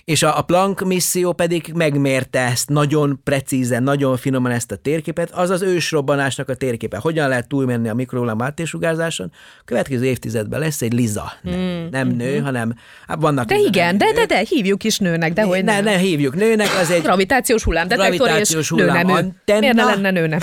és 0.10 0.24
a, 0.24 0.38
a 0.38 0.42
Planck 0.42 0.86
misszió 0.86 1.34
pedig 1.34 1.72
megmérte 1.76 2.40
ezt 2.40 2.70
nagyon 2.70 3.20
precízen, 3.24 3.84
nagyon 3.84 4.18
finoman 4.18 4.52
ezt 4.52 4.72
a 4.72 4.76
térképet, 4.76 5.32
az 5.32 5.50
az 5.50 5.62
ősrobbanásnak 5.62 6.50
a 6.50 6.54
térképe. 6.56 6.98
Hogyan 6.98 7.30
lehet 7.30 7.48
túlmenni 7.48 7.90
a 7.90 7.94
mikrohullám 7.94 8.42
áttésugárzáson? 8.42 9.32
Következő 9.66 10.06
évtizedben 10.06 10.60
lesz 10.60 10.82
egy 10.82 10.94
Liza. 10.94 11.32
Nem, 11.42 11.60
mm. 11.60 11.88
nem 11.92 12.08
nő, 12.08 12.34
mm-hmm. 12.34 12.44
hanem 12.44 12.76
hát 13.08 13.18
vannak... 13.22 13.46
De 13.46 13.58
igen, 13.58 13.98
de, 13.98 14.12
de, 14.14 14.26
de, 14.26 14.42
hívjuk 14.50 14.84
is 14.84 14.98
nőnek, 14.98 15.34
de 15.34 15.44
hogy 15.44 15.64
ne, 15.64 15.74
nem. 15.74 15.84
Ne, 15.84 15.98
hívjuk 15.98 16.36
nőnek, 16.36 16.68
az 16.82 16.92
egy... 16.92 17.02
Gravitációs 17.02 17.64
hullámdetektor 17.64 18.16
gravitációs 18.16 18.64
és 18.64 18.70
hullám 18.70 19.06
nő 19.06 19.14
nem 19.14 19.60
Miért 19.60 19.76
ne 19.76 19.84
lenne 19.84 20.12
nő 20.12 20.28
nem? 20.28 20.40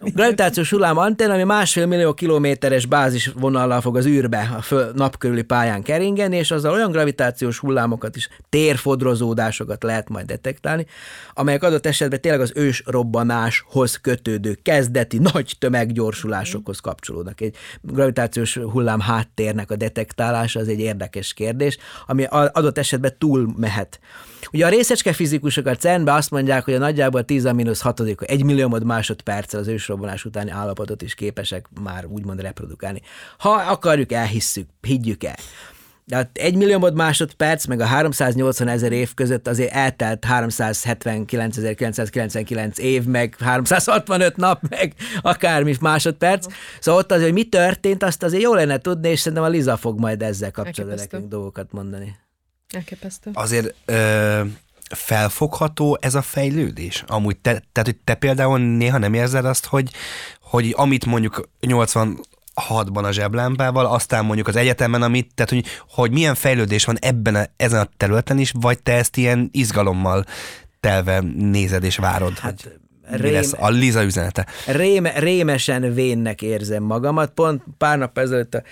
Gravitációs 0.00 0.70
hullám 0.70 0.96
antenna, 0.96 1.34
ami 1.34 1.42
másfél 1.42 1.86
millió 1.86 2.14
kilométeres 2.14 2.86
bázisvonallal 2.86 3.80
fog 3.80 3.96
az 3.96 4.06
űrbe 4.06 4.54
a 4.56 4.62
föl, 4.62 4.92
nap 4.94 5.18
körüli 5.18 5.42
pályán 5.42 5.82
keringeni, 5.82 6.36
és 6.36 6.50
azzal 6.50 6.72
olyan 6.72 6.90
gravitációs 6.90 7.58
hullámokat 7.58 8.16
is, 8.16 8.28
térfodrozódásokat 8.48 9.82
lehet 9.82 10.08
majd 10.08 10.26
detektálni, 10.26 10.86
amelyek 11.34 11.62
adott 11.62 11.86
esetben 11.86 12.20
tényleg 12.20 12.40
az 12.40 12.52
ős 12.54 12.82
robbanáshoz 12.86 13.96
kötődő 13.96 14.58
kezdeti 14.62 15.18
nagy 15.18 15.54
tömeggyorsulásokhoz 15.58 16.78
kapcsolódnak. 16.78 17.40
Egy 17.40 17.56
gravitációs 17.80 18.56
hullám 18.56 19.00
háttérnek 19.00 19.70
a 19.70 19.76
detektálása 19.76 20.60
az 20.60 20.68
egy 20.68 20.80
érdekes 20.80 21.32
kérdés, 21.32 21.78
ami 22.06 22.24
adott 22.30 22.78
esetben 22.78 23.14
túl 23.18 23.52
mehet 23.56 24.00
Ugye 24.52 24.66
a 24.66 24.68
részecske 24.68 25.12
fizikusok 25.12 25.66
a 25.66 25.74
CERN-be 25.74 26.12
azt 26.12 26.30
mondják, 26.30 26.64
hogy 26.64 26.74
a 26.74 26.78
nagyjából 26.78 27.24
10 27.24 27.44
a 27.44 27.52
mínusz 27.52 27.80
6 27.80 28.00
egy 28.20 28.44
milliómod 28.44 28.84
másodperccel 28.84 29.60
az 29.60 29.68
ősrobbanás 29.68 30.24
utáni 30.24 30.50
állapotot 30.50 31.02
is 31.02 31.14
képesek 31.14 31.66
már 31.82 32.06
úgymond 32.06 32.40
reprodukálni. 32.40 33.00
Ha 33.38 33.50
akarjuk, 33.50 34.12
elhisszük, 34.12 34.68
higgyük 34.80 35.24
el. 35.24 35.36
De 36.04 36.16
hát 36.16 36.30
egy 36.32 36.56
milliómod 36.56 36.94
másodperc, 36.94 37.66
meg 37.66 37.80
a 37.80 37.84
380 37.84 38.68
ezer 38.68 38.92
év 38.92 39.14
között 39.14 39.48
azért 39.48 39.72
eltelt 39.72 40.26
379.999 40.28 42.78
év, 42.78 43.04
meg 43.04 43.36
365 43.38 44.36
nap, 44.36 44.62
meg 44.68 44.94
akármi 45.22 45.74
másodperc. 45.80 46.46
Szóval 46.80 47.00
ott 47.00 47.10
azért, 47.10 47.26
hogy 47.26 47.38
mi 47.38 47.44
történt, 47.44 48.02
azt 48.02 48.22
azért 48.22 48.42
jó 48.42 48.54
lenne 48.54 48.78
tudni, 48.78 49.08
és 49.08 49.20
szerintem 49.20 49.46
a 49.46 49.48
Liza 49.48 49.76
fog 49.76 49.98
majd 49.98 50.22
ezzel 50.22 50.50
kapcsolatban 50.50 50.98
nekünk 50.98 51.28
dolgokat 51.28 51.72
mondani. 51.72 52.16
Elképesztő. 52.70 53.30
Azért 53.34 53.74
ö, 53.84 54.40
felfogható 54.90 55.98
ez 56.00 56.14
a 56.14 56.22
fejlődés? 56.22 57.04
Amúgy 57.06 57.36
te, 57.36 57.50
tehát, 57.50 57.88
hogy 57.88 57.96
te 58.04 58.14
például 58.14 58.58
néha 58.58 58.98
nem 58.98 59.14
érzed 59.14 59.44
azt, 59.44 59.66
hogy, 59.66 59.90
hogy 60.40 60.74
amit 60.76 61.06
mondjuk 61.06 61.48
80 61.60 62.20
hatban 62.54 63.04
a 63.04 63.12
zseblámpával, 63.12 63.86
aztán 63.86 64.24
mondjuk 64.24 64.48
az 64.48 64.56
egyetemen, 64.56 65.02
amit, 65.02 65.34
tehát 65.34 65.50
hogy, 65.50 65.64
hogy 65.88 66.10
milyen 66.10 66.34
fejlődés 66.34 66.84
van 66.84 66.96
ebben 67.00 67.34
a, 67.34 67.44
ezen 67.56 67.80
a 67.80 67.88
területen 67.96 68.38
is, 68.38 68.52
vagy 68.60 68.82
te 68.82 68.92
ezt 68.92 69.16
ilyen 69.16 69.48
izgalommal 69.52 70.24
telve 70.80 71.20
nézed 71.36 71.84
és 71.84 71.96
várod, 71.96 72.38
hát, 72.38 72.62
hogy 72.62 73.20
rém, 73.20 73.30
mi 73.30 73.30
lesz 73.30 73.52
a 73.58 73.68
Liza 73.68 74.04
üzenete? 74.04 74.46
Rém, 74.66 75.06
rémesen 75.06 75.94
vénnek 75.94 76.42
érzem 76.42 76.82
magamat. 76.82 77.30
Pont 77.30 77.62
pár 77.78 77.98
nap 77.98 78.18
ezelőtt 78.18 78.54
a 78.54 78.62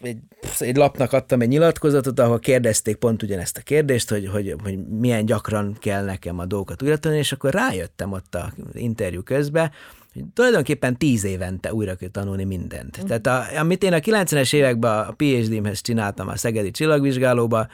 egy, 0.00 0.18
egy 0.58 0.76
lapnak 0.76 1.12
adtam 1.12 1.40
egy 1.40 1.48
nyilatkozatot, 1.48 2.20
ahol 2.20 2.38
kérdezték 2.38 2.96
pont 2.96 3.22
ugyanezt 3.22 3.56
a 3.56 3.60
kérdést, 3.60 4.10
hogy, 4.10 4.28
hogy, 4.28 4.54
hogy 4.62 4.86
milyen 4.88 5.26
gyakran 5.26 5.76
kell 5.80 6.04
nekem 6.04 6.38
a 6.38 6.46
dolgokat 6.46 6.82
újra 6.82 6.98
tanulni, 6.98 7.22
és 7.22 7.32
akkor 7.32 7.52
rájöttem 7.52 8.12
ott 8.12 8.34
a 8.34 8.52
interjú 8.72 9.22
közben, 9.22 9.70
hogy 10.12 10.24
tulajdonképpen 10.34 10.96
tíz 10.96 11.24
évente 11.24 11.74
újra 11.74 11.94
kell 11.94 12.08
tanulni 12.08 12.44
mindent. 12.44 13.02
Mm. 13.02 13.06
Tehát 13.06 13.26
a, 13.26 13.58
amit 13.58 13.82
én 13.82 13.92
a 13.92 13.98
90-es 13.98 14.54
években 14.54 15.06
a 15.06 15.12
PhD-mhez 15.12 15.80
csináltam 15.80 16.28
a 16.28 16.36
Szegedi 16.36 16.70
Csillagvizsgálóba, 16.70 17.68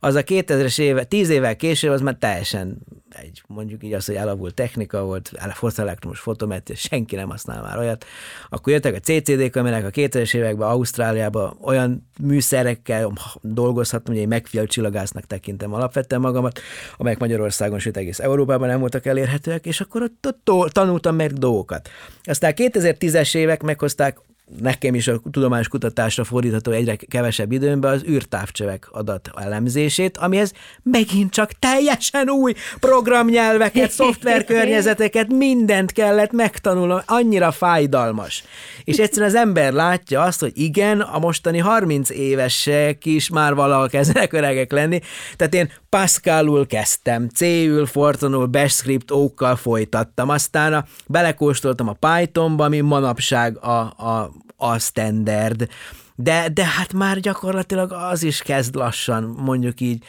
az 0.00 0.14
a 0.14 0.22
2000-es 0.22 0.80
éve, 0.80 1.04
10 1.04 1.28
évvel 1.28 1.56
később 1.56 1.92
az 1.92 2.00
már 2.00 2.16
teljesen 2.18 2.78
egy, 3.14 3.42
mondjuk 3.46 3.84
így 3.84 3.92
az, 3.92 4.06
hogy 4.06 4.14
elavult 4.14 4.54
technika 4.54 5.04
volt, 5.04 5.32
fotoelektromos 5.52 6.20
fotometria, 6.20 6.76
senki 6.76 7.16
nem 7.16 7.28
használ 7.28 7.62
már 7.62 7.78
olyat. 7.78 8.04
Akkor 8.48 8.72
jöttek 8.72 8.94
a 8.94 8.98
CCD 8.98 9.50
kamerák 9.50 9.84
a 9.84 9.90
2000-es 9.90 10.34
években 10.34 10.68
Ausztráliában 10.68 11.56
olyan 11.60 12.08
műszerekkel 12.20 13.12
dolgozhattam, 13.40 14.14
hogy 14.14 14.22
egy 14.22 14.28
megfigyelő 14.28 14.68
csillagásznak 14.68 15.24
tekintem 15.24 15.72
alapvetően 15.72 16.20
magamat, 16.20 16.60
amelyek 16.96 17.18
Magyarországon, 17.18 17.78
sőt 17.78 17.96
egész 17.96 18.18
Európában 18.18 18.68
nem 18.68 18.80
voltak 18.80 19.06
elérhetőek, 19.06 19.66
és 19.66 19.80
akkor 19.80 20.02
ott, 20.02 20.34
ott 20.50 20.72
tanultam 20.72 21.16
meg 21.16 21.32
dolgokat. 21.32 21.88
Aztán 22.22 22.52
2010-es 22.56 23.36
évek 23.36 23.62
meghozták 23.62 24.18
nekem 24.60 24.94
is 24.94 25.08
a 25.08 25.20
tudományos 25.30 25.68
kutatásra 25.68 26.24
fordítható 26.24 26.70
egyre 26.70 26.96
kevesebb 26.96 27.52
időmbe 27.52 27.88
az 27.88 28.04
űrtávcsövek 28.08 28.88
adat 28.90 29.30
elemzését, 29.36 30.16
amihez 30.16 30.52
megint 30.82 31.32
csak 31.32 31.52
teljesen 31.52 32.28
új 32.28 32.54
programnyelveket, 32.80 33.90
szoftverkörnyezeteket, 34.00 35.28
mindent 35.28 35.92
kellett 35.92 36.32
megtanulnom, 36.32 37.00
annyira 37.06 37.50
fájdalmas. 37.50 38.44
És 38.84 38.98
egyszerűen 38.98 39.30
az 39.30 39.36
ember 39.36 39.72
látja 39.72 40.22
azt, 40.22 40.40
hogy 40.40 40.52
igen, 40.54 41.00
a 41.00 41.18
mostani 41.18 41.58
30 41.58 42.10
évesek 42.10 43.06
is 43.06 43.28
már 43.28 43.54
valahol 43.54 43.88
kezdenek 43.88 44.32
öregek 44.32 44.72
lenni, 44.72 45.00
tehát 45.36 45.54
én 45.54 45.72
Pascalul 45.88 46.66
kezdtem, 46.66 47.28
C-ül, 47.28 47.86
Fortonul, 47.86 48.46
Bash 48.46 48.74
Script, 48.74 49.10
ókkal 49.10 49.56
folytattam, 49.56 50.28
aztán 50.28 50.72
a, 50.72 50.84
belekóstoltam 51.06 51.88
a 51.88 51.96
Pythonba, 52.00 52.64
ami 52.64 52.80
manapság 52.80 53.56
a, 53.56 53.78
a, 53.80 54.32
a 54.62 54.78
standard, 54.78 55.68
de, 56.14 56.48
de 56.48 56.64
hát 56.64 56.92
már 56.92 57.20
gyakorlatilag 57.20 57.92
az 57.92 58.22
is 58.22 58.42
kezd 58.42 58.74
lassan, 58.74 59.24
mondjuk 59.24 59.80
így, 59.80 60.04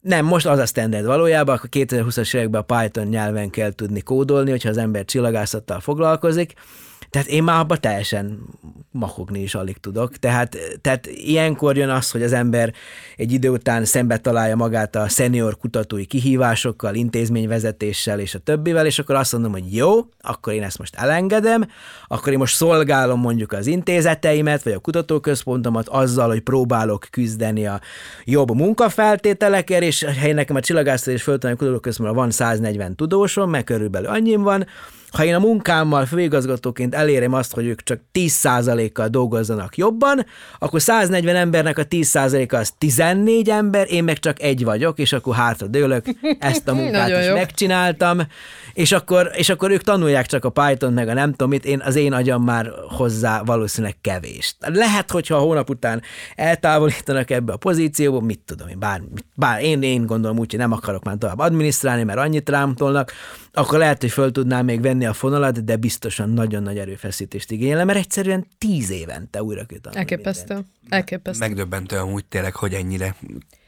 nem, 0.00 0.24
most 0.24 0.46
az 0.46 0.58
a 0.58 0.66
standard 0.66 1.04
valójában, 1.04 1.54
akkor 1.54 1.68
2020-as 1.72 2.34
években 2.34 2.64
a 2.66 2.74
Python 2.74 3.06
nyelven 3.06 3.50
kell 3.50 3.72
tudni 3.72 4.00
kódolni, 4.00 4.50
hogyha 4.50 4.68
az 4.68 4.76
ember 4.76 5.04
csillagászattal 5.04 5.80
foglalkozik, 5.80 6.54
tehát 7.12 7.28
én 7.28 7.42
már 7.42 7.60
abban 7.60 7.80
teljesen 7.80 8.38
mahogni 8.90 9.42
is 9.42 9.54
alig 9.54 9.76
tudok. 9.76 10.16
Tehát, 10.16 10.56
tehát 10.80 11.06
ilyenkor 11.06 11.76
jön 11.76 11.88
az, 11.88 12.10
hogy 12.10 12.22
az 12.22 12.32
ember 12.32 12.72
egy 13.16 13.32
idő 13.32 13.48
után 13.48 13.84
szembe 13.84 14.18
találja 14.18 14.56
magát 14.56 14.96
a 14.96 15.08
szenior 15.08 15.56
kutatói 15.56 16.04
kihívásokkal, 16.04 16.94
intézményvezetéssel 16.94 18.20
és 18.20 18.34
a 18.34 18.38
többivel, 18.38 18.86
és 18.86 18.98
akkor 18.98 19.14
azt 19.14 19.32
mondom, 19.32 19.52
hogy 19.52 19.74
jó, 19.74 19.92
akkor 20.20 20.52
én 20.52 20.62
ezt 20.62 20.78
most 20.78 20.94
elengedem, 20.94 21.68
akkor 22.06 22.32
én 22.32 22.38
most 22.38 22.54
szolgálom 22.54 23.20
mondjuk 23.20 23.52
az 23.52 23.66
intézeteimet, 23.66 24.62
vagy 24.62 24.72
a 24.72 24.78
kutatóközpontomat 24.78 25.88
azzal, 25.88 26.28
hogy 26.28 26.40
próbálok 26.40 27.06
küzdeni 27.10 27.66
a 27.66 27.80
jobb 28.24 28.54
munkafeltételekért, 28.54 29.82
és 29.82 30.02
hely 30.02 30.32
nekem 30.32 30.56
a 30.56 30.60
csillagászat 30.60 31.14
és 31.14 31.22
földtani 31.22 31.56
kutatóközpontban 31.56 32.16
van 32.16 32.30
140 32.30 32.96
tudósom, 32.96 33.50
meg 33.50 33.64
körülbelül 33.64 34.08
annyim 34.08 34.42
van, 34.42 34.66
ha 35.12 35.24
én 35.24 35.34
a 35.34 35.38
munkámmal 35.38 36.06
főigazgatóként 36.06 36.94
elérem 36.94 37.32
azt, 37.32 37.54
hogy 37.54 37.66
ők 37.66 37.82
csak 37.82 38.00
10%-kal 38.12 39.08
dolgozzanak 39.08 39.76
jobban, 39.76 40.26
akkor 40.58 40.80
140 40.80 41.36
embernek 41.36 41.78
a 41.78 41.84
10%-a 41.84 42.56
az 42.56 42.72
14 42.78 43.48
ember, 43.48 43.86
én 43.90 44.04
meg 44.04 44.18
csak 44.18 44.42
egy 44.42 44.64
vagyok, 44.64 44.98
és 44.98 45.12
akkor 45.12 45.34
hátra 45.34 45.66
dőlök, 45.66 46.06
ezt 46.38 46.68
a 46.68 46.74
munkát 46.82 47.08
is 47.08 47.26
jó. 47.26 47.34
megcsináltam, 47.34 48.20
és 48.72 48.92
akkor, 48.92 49.30
és 49.34 49.48
akkor 49.48 49.70
ők 49.70 49.82
tanulják 49.82 50.26
csak 50.26 50.44
a 50.44 50.50
Python 50.50 50.92
meg 50.92 51.08
a 51.08 51.14
nem 51.14 51.30
tudom 51.30 51.48
mit, 51.48 51.64
én, 51.64 51.82
az 51.84 51.96
én 51.96 52.12
agyam 52.12 52.44
már 52.44 52.70
hozzá 52.88 53.42
valószínűleg 53.42 53.96
kevés. 54.00 54.56
Lehet, 54.60 55.10
hogyha 55.10 55.36
a 55.36 55.40
hónap 55.40 55.70
után 55.70 56.02
eltávolítanak 56.34 57.30
ebbe 57.30 57.52
a 57.52 57.56
pozícióba, 57.56 58.20
mit 58.20 58.40
tudom 58.46 58.68
én, 58.68 58.78
bár, 58.78 59.00
bár 59.34 59.62
én, 59.62 59.82
én 59.82 60.06
gondolom 60.06 60.38
úgy, 60.38 60.50
hogy 60.50 60.58
nem 60.58 60.72
akarok 60.72 61.04
már 61.04 61.16
tovább 61.18 61.38
adminisztrálni, 61.38 62.02
mert 62.02 62.18
annyit 62.18 62.48
rám 62.48 62.74
tolnak, 62.74 63.12
akkor 63.52 63.78
lehet, 63.78 64.00
hogy 64.00 64.10
föl 64.10 64.32
tudnám 64.32 64.64
még 64.64 64.80
venni 64.80 65.06
a 65.06 65.12
fonalat, 65.12 65.64
de 65.64 65.76
biztosan 65.76 66.30
nagyon 66.30 66.62
nagy 66.62 66.78
erőfeszítést 66.78 67.50
igényel, 67.50 67.84
mert 67.84 67.98
egyszerűen 67.98 68.46
tíz 68.58 68.90
évente 68.90 69.42
újra 69.42 69.64
kell 69.64 69.92
Elképesztő. 69.92 70.60
Elképesztő. 70.88 71.46
Megdöbbentő 71.46 71.96
amúgy 71.96 72.24
tényleg, 72.24 72.54
hogy 72.54 72.74
ennyire 72.74 73.16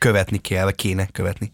követni 0.04 0.38
kell, 0.38 0.64
vagy 0.64 0.74
kéne 0.74 1.06
követni. 1.12 1.50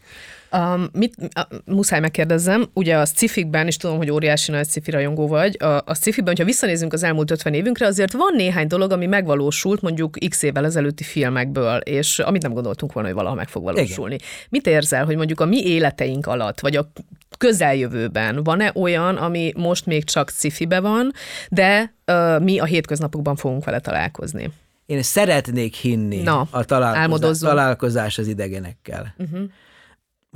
Um, 0.52 0.88
mit, 0.92 1.14
uh, 1.18 1.58
muszáj 1.64 2.00
megkérdezzem, 2.00 2.68
ugye 2.74 2.96
a 2.96 3.04
sci-fikben 3.04 3.66
is 3.66 3.76
tudom, 3.76 3.96
hogy 3.96 4.10
óriási 4.10 4.50
nagy 4.50 4.68
sci 4.68 4.90
rajongó 4.90 5.26
vagy, 5.26 5.62
a, 5.62 5.66
a 5.66 5.94
sci-fiben, 5.94 6.28
hogyha 6.28 6.44
visszanézünk 6.44 6.92
az 6.92 7.02
elmúlt 7.02 7.30
50 7.30 7.54
évünkre, 7.54 7.86
azért 7.86 8.12
van 8.12 8.34
néhány 8.36 8.66
dolog, 8.66 8.92
ami 8.92 9.06
megvalósult 9.06 9.80
mondjuk 9.80 10.16
x 10.28 10.42
évvel 10.42 10.64
ezelőtti 10.64 11.02
filmekből, 11.02 11.78
és 11.78 12.18
amit 12.18 12.42
nem 12.42 12.52
gondoltunk 12.52 12.92
volna, 12.92 13.08
hogy 13.08 13.16
valaha 13.16 13.34
meg 13.34 13.48
fog 13.48 13.62
valósulni. 13.62 14.14
Igen. 14.14 14.26
Mit 14.48 14.66
érzel, 14.66 15.04
hogy 15.04 15.16
mondjuk 15.16 15.40
a 15.40 15.46
mi 15.46 15.66
életeink 15.66 16.26
alatt, 16.26 16.60
vagy 16.60 16.76
a 16.76 16.90
közeljövőben 17.38 18.42
van-e 18.42 18.72
olyan, 18.74 19.16
ami 19.16 19.52
most 19.56 19.86
még 19.86 20.04
csak 20.04 20.30
sci-fibe 20.30 20.80
van, 20.80 21.12
de 21.48 21.94
uh, 22.06 22.42
mi 22.42 22.58
a 22.58 22.64
hétköznapokban 22.64 23.36
fogunk 23.36 23.64
vele 23.64 23.80
találkozni? 23.80 24.50
Én 24.90 25.02
szeretnék 25.02 25.74
hinni 25.74 26.22
Na, 26.22 26.46
a 26.50 26.64
találkozás, 26.64 27.38
találkozás 27.38 28.18
az 28.18 28.26
idegenekkel. 28.26 29.14
Uh-huh 29.18 29.50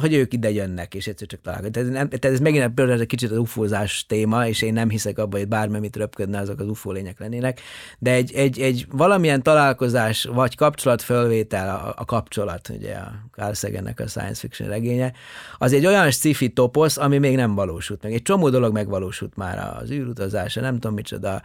hogy 0.01 0.15
ők 0.15 0.33
ide 0.33 0.51
jönnek, 0.51 0.95
és 0.95 1.07
egyszer 1.07 1.27
csak 1.27 1.41
találkoznak. 1.41 1.75
Tehát, 1.75 1.93
tehát 1.93 2.25
ez 2.25 2.41
megint 2.41 2.75
például 2.75 3.01
egy 3.01 3.07
kicsit 3.07 3.31
az 3.31 3.37
ufózás 3.37 4.07
téma, 4.07 4.47
és 4.47 4.63
én 4.63 4.73
nem 4.73 4.89
hiszek 4.89 5.19
abban, 5.19 5.41
hogy 5.41 5.49
bármi, 5.49 5.79
mit 5.79 5.97
röpködne, 5.97 6.39
azok 6.39 6.61
az 6.61 6.69
ufó 6.69 6.91
lények 6.91 7.19
lennének, 7.19 7.61
de 7.99 8.11
egy, 8.11 8.33
egy, 8.33 8.61
egy 8.61 8.87
valamilyen 8.91 9.43
találkozás, 9.43 10.25
vagy 10.25 10.57
kapcsolatfölvétel, 10.57 11.69
a, 11.69 11.95
a 11.97 12.05
kapcsolat, 12.05 12.69
ugye 12.69 12.95
a 12.95 13.13
Carl 13.31 13.53
Sagannek 13.53 14.01
a 14.01 14.07
science 14.07 14.41
fiction 14.41 14.69
regénye, 14.69 15.13
az 15.59 15.73
egy 15.73 15.87
olyan 15.87 16.11
sci-fi 16.11 16.49
toposz, 16.49 16.97
ami 16.97 17.19
még 17.19 17.37
nem 17.37 17.55
valósult 17.55 18.03
meg. 18.03 18.13
Egy 18.13 18.23
csomó 18.23 18.51
dolog 18.51 18.73
megvalósult 18.73 19.37
már 19.37 19.77
az 19.83 19.91
űrutazása, 19.91 20.61
nem 20.61 20.75
tudom 20.75 20.95
micsoda, 20.95 21.43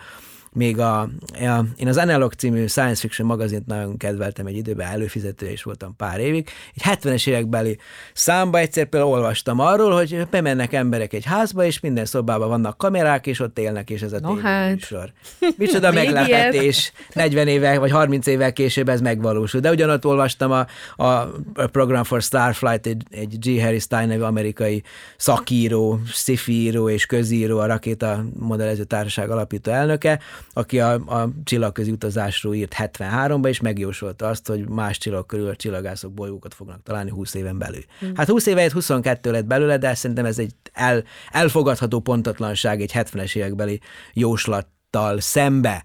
még 0.52 0.80
a, 0.80 1.00
a, 1.00 1.66
én 1.76 1.88
az 1.88 1.98
Analog 1.98 2.34
című 2.34 2.68
science 2.68 3.00
fiction 3.00 3.28
magazint 3.28 3.66
nagyon 3.66 3.98
kedveltem 3.98 4.46
egy 4.46 4.56
időben, 4.56 4.88
előfizető 4.88 5.50
is 5.50 5.64
voltam 5.64 5.96
pár 5.96 6.20
évig. 6.20 6.50
Egy 6.76 6.98
70-es 6.98 7.28
évekbeli 7.28 7.78
számba 8.14 8.58
egyszer 8.58 8.86
például 8.86 9.12
olvastam 9.12 9.60
arról, 9.60 9.92
hogy 9.92 10.28
bemennek 10.32 10.74
emberek 10.74 11.14
egy 11.14 11.26
házba, 11.26 11.66
és 11.66 11.80
minden 11.80 12.06
szobában 12.06 12.48
vannak 12.48 12.78
kamerák, 12.78 13.28
és 13.28 13.40
ott 13.40 13.60
élnek, 13.60 13.90
és 13.90 14.02
ez 14.02 14.14
a 14.14 14.20
no, 14.20 14.36
hát. 14.36 14.72
műsor. 14.72 15.12
Micsoda 15.58 15.92
meglepetés. 16.02 16.92
40 17.14 17.48
éve 17.58 17.80
vagy 17.80 17.92
30 17.92 18.28
évvel 18.28 18.54
később 18.54 18.90
ez 18.90 19.02
megvalósul. 19.02 19.60
De 19.60 19.70
ugyanott 19.70 20.06
olvastam 20.06 20.52
a, 20.52 20.66
a 20.96 21.28
Program 21.72 22.04
for 22.04 22.22
Starflight, 22.22 22.86
egy, 22.86 23.04
egy 23.10 23.40
G. 23.40 23.62
Harry 23.62 23.80
Stein 23.80 24.08
nevű 24.08 24.22
amerikai 24.22 24.84
szakíró, 25.18 26.00
szifíró 26.12 26.90
és 26.90 27.06
közíró, 27.06 27.60
a 27.60 27.66
rakéta 27.66 28.24
modellező 28.40 28.84
társaság 28.84 29.30
alapító 29.30 29.72
elnöke, 29.72 30.20
aki 30.54 30.80
a, 30.80 30.94
a 30.94 31.30
csillagközi 31.44 31.92
utazásról 31.92 32.56
írt 32.56 32.76
73-ba, 32.78 33.48
és 33.48 33.60
megjósolta 33.60 34.28
azt, 34.28 34.48
hogy 34.48 34.70
más 34.70 34.98
csillag 34.98 35.26
körül 35.26 35.48
a 35.48 35.56
csillagászok 35.56 36.14
bolygókat 36.14 36.54
fognak 36.54 36.84
találni 36.84 37.10
20 37.10 37.34
éven 37.34 37.58
belül. 37.58 37.84
Mm. 38.06 38.10
Hát 38.16 38.30
20 38.30 38.46
éve 38.46 38.70
22 38.72 39.32
lett 39.32 39.46
belőle, 39.46 39.78
de 39.78 39.94
szerintem 39.94 40.26
ez 40.26 40.40
egy 40.40 40.54
el, 40.74 41.04
elfogadható 41.32 42.00
pontatlanság 42.00 42.82
egy 42.82 42.92
70-es 42.94 43.36
évekbeli 43.36 43.80
jóslattal 44.14 45.20
szembe. 45.20 45.84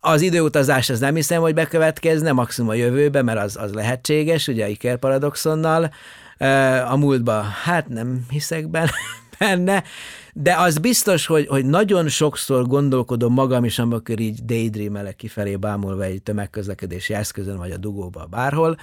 Az 0.00 0.20
időutazás 0.20 0.90
az 0.90 0.98
nem 1.00 1.14
hiszem, 1.14 1.40
hogy 1.40 1.54
bekövetkezne, 1.54 2.32
maximum 2.32 2.70
a 2.70 2.74
jövőbe, 2.74 3.22
mert 3.22 3.38
az, 3.38 3.56
az 3.56 3.72
lehetséges, 3.72 4.48
ugye 4.48 4.68
Iker 4.68 4.96
paradoxonnal. 4.96 5.90
A 6.88 6.96
múltba, 6.96 7.40
hát 7.40 7.88
nem 7.88 8.26
hiszek 8.30 8.68
benne, 9.38 9.84
de 10.38 10.54
az 10.56 10.78
biztos, 10.78 11.26
hogy, 11.26 11.46
hogy 11.46 11.64
nagyon 11.64 12.08
sokszor 12.08 12.66
gondolkodom 12.66 13.32
magam 13.32 13.64
is, 13.64 13.78
amikor 13.78 14.20
így 14.20 14.44
daydreamelek 14.44 15.16
kifelé 15.16 15.56
bámulva 15.56 16.02
egy 16.02 16.22
tömegközlekedési 16.22 17.14
eszközön, 17.14 17.56
vagy 17.56 17.70
a 17.70 17.76
dugóba, 17.76 18.26
bárhol, 18.30 18.78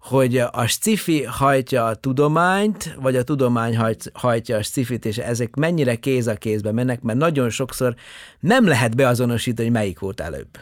hogy 0.00 0.38
a 0.38 0.66
sci 0.66 1.22
hajtja 1.24 1.86
a 1.86 1.94
tudományt, 1.94 2.94
vagy 3.00 3.16
a 3.16 3.22
tudomány 3.22 3.76
hajtja 4.12 4.56
a 4.56 4.62
sci 4.62 4.98
és 5.02 5.18
ezek 5.18 5.54
mennyire 5.54 5.94
kéz 5.94 6.26
a 6.26 6.34
kézbe 6.34 6.72
mennek, 6.72 7.00
mert 7.00 7.18
nagyon 7.18 7.50
sokszor 7.50 7.94
nem 8.40 8.66
lehet 8.66 8.96
beazonosítani, 8.96 9.68
hogy 9.68 9.76
melyik 9.76 9.98
volt 9.98 10.20
előbb. 10.20 10.58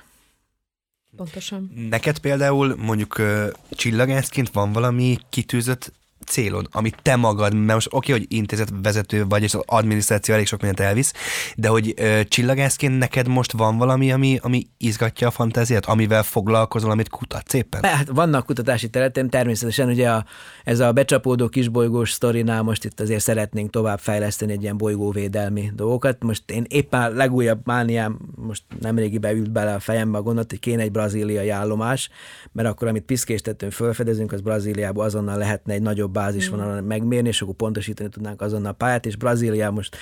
Pontosan. 1.16 1.70
Neked 1.90 2.18
például 2.18 2.74
mondjuk 2.76 3.22
csillagászként 3.70 4.50
van 4.50 4.72
valami 4.72 5.18
kitűzött 5.30 5.92
célod, 6.26 6.68
amit 6.70 6.96
te 7.02 7.16
magad, 7.16 7.54
mert 7.54 7.72
most 7.72 7.86
oké, 7.90 8.12
okay, 8.12 8.12
hogy 8.12 8.36
intézetvezető 8.36 9.26
vagy, 9.26 9.42
és 9.42 9.54
az 9.54 9.62
adminisztráció 9.66 10.34
elég 10.34 10.46
sok 10.46 10.60
mindent 10.60 10.88
elvisz, 10.88 11.12
de 11.56 11.68
hogy 11.68 11.94
ö, 11.96 12.20
csillagászként 12.28 12.98
neked 12.98 13.28
most 13.28 13.52
van 13.52 13.78
valami, 13.78 14.12
ami, 14.12 14.38
ami 14.42 14.66
izgatja 14.78 15.26
a 15.26 15.30
fantáziát, 15.30 15.86
amivel 15.86 16.22
foglalkozol, 16.22 16.90
amit 16.90 17.08
kutatsz 17.08 17.52
éppen? 17.52 17.84
Hát 17.84 18.08
vannak 18.08 18.46
kutatási 18.46 18.88
területem, 18.88 19.28
természetesen 19.28 19.88
ugye 19.88 20.10
a, 20.10 20.24
ez 20.64 20.80
a 20.80 20.92
becsapódó 20.92 21.48
kisbolygós 21.48 22.10
sztorinál 22.12 22.62
most 22.62 22.84
itt 22.84 23.00
azért 23.00 23.22
szeretnénk 23.22 23.70
tovább 23.70 23.98
fejleszteni 23.98 24.52
egy 24.52 24.62
ilyen 24.62 24.76
bolygóvédelmi 24.76 25.70
dolgokat. 25.74 26.22
Most 26.22 26.50
én 26.50 26.64
éppen 26.68 27.02
a 27.02 27.08
legújabb 27.08 27.60
mániám, 27.64 28.18
most 28.34 28.62
nemrégi 28.80 29.18
beült 29.18 29.50
bele 29.50 29.74
a 29.74 29.80
fejembe 29.80 30.18
a 30.18 30.22
gondot, 30.22 30.50
hogy 30.50 30.60
kéne 30.60 30.82
egy 30.82 30.90
brazíliai 30.90 31.48
állomás, 31.48 32.10
mert 32.52 32.68
akkor, 32.68 32.88
amit 32.88 33.04
piszkéstetőn 33.04 33.70
felfedezünk, 33.70 34.32
az 34.32 34.40
Brazíliából 34.40 35.04
azonnal 35.04 35.38
lehetne 35.38 35.72
egy 35.72 35.82
nagyobb 35.82 36.15
bázisvonalon 36.16 36.82
mm. 36.82 36.86
megmérni, 36.86 37.28
és 37.28 37.42
akkor 37.42 37.54
pontosítani 37.54 38.08
tudnánk 38.08 38.40
azonnal 38.40 38.70
a 38.70 38.74
pályát, 38.74 39.06
és 39.06 39.16
Brazília 39.16 39.70
most 39.70 39.96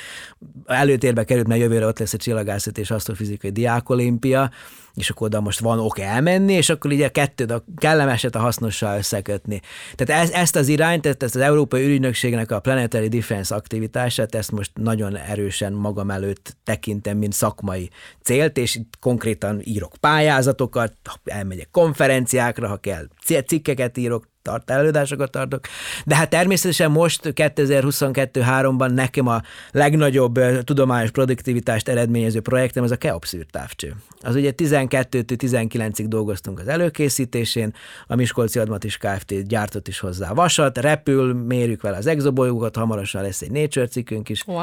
előtérbe 0.67 1.25
került, 1.25 1.47
mert 1.47 1.61
jövőre 1.61 1.87
ott 1.87 1.99
lesz 1.99 2.13
a 2.13 2.17
csillagászat 2.17 2.79
és 2.79 2.91
asztrofizikai 2.91 3.51
diákolimpia, 3.51 4.51
és 4.95 5.11
akkor 5.11 5.27
oda 5.27 5.41
most 5.41 5.61
van 5.61 5.79
ok 5.79 5.99
elmenni, 5.99 6.53
és 6.53 6.69
akkor 6.69 6.93
így 6.93 7.01
a 7.01 7.09
kettőt, 7.09 7.51
a 7.51 7.65
kellemeset 7.77 8.35
a 8.35 8.39
hasznossal 8.39 8.99
összekötni. 8.99 9.61
Tehát 9.95 10.23
ez, 10.23 10.31
ezt 10.31 10.57
az 10.57 10.69
irányt, 10.69 11.07
ezt 11.07 11.23
az 11.23 11.37
Európai 11.37 11.87
Ügynökségnek 11.87 12.51
a 12.51 12.61
Planetary 12.61 13.09
Defense 13.09 13.55
aktivitását, 13.55 14.35
ezt 14.35 14.53
most 14.53 14.71
nagyon 14.75 15.17
erősen 15.17 15.73
magam 15.73 16.11
előtt 16.11 16.57
tekintem, 16.65 17.19
mint 17.19 17.33
szakmai 17.33 17.91
célt, 18.23 18.57
és 18.57 18.75
itt 18.75 18.93
konkrétan 19.01 19.61
írok 19.65 19.93
pályázatokat, 20.01 20.93
elmegyek 21.25 21.69
konferenciákra, 21.71 22.69
ha 22.69 22.77
kell, 22.77 23.07
cikkeket 23.47 23.97
írok, 23.97 24.33
tart, 24.45 24.71
előadásokat 24.71 25.31
tartok, 25.31 25.65
de 26.05 26.15
hát 26.15 26.31
természetesen 26.31 26.91
most 26.91 27.21
2022-3-ban 27.25 28.95
nekem 28.95 29.27
a 29.27 29.43
legnagyobb 29.71 30.41
tudományos 30.65 31.11
produktivitást 31.11 31.89
eredményező 31.89 32.41
projektem 32.41 32.85
az 32.85 32.91
a 32.91 32.97
Keops 32.97 33.33
űrtávcső. 33.33 33.95
Az 34.21 34.35
ugye 34.35 34.53
12-19-ig 34.57 36.05
dolgoztunk 36.09 36.61
az 36.61 36.69
előkészítésén, 36.69 37.75
a 38.07 38.15
Miskolci 38.15 38.59
Admatis 38.59 38.97
Kft. 38.97 39.47
gyártott 39.47 39.89
is 39.89 39.99
hozzá 39.99 40.33
vasat, 40.33 40.79
repül, 40.79 41.35
mérjük 41.35 41.83
vele 41.83 41.97
az 41.97 42.07
exobolygókat, 42.07 42.77
hamarosan 42.77 43.23
lesz 43.23 43.41
egy 43.41 43.51
Nature 43.51 43.87
cikkünk 43.87 44.29
is. 44.29 44.43
Wow, 44.47 44.57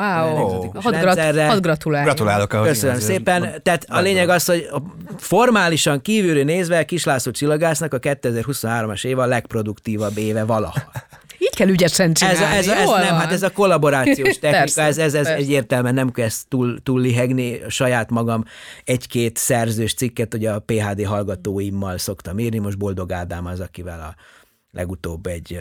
hadd 0.73 0.99
grat- 0.99 1.61
gratulálok. 1.61 2.05
Gratulálok. 2.05 2.49
Köszönöm 2.49 2.99
szépen. 2.99 3.61
Tehát 3.63 3.85
a 3.89 3.99
lényeg 3.99 4.29
az, 4.29 4.45
hogy 4.45 4.69
formálisan 5.17 6.01
kívülről 6.01 6.43
nézve 6.43 6.85
Kis 6.85 7.03
László 7.03 7.31
csillagásznak 7.31 7.93
a 7.93 7.99
2023-as 7.99 9.05
év 9.05 9.19
a 9.19 9.25
legproduktívabb 9.71 10.17
éve 10.17 10.43
valaha. 10.43 10.91
Így 11.37 11.55
kell 11.55 11.67
ügyesen 11.67 12.13
csinálni. 12.13 12.39
Ez, 12.39 12.67
ez, 12.67 12.67
a, 12.67 12.99
ez 12.99 13.05
nem, 13.05 13.15
hát 13.15 13.31
ez 13.31 13.43
a 13.43 13.51
kollaborációs 13.51 14.39
technika, 14.39 14.57
persze, 14.57 14.83
ez, 14.83 14.97
ez, 14.97 15.13
ez 15.13 15.27
egyértelműen 15.27 15.93
nem 15.93 16.11
kell 16.11 16.29
túl, 16.47 16.79
túl 16.83 17.01
lihegni. 17.01 17.59
Saját 17.67 18.09
magam 18.09 18.45
egy-két 18.83 19.37
szerzős 19.37 19.93
cikket, 19.93 20.33
ugye 20.33 20.51
a 20.51 20.59
PHD 20.59 21.05
hallgatóimmal 21.05 21.97
szoktam 21.97 22.39
írni, 22.39 22.57
most 22.57 22.77
Boldog 22.77 23.11
Ádám 23.11 23.45
az, 23.45 23.59
akivel 23.59 23.99
a 23.99 24.15
legutóbb 24.71 25.25
egy 25.25 25.59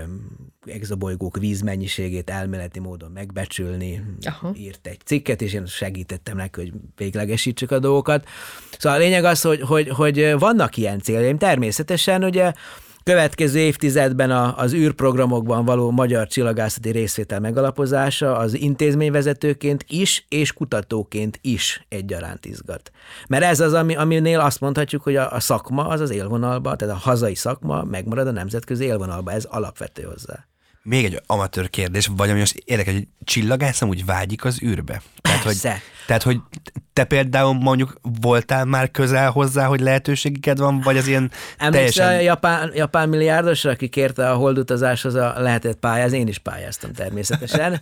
exobolygók 0.64 1.36
vízmennyiségét 1.36 2.30
elméleti 2.30 2.78
módon 2.78 3.10
megbecsülni, 3.10 4.02
Aha. 4.26 4.52
írt 4.56 4.86
egy 4.86 5.00
cikket, 5.04 5.42
és 5.42 5.52
én 5.52 5.66
segítettem 5.66 6.36
neki, 6.36 6.60
hogy 6.60 6.72
véglegesítsük 6.96 7.70
a 7.70 7.78
dolgokat. 7.78 8.28
Szóval 8.78 8.98
a 8.98 9.00
lényeg 9.00 9.24
az, 9.24 9.40
hogy, 9.40 9.60
hogy, 9.60 9.88
hogy 9.88 10.34
vannak 10.38 10.76
ilyen 10.76 11.00
céljaim. 11.00 11.38
Természetesen 11.38 12.24
ugye 12.24 12.52
következő 13.10 13.58
évtizedben 13.58 14.30
a, 14.30 14.58
az 14.58 14.72
űrprogramokban 14.72 15.64
való 15.64 15.90
magyar 15.90 16.26
csillagászati 16.26 16.90
részvétel 16.90 17.40
megalapozása 17.40 18.36
az 18.36 18.54
intézményvezetőként 18.54 19.84
is, 19.88 20.26
és 20.28 20.52
kutatóként 20.52 21.38
is 21.42 21.86
egyaránt 21.88 22.46
izgat. 22.46 22.90
Mert 23.28 23.42
ez 23.44 23.60
az, 23.60 23.72
ami, 23.72 23.96
aminél 23.96 24.40
azt 24.40 24.60
mondhatjuk, 24.60 25.02
hogy 25.02 25.16
a, 25.16 25.32
a 25.32 25.40
szakma 25.40 25.86
az 25.86 26.00
az 26.00 26.10
élvonalba, 26.10 26.76
tehát 26.76 26.94
a 26.94 26.98
hazai 26.98 27.34
szakma 27.34 27.84
megmarad 27.84 28.26
a 28.26 28.30
nemzetközi 28.30 28.84
élvonalba, 28.84 29.32
ez 29.32 29.44
alapvető 29.44 30.02
hozzá. 30.02 30.46
Még 30.82 31.04
egy 31.04 31.22
amatőr 31.26 31.70
kérdés, 31.70 32.10
vagy 32.16 32.30
ami 32.30 32.38
most 32.38 32.62
érdekes, 32.64 32.92
hogy 32.92 33.08
csillagászom 33.24 33.88
úgy 33.88 34.04
vágyik 34.04 34.44
az 34.44 34.62
űrbe. 34.62 35.02
Tehát, 35.20 35.42
hogy, 35.42 35.56
tehát, 36.10 36.24
hogy 36.24 36.40
te 36.92 37.04
például 37.04 37.52
mondjuk 37.52 38.00
voltál 38.20 38.64
már 38.64 38.90
közel 38.90 39.30
hozzá, 39.30 39.66
hogy 39.66 39.80
lehetőséged 39.80 40.58
van, 40.58 40.80
vagy 40.80 40.96
az 40.96 41.06
ilyen 41.06 41.30
Emlékszel 41.58 41.70
teljesen... 41.70 42.06
a 42.06 42.20
japán, 42.20 42.70
japán 42.74 43.08
milliárdosra, 43.08 43.70
aki 43.70 43.88
kérte 43.88 44.30
a 44.30 44.34
holdutazáshoz 44.34 45.14
a 45.14 45.34
lehetett 45.36 45.78
pályázni? 45.78 46.18
Én 46.18 46.28
is 46.28 46.38
pályáztam 46.38 46.92
természetesen. 46.92 47.80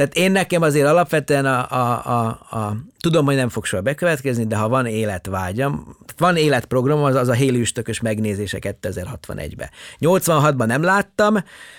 Tehát 0.00 0.14
én 0.14 0.32
nekem 0.32 0.62
azért 0.62 0.86
alapvetően 0.86 1.46
a, 1.46 1.70
a, 1.70 2.02
a, 2.04 2.26
a 2.56 2.76
tudom, 3.00 3.24
hogy 3.24 3.34
nem 3.34 3.48
fog 3.48 3.64
soha 3.64 3.82
bekövetkezni, 3.82 4.46
de 4.46 4.56
ha 4.56 4.68
van 4.68 4.86
életvágyam, 4.86 5.96
van 6.16 6.36
életprogram, 6.36 7.02
az, 7.02 7.14
az 7.14 7.28
a 7.28 7.32
héliüstökös 7.32 8.00
megnézése 8.00 8.58
2061-be. 8.60 9.70
86-ban 10.00 10.66
nem 10.66 10.82
láttam, 10.82 11.36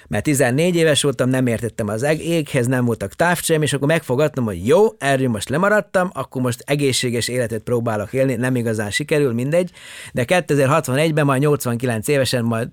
mert 0.07 0.23
14 0.23 0.75
éves 0.75 1.01
voltam, 1.01 1.29
nem 1.29 1.47
értettem 1.47 1.87
az 1.87 2.03
éghez, 2.19 2.67
nem 2.67 2.85
voltak 2.85 3.13
távcsém, 3.13 3.61
és 3.61 3.73
akkor 3.73 3.87
megfogadtam, 3.87 4.45
hogy 4.45 4.67
jó, 4.67 4.87
erről 4.97 5.29
most 5.29 5.49
lemaradtam, 5.49 6.09
akkor 6.13 6.41
most 6.41 6.63
egészséges 6.65 7.27
életet 7.27 7.61
próbálok 7.63 8.13
élni, 8.13 8.35
nem 8.35 8.55
igazán 8.55 8.91
sikerül, 8.91 9.33
mindegy, 9.33 9.71
de 10.13 10.25
2061-ben 10.27 11.25
majd 11.25 11.41
89 11.41 12.07
évesen 12.07 12.43
majd 12.43 12.67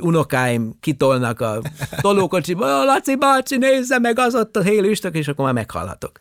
unokáim 0.00 0.72
kitolnak 0.80 1.40
a 1.40 1.60
tolókocsiba, 2.00 2.84
Laci 2.84 3.16
bácsi, 3.16 3.56
nézze 3.56 3.98
meg 3.98 4.18
az 4.18 4.34
ott 4.34 4.56
a 4.56 4.62
hélőstök, 4.62 5.16
és 5.16 5.28
akkor 5.28 5.44
már 5.44 5.54
meghalhatok. 5.54 6.18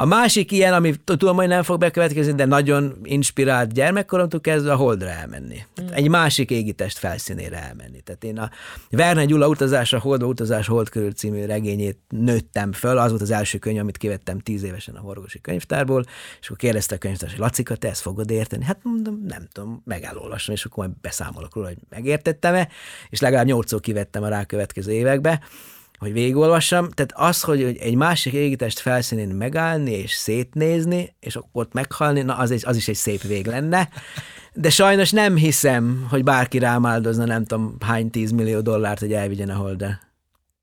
A 0.00 0.04
másik 0.04 0.52
ilyen, 0.52 0.72
ami 0.72 0.94
tudom, 1.04 1.36
hogy 1.36 1.48
nem 1.48 1.62
fog 1.62 1.78
bekövetkezni, 1.78 2.32
de 2.32 2.44
nagyon 2.44 2.96
inspirált 3.02 3.72
gyermekkoromtól 3.72 4.40
kezdve 4.40 4.72
a 4.72 4.76
Holdra 4.76 5.08
elmenni. 5.08 5.58
Mm. 5.82 5.86
Egy 5.90 6.08
másik 6.08 6.50
égitest 6.50 6.98
felszínére 6.98 7.62
elmenni. 7.62 8.00
Tehát 8.00 8.24
én 8.24 8.38
a 8.38 8.50
Verne 8.90 9.24
Gyula 9.24 9.48
utazásra, 9.48 9.98
Holdba 9.98 10.26
utazás, 10.26 10.66
Hold 10.66 10.88
körül 10.88 11.12
című 11.12 11.44
regényét 11.44 11.98
nőttem 12.08 12.72
föl. 12.72 12.98
Az 12.98 13.10
volt 13.10 13.22
az 13.22 13.30
első 13.30 13.58
könyv, 13.58 13.78
amit 13.78 13.96
kivettem 13.96 14.38
tíz 14.38 14.62
évesen 14.62 14.94
a 14.94 15.00
Horgosi 15.00 15.40
könyvtárból, 15.40 16.04
és 16.40 16.46
akkor 16.46 16.58
kérdezte 16.58 16.94
a 16.94 16.98
könyvtárs, 16.98 17.30
hogy 17.30 17.40
Lacika, 17.40 17.76
te 17.76 17.88
ezt 17.88 18.00
fogod 18.00 18.30
érteni? 18.30 18.64
Hát 18.64 18.78
mondom, 18.82 19.24
nem 19.26 19.48
tudom, 19.52 19.82
megelolvasom, 19.84 20.54
és 20.54 20.64
akkor 20.64 20.86
majd 20.86 20.98
beszámolok 21.00 21.54
róla, 21.54 21.66
hogy 21.66 21.78
megértettem-e, 21.88 22.68
és 23.08 23.20
legalább 23.20 23.46
nyolcszor 23.46 23.80
kivettem 23.80 24.22
a 24.22 24.28
rákövetkező 24.28 24.92
évekbe 24.92 25.40
hogy 25.98 26.12
végigolvassam. 26.12 26.90
Tehát 26.90 27.12
az, 27.14 27.42
hogy 27.42 27.62
egy 27.62 27.94
másik 27.94 28.32
égitest 28.32 28.78
felszínén 28.78 29.28
megállni 29.28 29.90
és 29.90 30.12
szétnézni, 30.12 31.14
és 31.20 31.38
ott 31.52 31.72
meghalni, 31.72 32.22
na 32.22 32.36
az, 32.36 32.50
is, 32.50 32.64
az 32.64 32.76
is 32.76 32.88
egy 32.88 32.94
szép 32.94 33.22
vég 33.22 33.46
lenne. 33.46 33.88
De 34.52 34.70
sajnos 34.70 35.10
nem 35.10 35.36
hiszem, 35.36 36.06
hogy 36.10 36.24
bárki 36.24 36.58
rám 36.58 36.86
áldozna 36.86 37.24
nem 37.24 37.44
tudom 37.44 37.76
hány 37.80 38.10
tízmillió 38.10 38.60
dollárt, 38.60 39.00
hogy 39.00 39.12
elvigyen 39.12 39.50
a 39.50 39.54
holdra. 39.54 39.98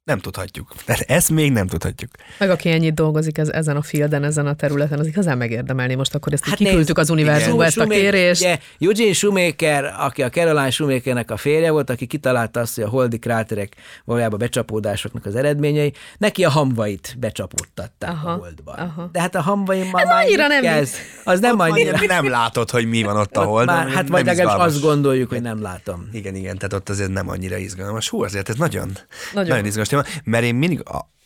Nem 0.05 0.19
tudhatjuk. 0.19 0.73
Tehát 0.85 1.01
ezt 1.01 1.29
még 1.29 1.51
nem 1.51 1.67
tudhatjuk. 1.67 2.11
Meg 2.39 2.49
aki 2.49 2.69
ennyit 2.69 2.93
dolgozik 2.93 3.37
ez, 3.37 3.49
ezen 3.49 3.75
a 3.75 3.81
fielden, 3.81 4.23
ezen 4.23 4.47
a 4.47 4.53
területen, 4.55 4.99
az 4.99 5.07
igazán 5.07 5.37
megérdemelni 5.37 5.95
most 5.95 6.15
akkor 6.15 6.33
ezt 6.33 6.45
hát 6.45 6.55
kiküldtük 6.55 6.97
az 6.97 7.09
univerzumba 7.09 7.65
ezt 7.65 7.77
a 7.77 7.87
kérést. 7.87 8.41
Ugye, 8.41 8.57
Eugene 8.79 9.13
Shoemaker, 9.13 9.93
aki 9.97 10.23
a 10.23 10.29
Caroline 10.29 10.69
Shoemakernek 10.69 11.31
a 11.31 11.37
férje 11.37 11.71
volt, 11.71 11.89
aki 11.89 12.05
kitalálta 12.05 12.59
azt, 12.59 12.75
hogy 12.75 12.83
a 12.83 12.87
holdi 12.87 13.19
kráterek 13.19 13.75
valójában 14.03 14.39
becsapódásoknak 14.39 15.25
az 15.25 15.35
eredményei, 15.35 15.93
neki 16.17 16.43
a 16.43 16.49
hamvait 16.49 17.15
becsapódtatták 17.19 18.09
aha, 18.09 18.29
a 18.29 18.35
holdba. 18.35 18.71
Aha. 18.71 19.09
De 19.11 19.19
hát 19.19 19.35
a 19.35 19.41
hamvaim 19.41 19.89
már, 19.91 20.05
már 20.05 20.23
annyira 20.23 20.47
nem 20.47 20.61
kezd, 20.61 20.95
az 21.23 21.39
nem 21.39 21.59
annyira. 21.59 21.99
Nem 22.07 22.29
látod, 22.29 22.69
hogy 22.69 22.85
mi 22.85 23.03
van 23.03 23.17
ott 23.17 23.37
a 23.37 23.43
holdon. 23.43 23.75
Már, 23.75 23.89
hát 23.89 24.07
vagy 24.07 24.25
legalábbis 24.25 24.65
azt 24.65 24.81
gondoljuk, 24.81 25.29
hogy 25.29 25.41
nem 25.41 25.61
látom. 25.61 26.09
Igen, 26.11 26.35
igen, 26.35 26.57
tehát 26.57 26.73
ott 26.73 26.89
azért 26.89 27.11
nem 27.11 27.29
annyira 27.29 27.57
izgalmas. 27.57 28.09
Hú, 28.09 28.23
azért 28.23 28.49
ez 28.49 28.55
nagyon, 28.55 28.91
nagyon, 29.33 29.49
nagyon 29.49 29.65
izgalmas 29.65 29.93
téma, 30.01 30.21
mert 30.23 30.43
én 30.43 30.55
mindig 30.55 30.83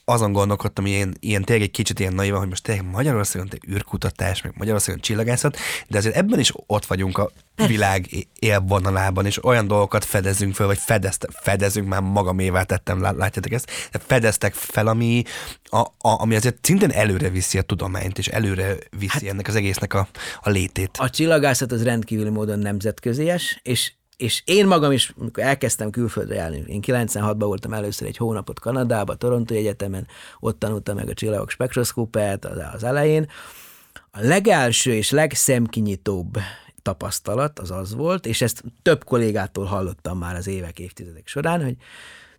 azon 0.09 0.31
gondolkodtam, 0.31 0.83
hogy 0.83 0.93
ilyen, 0.93 1.15
ilyen 1.19 1.43
tényleg 1.43 1.65
egy 1.65 1.71
kicsit 1.71 1.99
ilyen 1.99 2.13
naivan, 2.13 2.39
hogy 2.39 2.47
most 2.47 2.63
tényleg 2.63 2.85
Magyarországon 2.85 3.47
te 3.47 3.57
űrkutatás, 3.69 4.41
meg 4.41 4.53
Magyarországon 4.57 5.01
csillagászat, 5.01 5.57
de 5.87 5.97
azért 5.97 6.15
ebben 6.15 6.39
is 6.39 6.51
ott 6.65 6.85
vagyunk 6.85 7.17
a 7.17 7.31
világ 7.67 8.27
élvonalában, 8.39 9.25
és 9.25 9.43
olyan 9.43 9.67
dolgokat 9.67 10.05
fedezünk 10.05 10.55
fel, 10.55 10.65
vagy 10.65 10.77
fedezt, 10.77 11.27
fedezünk, 11.31 11.87
már 11.87 12.01
magamévá 12.01 12.63
tettem, 12.63 13.01
látjátok 13.01 13.51
ezt, 13.51 13.71
de 13.91 13.99
fedeztek 14.05 14.53
fel, 14.53 14.87
ami, 14.87 15.23
a, 15.63 15.77
a, 15.79 15.91
ami 15.97 16.35
azért 16.35 16.65
szintén 16.65 16.91
előre 16.91 17.29
viszi 17.29 17.57
a 17.57 17.61
tudományt, 17.61 18.17
és 18.17 18.27
előre 18.27 18.75
viszi 18.99 19.25
hát, 19.25 19.33
ennek 19.33 19.47
az 19.47 19.55
egésznek 19.55 19.93
a, 19.93 20.07
a 20.41 20.49
létét. 20.49 20.97
A 20.97 21.09
csillagászat 21.09 21.71
az 21.71 21.83
rendkívüli 21.83 22.29
módon 22.29 22.59
nemzetközies, 22.59 23.59
és 23.63 23.91
és 24.19 24.41
én 24.45 24.67
magam 24.67 24.91
is, 24.91 25.13
amikor 25.17 25.43
elkezdtem 25.43 25.89
külföldre 25.89 26.35
járni, 26.35 26.63
én 26.67 26.81
96-ban 26.85 27.35
voltam 27.37 27.73
először 27.73 28.07
egy 28.07 28.17
hónapot 28.17 28.59
Kanadába, 28.59 29.15
Toronto 29.15 29.53
Egyetemen, 29.53 30.07
ott 30.39 30.59
tanultam 30.59 30.95
meg 30.95 31.09
a 31.09 31.13
csillagok 31.13 31.49
spektroszkópát 31.49 32.45
az, 32.45 32.57
az 32.73 32.83
elején. 32.83 33.29
A 34.11 34.19
legelső 34.21 34.93
és 34.93 35.09
legszemkinyitóbb 35.09 36.37
tapasztalat 36.81 37.59
az 37.59 37.71
az 37.71 37.95
volt, 37.95 38.25
és 38.25 38.41
ezt 38.41 38.63
több 38.81 39.03
kollégától 39.03 39.65
hallottam 39.65 40.17
már 40.17 40.35
az 40.35 40.47
évek, 40.47 40.79
évtizedek 40.79 41.27
során, 41.27 41.63
hogy 41.63 41.75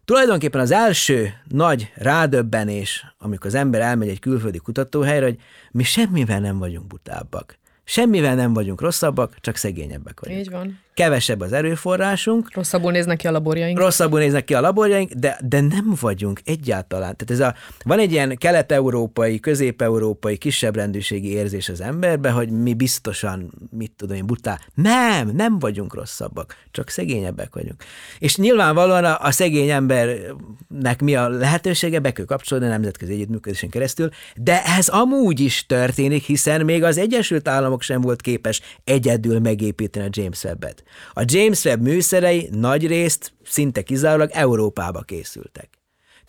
tulajdonképpen 0.04 0.60
az 0.60 0.70
első 0.70 1.32
nagy 1.48 1.92
rádöbbenés, 1.94 3.14
amikor 3.18 3.46
az 3.46 3.54
ember 3.54 3.80
elmegy 3.80 4.08
egy 4.08 4.18
külföldi 4.18 4.58
kutatóhelyre, 4.58 5.24
hogy 5.24 5.38
mi 5.70 5.82
semmivel 5.82 6.40
nem 6.40 6.58
vagyunk 6.58 6.86
butábbak 6.86 7.58
Semmivel 7.90 8.34
nem 8.34 8.52
vagyunk 8.52 8.80
rosszabbak, 8.80 9.36
csak 9.40 9.56
szegényebbek 9.56 10.20
vagyunk. 10.20 10.40
Így 10.40 10.50
van. 10.50 10.78
Kevesebb 10.94 11.40
az 11.40 11.52
erőforrásunk, 11.52 12.54
Rosszabbul 12.54 12.92
néznek 12.92 13.18
ki 13.18 13.26
a 13.26 13.30
laborjaink. 13.30 13.78
rosszabbul 13.78 14.18
néznek 14.18 14.44
ki 14.44 14.54
a 14.54 14.60
laborjaink, 14.60 15.12
de, 15.12 15.38
de 15.44 15.60
nem 15.60 15.94
vagyunk 16.00 16.40
egyáltalán. 16.44 17.16
Tehát 17.16 17.30
ez 17.30 17.40
a, 17.40 17.54
van 17.84 17.98
egy 17.98 18.12
ilyen 18.12 18.36
kelet-európai, 18.36 19.40
közép-európai 19.40 20.36
kisebb 20.36 20.76
rendűségi 20.76 21.32
érzés 21.32 21.68
az 21.68 21.80
emberbe, 21.80 22.30
hogy 22.30 22.50
mi 22.50 22.74
biztosan, 22.74 23.52
mit 23.70 23.92
tudom 23.96 24.16
én, 24.16 24.26
butá. 24.26 24.58
Nem, 24.74 25.28
nem 25.28 25.58
vagyunk 25.58 25.94
rosszabbak, 25.94 26.56
csak 26.70 26.88
szegényebbek 26.88 27.54
vagyunk. 27.54 27.84
És 28.18 28.36
nyilvánvalóan 28.36 29.04
a, 29.04 29.18
a 29.20 29.30
szegény 29.30 29.70
embernek 29.70 31.00
mi 31.00 31.14
a 31.14 31.28
lehetősége, 31.28 31.98
be 31.98 32.12
kell 32.12 32.24
kapcsolódni 32.24 32.68
a 32.68 32.72
nemzetközi 32.72 33.12
együttműködésen 33.12 33.70
keresztül, 33.70 34.08
de 34.36 34.64
ez 34.64 34.88
amúgy 34.88 35.40
is 35.40 35.66
történik, 35.66 36.24
hiszen 36.24 36.64
még 36.64 36.82
az 36.82 36.98
Egyesült 36.98 37.48
Államok 37.48 37.79
sem 37.82 38.00
volt 38.00 38.20
képes 38.20 38.60
egyedül 38.84 39.38
megépíteni 39.38 40.06
a 40.06 40.10
James 40.12 40.44
Webb-et. 40.44 40.82
A 41.12 41.22
James 41.24 41.64
Webb 41.64 41.80
műszerei 41.80 42.48
nagy 42.52 42.86
részt 42.86 43.32
szinte 43.42 43.82
kizárólag 43.82 44.30
Európába 44.32 45.00
készültek. 45.00 45.79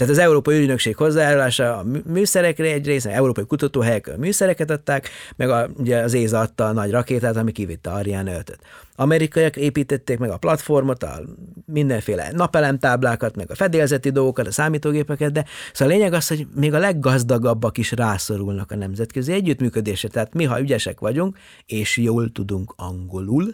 Tehát 0.02 0.16
az 0.16 0.22
Európai 0.22 0.60
Ügynökség 0.60 0.96
hozzájárulása 0.96 1.78
a 1.78 1.84
mű- 1.84 2.06
műszerekre 2.06 2.72
egy 2.72 2.86
része, 2.86 3.12
Európai 3.12 3.46
Kutatóhelyek 3.46 4.08
a 4.08 4.18
műszereket 4.18 4.70
adták, 4.70 5.10
meg 5.36 5.50
a, 5.50 5.70
ugye 5.78 5.98
az 5.98 6.14
ÉZA 6.14 6.40
adta 6.40 6.66
a 6.68 6.72
nagy 6.72 6.92
rakétát, 6.92 7.36
ami 7.36 7.52
kivitte 7.52 7.90
Ariane 7.90 8.38
5 8.38 8.58
Amerikaiak 8.96 9.58
építették 9.58 10.18
meg 10.18 10.30
a 10.30 10.38
platformot, 10.38 11.04
a 11.04 11.22
mindenféle 11.66 12.32
napelemtáblákat, 12.32 13.36
meg 13.36 13.52
a 13.52 13.56
fedélzeti 13.56 14.10
dolgokat, 14.10 14.48
a 14.48 14.52
számítógépeket, 14.52 15.32
de 15.32 15.46
szóval 15.74 15.94
a 15.94 15.98
lényeg 15.98 16.14
az, 16.14 16.28
hogy 16.28 16.48
még 16.56 16.74
a 16.74 16.80
leggazdagabbak 16.80 17.78
is 17.78 17.92
rászorulnak 17.92 18.72
a 18.72 18.76
nemzetközi 18.76 19.32
együttműködésre. 19.32 20.08
Tehát 20.08 20.34
mi, 20.34 20.44
ha 20.44 20.62
ügyesek 20.62 21.00
vagyunk, 21.00 21.38
és 21.66 21.98
jól 21.98 22.32
tudunk 22.32 22.74
angolul, 22.78 23.54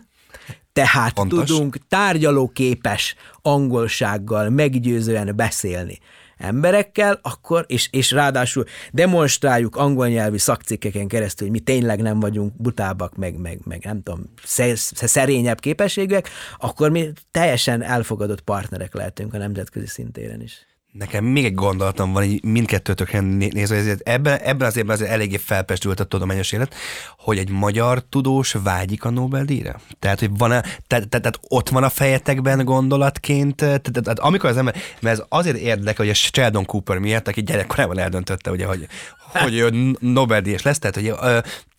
tehát 0.74 1.14
Pontos. 1.14 1.50
tudunk 1.50 1.78
tárgyalóképes 1.88 3.16
angolsággal 3.42 4.50
meggyőzően 4.50 5.36
beszélni 5.36 6.00
emberekkel, 6.38 7.20
akkor, 7.22 7.66
és, 7.68 7.88
és 7.92 8.12
ráadásul 8.12 8.64
demonstráljuk 8.92 9.76
angol 9.76 10.08
nyelvű 10.08 10.38
szakcikkeken 10.38 11.08
keresztül, 11.08 11.48
hogy 11.48 11.58
mi 11.58 11.64
tényleg 11.64 12.02
nem 12.02 12.20
vagyunk 12.20 12.54
butábbak, 12.62 13.16
meg, 13.16 13.38
meg, 13.38 13.60
meg 13.64 13.84
nem 13.84 14.04
tudom, 14.04 14.24
sze- 14.44 14.78
szerényebb 15.08 15.60
képességűek, 15.60 16.30
akkor 16.58 16.92
mi 16.92 17.12
teljesen 17.32 17.82
elfogadott 17.82 18.42
partnerek 18.42 18.94
lehetünk 18.94 19.34
a 19.34 19.38
nemzetközi 19.38 19.88
szintéren 19.88 20.42
is. 20.42 20.66
Nekem 20.98 21.24
még 21.26 21.46
egy 21.46 21.54
gondolatom 21.54 22.14
van, 22.14 22.24
így 22.24 22.44
mindkettőtökre 22.44 23.20
né- 23.20 23.54
nézve, 23.54 23.76
ezért 23.76 24.08
ebben, 24.08 24.40
ebben 24.40 24.68
az 24.68 24.78
évben 24.78 24.96
azért 24.96 25.12
eléggé 25.12 25.38
felpestült 25.38 26.00
a 26.00 26.04
tudományos 26.04 26.52
élet, 26.52 26.76
hogy 27.18 27.38
egy 27.38 27.50
magyar 27.50 28.04
tudós 28.10 28.56
vágyik 28.64 29.04
a 29.06 29.10
Nobel-díjra? 29.10 29.80
Tehát, 30.00 30.20
hogy 30.20 30.30
van 30.38 30.50
tehát, 30.50 30.68
tehát, 30.88 31.10
tehát 31.10 31.40
ott 31.48 31.70
van 31.70 31.84
a 31.84 31.90
fejetekben 31.90 32.66
gondolatként, 32.66 33.56
tehát, 33.56 33.82
tehát, 33.82 34.04
tehát 34.04 34.20
amikor 34.20 34.50
az 34.50 34.58
ember, 34.58 34.76
mert 35.00 35.20
ez 35.20 35.26
azért 35.30 35.58
érdekel, 35.58 36.06
hogy 36.06 36.10
a 36.10 36.14
Sheldon 36.14 36.66
Cooper 36.66 36.98
miatt, 36.98 37.28
aki 37.28 37.42
gyerekkorában 37.44 37.98
eldöntötte, 38.00 38.52
ugye, 38.52 38.66
hogy, 38.66 38.88
hogy 39.32 39.98
Nobel-díjas 40.00 40.62
lesz, 40.62 40.80
tehát, 40.80 40.96
hogy 40.96 41.14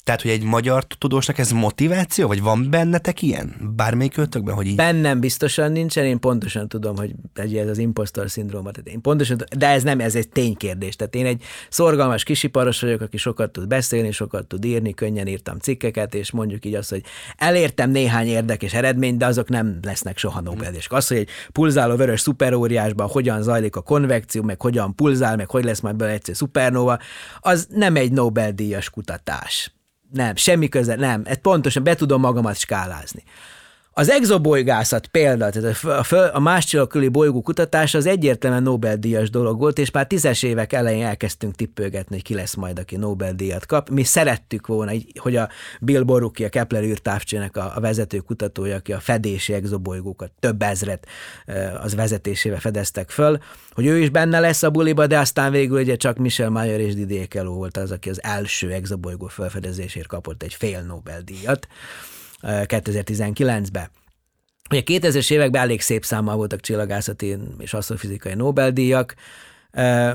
tehát, 0.05 0.23
hogy 0.23 0.31
egy 0.31 0.43
magyar 0.43 0.85
tudósnak 0.85 1.39
ez 1.39 1.51
motiváció, 1.51 2.27
vagy 2.27 2.43
van 2.43 2.71
bennetek 2.71 3.23
ilyen? 3.23 3.73
Bármelyik 3.77 4.17
ötökben, 4.17 4.55
hogy 4.55 4.67
így... 4.67 4.77
Bennem 4.77 5.21
biztosan 5.21 5.73
nincsen, 5.73 6.05
én 6.05 6.21
pontosan 6.21 6.69
tudom, 6.69 6.97
hogy 6.97 7.15
ez 7.57 7.69
az 7.69 7.79
impostor 7.79 8.31
szindróma, 8.31 8.71
tehát 8.71 8.89
én 8.89 9.01
pontosan, 9.01 9.39
de 9.57 9.69
ez 9.69 9.83
nem, 9.83 10.01
ez 10.01 10.15
egy 10.15 10.29
ténykérdés. 10.29 10.97
Tehát 10.97 11.15
én 11.15 11.27
egy 11.27 11.43
szorgalmas 11.69 12.23
kisiparos 12.23 12.81
vagyok, 12.81 13.01
aki 13.01 13.17
sokat 13.17 13.51
tud 13.51 13.67
beszélni, 13.67 14.11
sokat 14.11 14.47
tud 14.47 14.65
írni, 14.65 14.95
könnyen 14.95 15.27
írtam 15.27 15.59
cikkeket, 15.59 16.15
és 16.15 16.31
mondjuk 16.31 16.65
így 16.65 16.75
azt, 16.75 16.91
hogy 16.91 17.03
elértem 17.37 17.91
néhány 17.91 18.27
érdekes 18.27 18.73
eredményt, 18.75 19.19
de 19.19 19.27
azok 19.27 19.49
nem 19.49 19.79
lesznek 19.83 20.19
soha 20.19 20.41
nobel 20.41 20.71
-díjasok. 20.71 20.93
Az, 20.93 21.09
hogy 21.09 21.17
egy 21.17 21.29
pulzáló 21.53 21.97
vörös 21.97 22.21
szuperóriásban 22.21 23.09
hogyan 23.09 23.43
zajlik 23.43 23.77
a 23.77 23.81
konvekció, 23.81 24.43
meg 24.43 24.61
hogyan 24.61 24.95
pulzál, 24.95 25.37
meg 25.37 25.51
hogy 25.51 25.65
lesz 25.65 25.81
majd 25.81 25.97
belőle 25.97 26.17
egyszer 26.17 26.37
szupernova, 26.37 26.99
az 27.41 27.67
nem 27.71 27.97
egy 27.97 28.13
Nobel-díjas 28.13 28.91
kutatás. 28.91 29.73
Nem, 30.11 30.37
semmi 30.37 30.69
köze, 30.69 30.95
nem. 30.95 31.23
Ez 31.25 31.41
pontosan 31.41 31.83
be 31.83 31.95
tudom 31.95 32.21
magamat 32.21 32.57
skálázni. 32.57 33.23
Az 33.99 34.11
exobolygászat 34.11 35.07
példa, 35.07 35.51
tehát 35.51 35.85
a, 35.85 36.03
föl- 36.03 36.35
a, 36.35 36.39
más 36.39 36.65
csillag 36.65 36.89
körüli 36.89 37.09
bolygó 37.09 37.43
kutatása 37.43 37.99
az 37.99 38.07
egyértelműen 38.07 38.63
Nobel-díjas 38.63 39.31
dolog 39.31 39.59
volt, 39.59 39.79
és 39.79 39.91
már 39.91 40.07
tízes 40.07 40.43
évek 40.43 40.73
elején 40.73 41.05
elkezdtünk 41.05 41.55
tippölgetni, 41.55 42.15
hogy 42.15 42.25
ki 42.25 42.35
lesz 42.35 42.55
majd, 42.55 42.79
aki 42.79 42.97
Nobel-díjat 42.97 43.67
kap. 43.67 43.91
Mi 43.91 44.03
szerettük 44.03 44.67
volna, 44.67 44.93
hogy 45.15 45.37
a 45.37 45.49
Bill 45.81 46.03
Borucki, 46.03 46.45
a 46.45 46.49
Kepler 46.49 46.83
űrtávcsének 46.83 47.57
a, 47.57 47.73
a 47.75 47.81
vezető 47.81 48.19
kutatója, 48.19 48.77
aki 48.77 48.93
a 48.93 49.01
fedési 49.01 49.53
exobolygókat, 49.53 50.31
több 50.41 50.63
ezret 50.63 51.07
az 51.83 51.95
vezetésével 51.95 52.61
fedeztek 52.61 53.11
föl, 53.11 53.39
hogy 53.71 53.87
ő 53.87 53.99
is 53.99 54.11
benne 54.11 54.41
lesz 54.41 54.63
a 54.63 54.71
buliba, 54.71 55.07
de 55.07 55.19
aztán 55.19 55.51
végül 55.51 55.81
ugye 55.81 55.97
csak 55.97 56.17
Michel 56.17 56.51
Mayer 56.51 56.81
és 56.81 56.95
Didier 56.95 57.29
Queloz 57.29 57.57
volt 57.57 57.77
az, 57.77 57.91
aki 57.91 58.11
az 58.11 58.23
első 58.23 58.73
exobolygó 58.73 59.27
felfedezésért 59.27 60.07
kapott 60.07 60.43
egy 60.43 60.55
fél 60.55 60.83
Nobel-díjat. 60.83 61.69
2019-ben. 62.43 63.91
Ugye 64.71 64.83
2000-es 64.85 65.31
években 65.31 65.63
elég 65.63 65.81
szép 65.81 66.05
számmal 66.05 66.37
voltak 66.37 66.61
csillagászati 66.61 67.37
és 67.59 67.75
asztrofizikai 67.75 68.35
Nobel-díjak, 68.35 69.15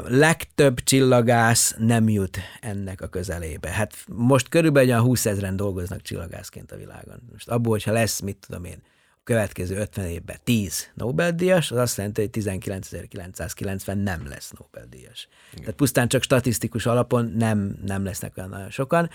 legtöbb 0.07 0.79
csillagász 0.79 1.75
nem 1.77 2.09
jut 2.09 2.37
ennek 2.61 3.01
a 3.01 3.07
közelébe. 3.07 3.69
Hát 3.69 3.93
most 4.07 4.49
körülbelül 4.49 4.89
olyan 4.89 5.01
20 5.01 5.25
ezeren 5.25 5.55
dolgoznak 5.55 6.01
csillagászként 6.01 6.71
a 6.71 6.77
világon. 6.77 7.21
Most 7.31 7.49
abból, 7.49 7.71
hogyha 7.71 7.91
lesz, 7.91 8.19
mit 8.19 8.37
tudom 8.47 8.63
én, 8.63 8.81
a 9.11 9.21
következő 9.23 9.75
50 9.75 10.05
évben 10.05 10.37
10 10.43 10.89
Nobel-díjas, 10.93 11.71
az 11.71 11.77
azt 11.77 11.97
jelenti, 11.97 12.21
hogy 12.21 12.29
19.990 12.43 14.03
nem 14.03 14.27
lesz 14.27 14.51
Nobel-díjas. 14.59 15.27
Tehát 15.57 15.73
pusztán 15.73 16.07
csak 16.07 16.23
statisztikus 16.23 16.85
alapon 16.85 17.33
nem, 17.37 17.77
nem 17.85 18.03
lesznek 18.03 18.37
olyan 18.37 18.49
nagyon 18.49 18.69
sokan. 18.69 19.09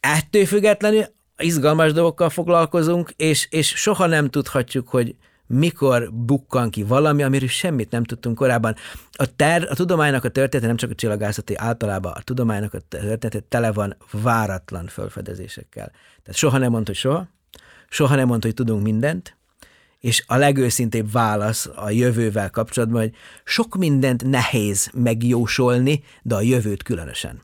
Ettől 0.00 0.46
függetlenül 0.46 1.04
izgalmas 1.38 1.92
dolgokkal 1.92 2.30
foglalkozunk, 2.30 3.10
és, 3.16 3.46
és 3.50 3.68
soha 3.68 4.06
nem 4.06 4.28
tudhatjuk, 4.28 4.88
hogy 4.88 5.16
mikor 5.46 6.12
bukkan 6.12 6.70
ki 6.70 6.82
valami, 6.82 7.22
amiről 7.22 7.48
semmit 7.48 7.90
nem 7.90 8.04
tudtunk 8.04 8.36
korábban. 8.36 8.74
A, 9.12 9.36
ter, 9.36 9.66
a 9.70 9.74
tudománynak 9.74 10.24
a 10.24 10.28
története, 10.28 10.66
nem 10.66 10.76
csak 10.76 10.90
a 10.90 10.94
csillagászati, 10.94 11.54
általában 11.56 12.12
a 12.12 12.20
tudománynak 12.20 12.74
a 12.74 12.78
története 12.88 13.40
tele 13.48 13.72
van 13.72 13.96
váratlan 14.10 14.86
felfedezésekkel. 14.86 15.90
Tehát 16.22 16.38
soha 16.38 16.58
nem 16.58 16.70
mondta, 16.70 16.90
hogy 16.90 17.00
soha, 17.00 17.28
soha 17.88 18.14
nem 18.14 18.26
mondta, 18.26 18.46
hogy 18.46 18.56
tudunk 18.56 18.82
mindent, 18.82 19.36
és 20.00 20.24
a 20.26 20.36
legőszintébb 20.36 21.12
válasz 21.12 21.70
a 21.74 21.90
jövővel 21.90 22.50
kapcsolatban, 22.50 23.00
hogy 23.00 23.14
sok 23.44 23.76
mindent 23.76 24.24
nehéz 24.24 24.90
megjósolni, 24.94 26.02
de 26.22 26.34
a 26.34 26.40
jövőt 26.40 26.82
különösen. 26.82 27.40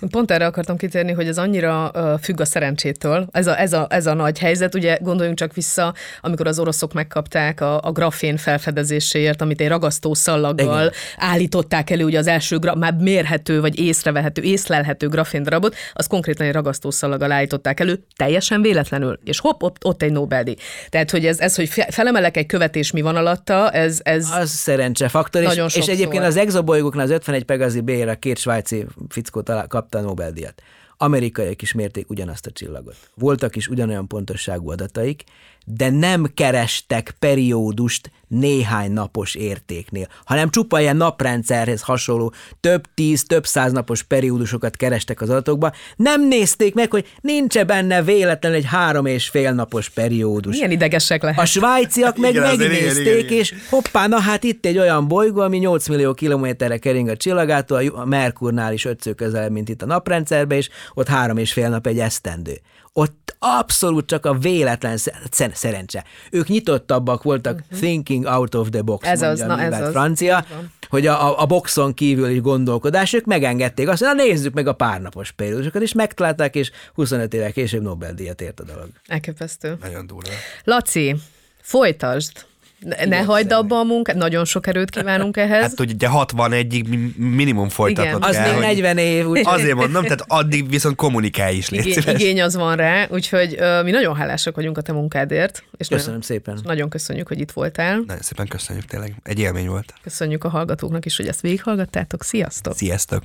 Én 0.00 0.08
pont 0.08 0.30
erre 0.30 0.46
akartam 0.46 0.76
kitérni, 0.76 1.12
hogy 1.12 1.26
ez 1.26 1.38
annyira 1.38 1.92
függ 2.22 2.40
a 2.40 2.44
szerencsétől, 2.44 3.26
ez 3.30 3.46
a, 3.46 3.60
ez, 3.60 3.72
a, 3.72 3.86
ez 3.90 4.06
a 4.06 4.14
nagy 4.14 4.38
helyzet. 4.38 4.74
Ugye 4.74 4.98
gondoljunk 5.00 5.38
csak 5.38 5.54
vissza, 5.54 5.94
amikor 6.20 6.46
az 6.46 6.58
oroszok 6.58 6.92
megkapták 6.92 7.60
a, 7.60 7.80
a 7.82 7.92
grafén 7.92 8.36
felfedezéséért, 8.36 9.40
amit 9.40 9.60
egy 9.60 9.68
ragasztó 9.68 10.14
szallaggal 10.14 10.80
Igen. 10.80 10.92
állították 11.16 11.90
elő, 11.90 12.04
ugye 12.04 12.18
az 12.18 12.26
első 12.26 12.58
gra- 12.58 12.74
már 12.74 12.94
mérhető, 12.94 13.60
vagy 13.60 13.78
észrevehető, 13.78 14.42
észlelhető 14.42 15.08
grafén 15.08 15.42
darabot, 15.42 15.74
az 15.92 16.06
konkrétan 16.06 16.46
egy 16.46 16.52
ragasztó 16.52 16.90
szallaggal 16.90 17.32
állították 17.32 17.80
elő, 17.80 18.04
teljesen 18.16 18.62
véletlenül, 18.62 19.18
és 19.24 19.40
hopp, 19.40 19.62
ott, 19.62 19.84
ott 19.84 20.02
egy 20.02 20.12
Nobel-díj. 20.12 20.56
Tehát, 20.88 21.10
hogy 21.10 21.26
ez, 21.26 21.40
ez, 21.40 21.56
hogy 21.56 21.68
fe- 21.68 21.94
felemelek 21.94 22.36
egy 22.36 22.46
követés 22.46 22.90
mi 22.90 23.00
van 23.00 23.16
alatta, 23.16 23.70
ez, 23.70 24.00
ez 24.02 24.30
Az 24.30 24.50
szerencsefaktor, 24.50 25.42
és, 25.42 25.76
és 25.76 25.86
egyébként 25.86 26.24
az 26.24 26.36
exobolygóknál 26.36 27.04
az 27.04 27.10
51 27.10 27.44
Pegazi 27.44 27.80
B-re 27.80 28.14
két 28.14 28.38
svájci 28.38 28.86
fickó 29.08 29.40
talál, 29.40 29.59
kapta 29.66 29.98
a 29.98 30.00
Nobel-díjat. 30.00 30.62
Amerikaiak 30.96 31.62
is 31.62 31.72
mérték 31.72 32.10
ugyanazt 32.10 32.46
a 32.46 32.50
csillagot. 32.50 32.96
Voltak 33.14 33.56
is 33.56 33.68
ugyanolyan 33.68 34.06
pontosságú 34.06 34.70
adataik, 34.70 35.24
de 35.64 35.90
nem 35.90 36.26
kerestek 36.34 37.14
periódust 37.18 38.10
néhány 38.28 38.92
napos 38.92 39.34
értéknél, 39.34 40.08
hanem 40.24 40.50
csupa 40.50 40.80
ilyen 40.80 40.96
naprendszerhez 40.96 41.82
hasonló 41.82 42.32
több 42.60 42.84
tíz, 42.94 43.24
több 43.24 43.46
száz 43.46 43.72
napos 43.72 44.02
periódusokat 44.02 44.76
kerestek 44.76 45.20
az 45.20 45.30
adatokba, 45.30 45.72
nem 45.96 46.28
nézték 46.28 46.74
meg, 46.74 46.90
hogy 46.90 47.06
nincs 47.20 47.58
benne 47.60 48.02
véletlenül 48.02 48.58
egy 48.58 48.64
három 48.64 49.06
és 49.06 49.28
fél 49.28 49.52
napos 49.52 49.88
periódus. 49.88 50.54
milyen 50.54 50.70
idegesek 50.70 51.22
lehet. 51.22 51.38
A 51.38 51.44
svájciak 51.44 52.16
meg 52.16 52.30
Igen, 52.30 52.42
azért 52.42 52.60
igen, 52.60 52.70
megnézték, 52.72 53.06
igen, 53.06 53.18
igen. 53.18 53.38
és 53.38 53.54
hoppá, 53.70 54.06
na 54.06 54.20
hát 54.20 54.44
itt 54.44 54.66
egy 54.66 54.78
olyan 54.78 55.08
bolygó, 55.08 55.40
ami 55.40 55.58
8 55.58 55.88
millió 55.88 56.14
kilométerre 56.14 56.78
kering 56.78 57.08
a 57.08 57.16
csillagától, 57.16 57.86
a 57.86 58.04
Merkurnál 58.04 58.72
is 58.72 58.84
ötször 58.84 59.14
közelebb, 59.14 59.52
mint 59.52 59.68
itt 59.68 59.82
a 59.82 59.86
naprendszerbe, 59.86 60.56
és 60.56 60.68
ott 60.94 61.08
három 61.08 61.36
és 61.36 61.52
fél 61.52 61.68
nap 61.68 61.86
egy 61.86 61.98
esztendő. 61.98 62.60
Ott 62.92 63.36
abszolút 63.38 64.06
csak 64.06 64.26
a 64.26 64.34
véletlen 64.34 64.96
szer- 64.96 65.56
szerencse. 65.56 66.04
Ők 66.30 66.48
nyitottabbak 66.48 67.22
voltak, 67.22 67.62
thinking 67.70 68.24
out 68.24 68.54
of 68.54 68.68
the 68.70 68.82
box. 68.82 69.06
Ez 69.06 69.22
az, 69.22 69.38
mondja 69.38 69.56
na 69.56 69.62
a 69.62 69.64
ez 69.76 69.80
az. 69.80 69.90
francia, 69.90 70.44
hogy 70.88 71.06
a, 71.06 71.40
a, 71.40 71.46
boxon 71.46 71.94
kívüli 71.94 72.38
gondolkodás, 72.38 73.12
ők 73.12 73.24
megengedték 73.24 73.88
azt, 73.88 74.04
hogy 74.04 74.16
na 74.16 74.22
nézzük 74.22 74.54
meg 74.54 74.66
a 74.66 74.72
párnapos 74.72 75.30
periódusokat, 75.30 75.82
és 75.82 75.92
megtalálták, 75.92 76.54
és 76.54 76.70
25 76.94 77.34
évvel 77.34 77.52
később 77.52 77.82
Nobel-díjat 77.82 78.40
ért 78.40 78.60
a 78.60 78.64
dolog. 78.64 78.88
Elképesztő. 79.06 79.76
Nagyon 79.80 80.06
durva. 80.06 80.30
Laci, 80.64 81.16
folytasd. 81.62 82.48
Ne, 82.80 83.04
ne 83.04 83.18
hagyd 83.22 83.52
abba 83.52 83.78
a 83.78 83.84
munkát, 83.84 84.16
nagyon 84.16 84.44
sok 84.44 84.66
erőt 84.66 84.90
kívánunk 84.90 85.36
ehhez. 85.36 85.60
Hát 85.62 85.80
ugye 85.80 86.08
61-ig 86.10 86.88
mi- 86.88 87.14
minimum 87.26 87.68
folytatnod 87.68 88.16
Igen. 88.16 88.28
Az 88.30 88.36
még 88.46 88.52
hogy- 88.54 88.62
40 88.62 88.98
év, 88.98 89.26
úgy 89.26 89.40
Azért 89.44 89.74
mondom, 89.74 90.02
tehát 90.02 90.24
addig 90.26 90.70
viszont 90.70 90.96
kommunikálj 90.96 91.56
is, 91.56 91.68
légy 91.70 91.86
Igény, 91.86 92.14
igény 92.14 92.42
az 92.42 92.56
van 92.56 92.76
rá, 92.76 93.06
úgyhogy 93.10 93.54
ö, 93.58 93.82
mi 93.82 93.90
nagyon 93.90 94.14
hálásak 94.16 94.54
vagyunk 94.56 94.78
a 94.78 94.80
te 94.80 94.92
munkádért. 94.92 95.64
És 95.76 95.88
Köszönöm 95.88 96.04
nagyon, 96.06 96.22
szépen. 96.22 96.58
nagyon 96.62 96.88
köszönjük, 96.88 97.28
hogy 97.28 97.40
itt 97.40 97.50
voltál. 97.50 98.02
Nagyon 98.06 98.22
szépen 98.22 98.46
köszönjük, 98.46 98.84
tényleg. 98.84 99.14
Egy 99.22 99.38
élmény 99.38 99.68
volt. 99.68 99.94
Köszönjük 100.02 100.44
a 100.44 100.48
hallgatóknak 100.48 101.04
is, 101.06 101.16
hogy 101.16 101.26
ezt 101.26 101.40
végighallgattátok. 101.40 102.22
Sziasztok! 102.24 102.74
Sziasztok! 102.76 103.22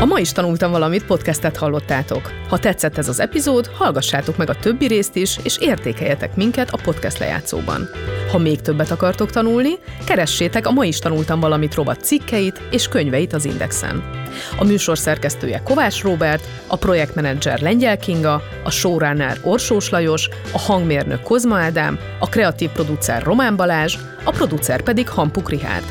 A 0.00 0.04
ma 0.04 0.18
is 0.18 0.32
tanultam 0.32 0.70
valamit, 0.70 1.04
podcastet 1.04 1.56
hallottátok. 1.56 2.32
Ha 2.48 2.58
tetszett 2.58 2.98
ez 2.98 3.08
az 3.08 3.20
epizód, 3.20 3.66
hallgassátok 3.66 4.36
meg 4.36 4.50
a 4.50 4.54
többi 4.54 4.86
részt 4.86 5.16
is, 5.16 5.38
és 5.42 5.58
értékeljetek 5.58 6.36
minket 6.36 6.70
a 6.70 6.78
podcast 6.82 7.18
lejátszóban. 7.18 7.88
Ha 8.30 8.38
még 8.38 8.60
többet 8.60 8.90
akartok 8.90 9.30
tanulni, 9.30 9.70
keressétek 10.04 10.66
a 10.66 10.70
Ma 10.70 10.84
is 10.84 10.98
tanultam 10.98 11.40
valamit 11.40 11.74
rovat 11.74 12.04
cikkeit 12.04 12.60
és 12.70 12.88
könyveit 12.88 13.32
az 13.32 13.44
Indexen. 13.44 14.10
A 14.58 14.64
műsor 14.64 14.98
szerkesztője 14.98 15.62
Kovács 15.64 16.02
Róbert, 16.02 16.48
a 16.66 16.76
projektmenedzser 16.76 17.60
Lengyel 17.60 17.98
Kinga, 17.98 18.42
a 18.64 18.70
showrunner 18.70 19.38
Orsós 19.42 19.90
Lajos, 19.90 20.28
a 20.52 20.58
hangmérnök 20.58 21.22
Kozma 21.22 21.58
Ádám, 21.58 21.98
a 22.18 22.28
kreatív 22.28 22.70
producer 22.70 23.22
Román 23.22 23.56
Balázs, 23.56 23.96
a 24.24 24.30
producer 24.30 24.82
pedig 24.82 25.08
Hampuk 25.08 25.50
Rihárd. 25.50 25.84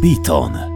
Beaton. 0.00 0.75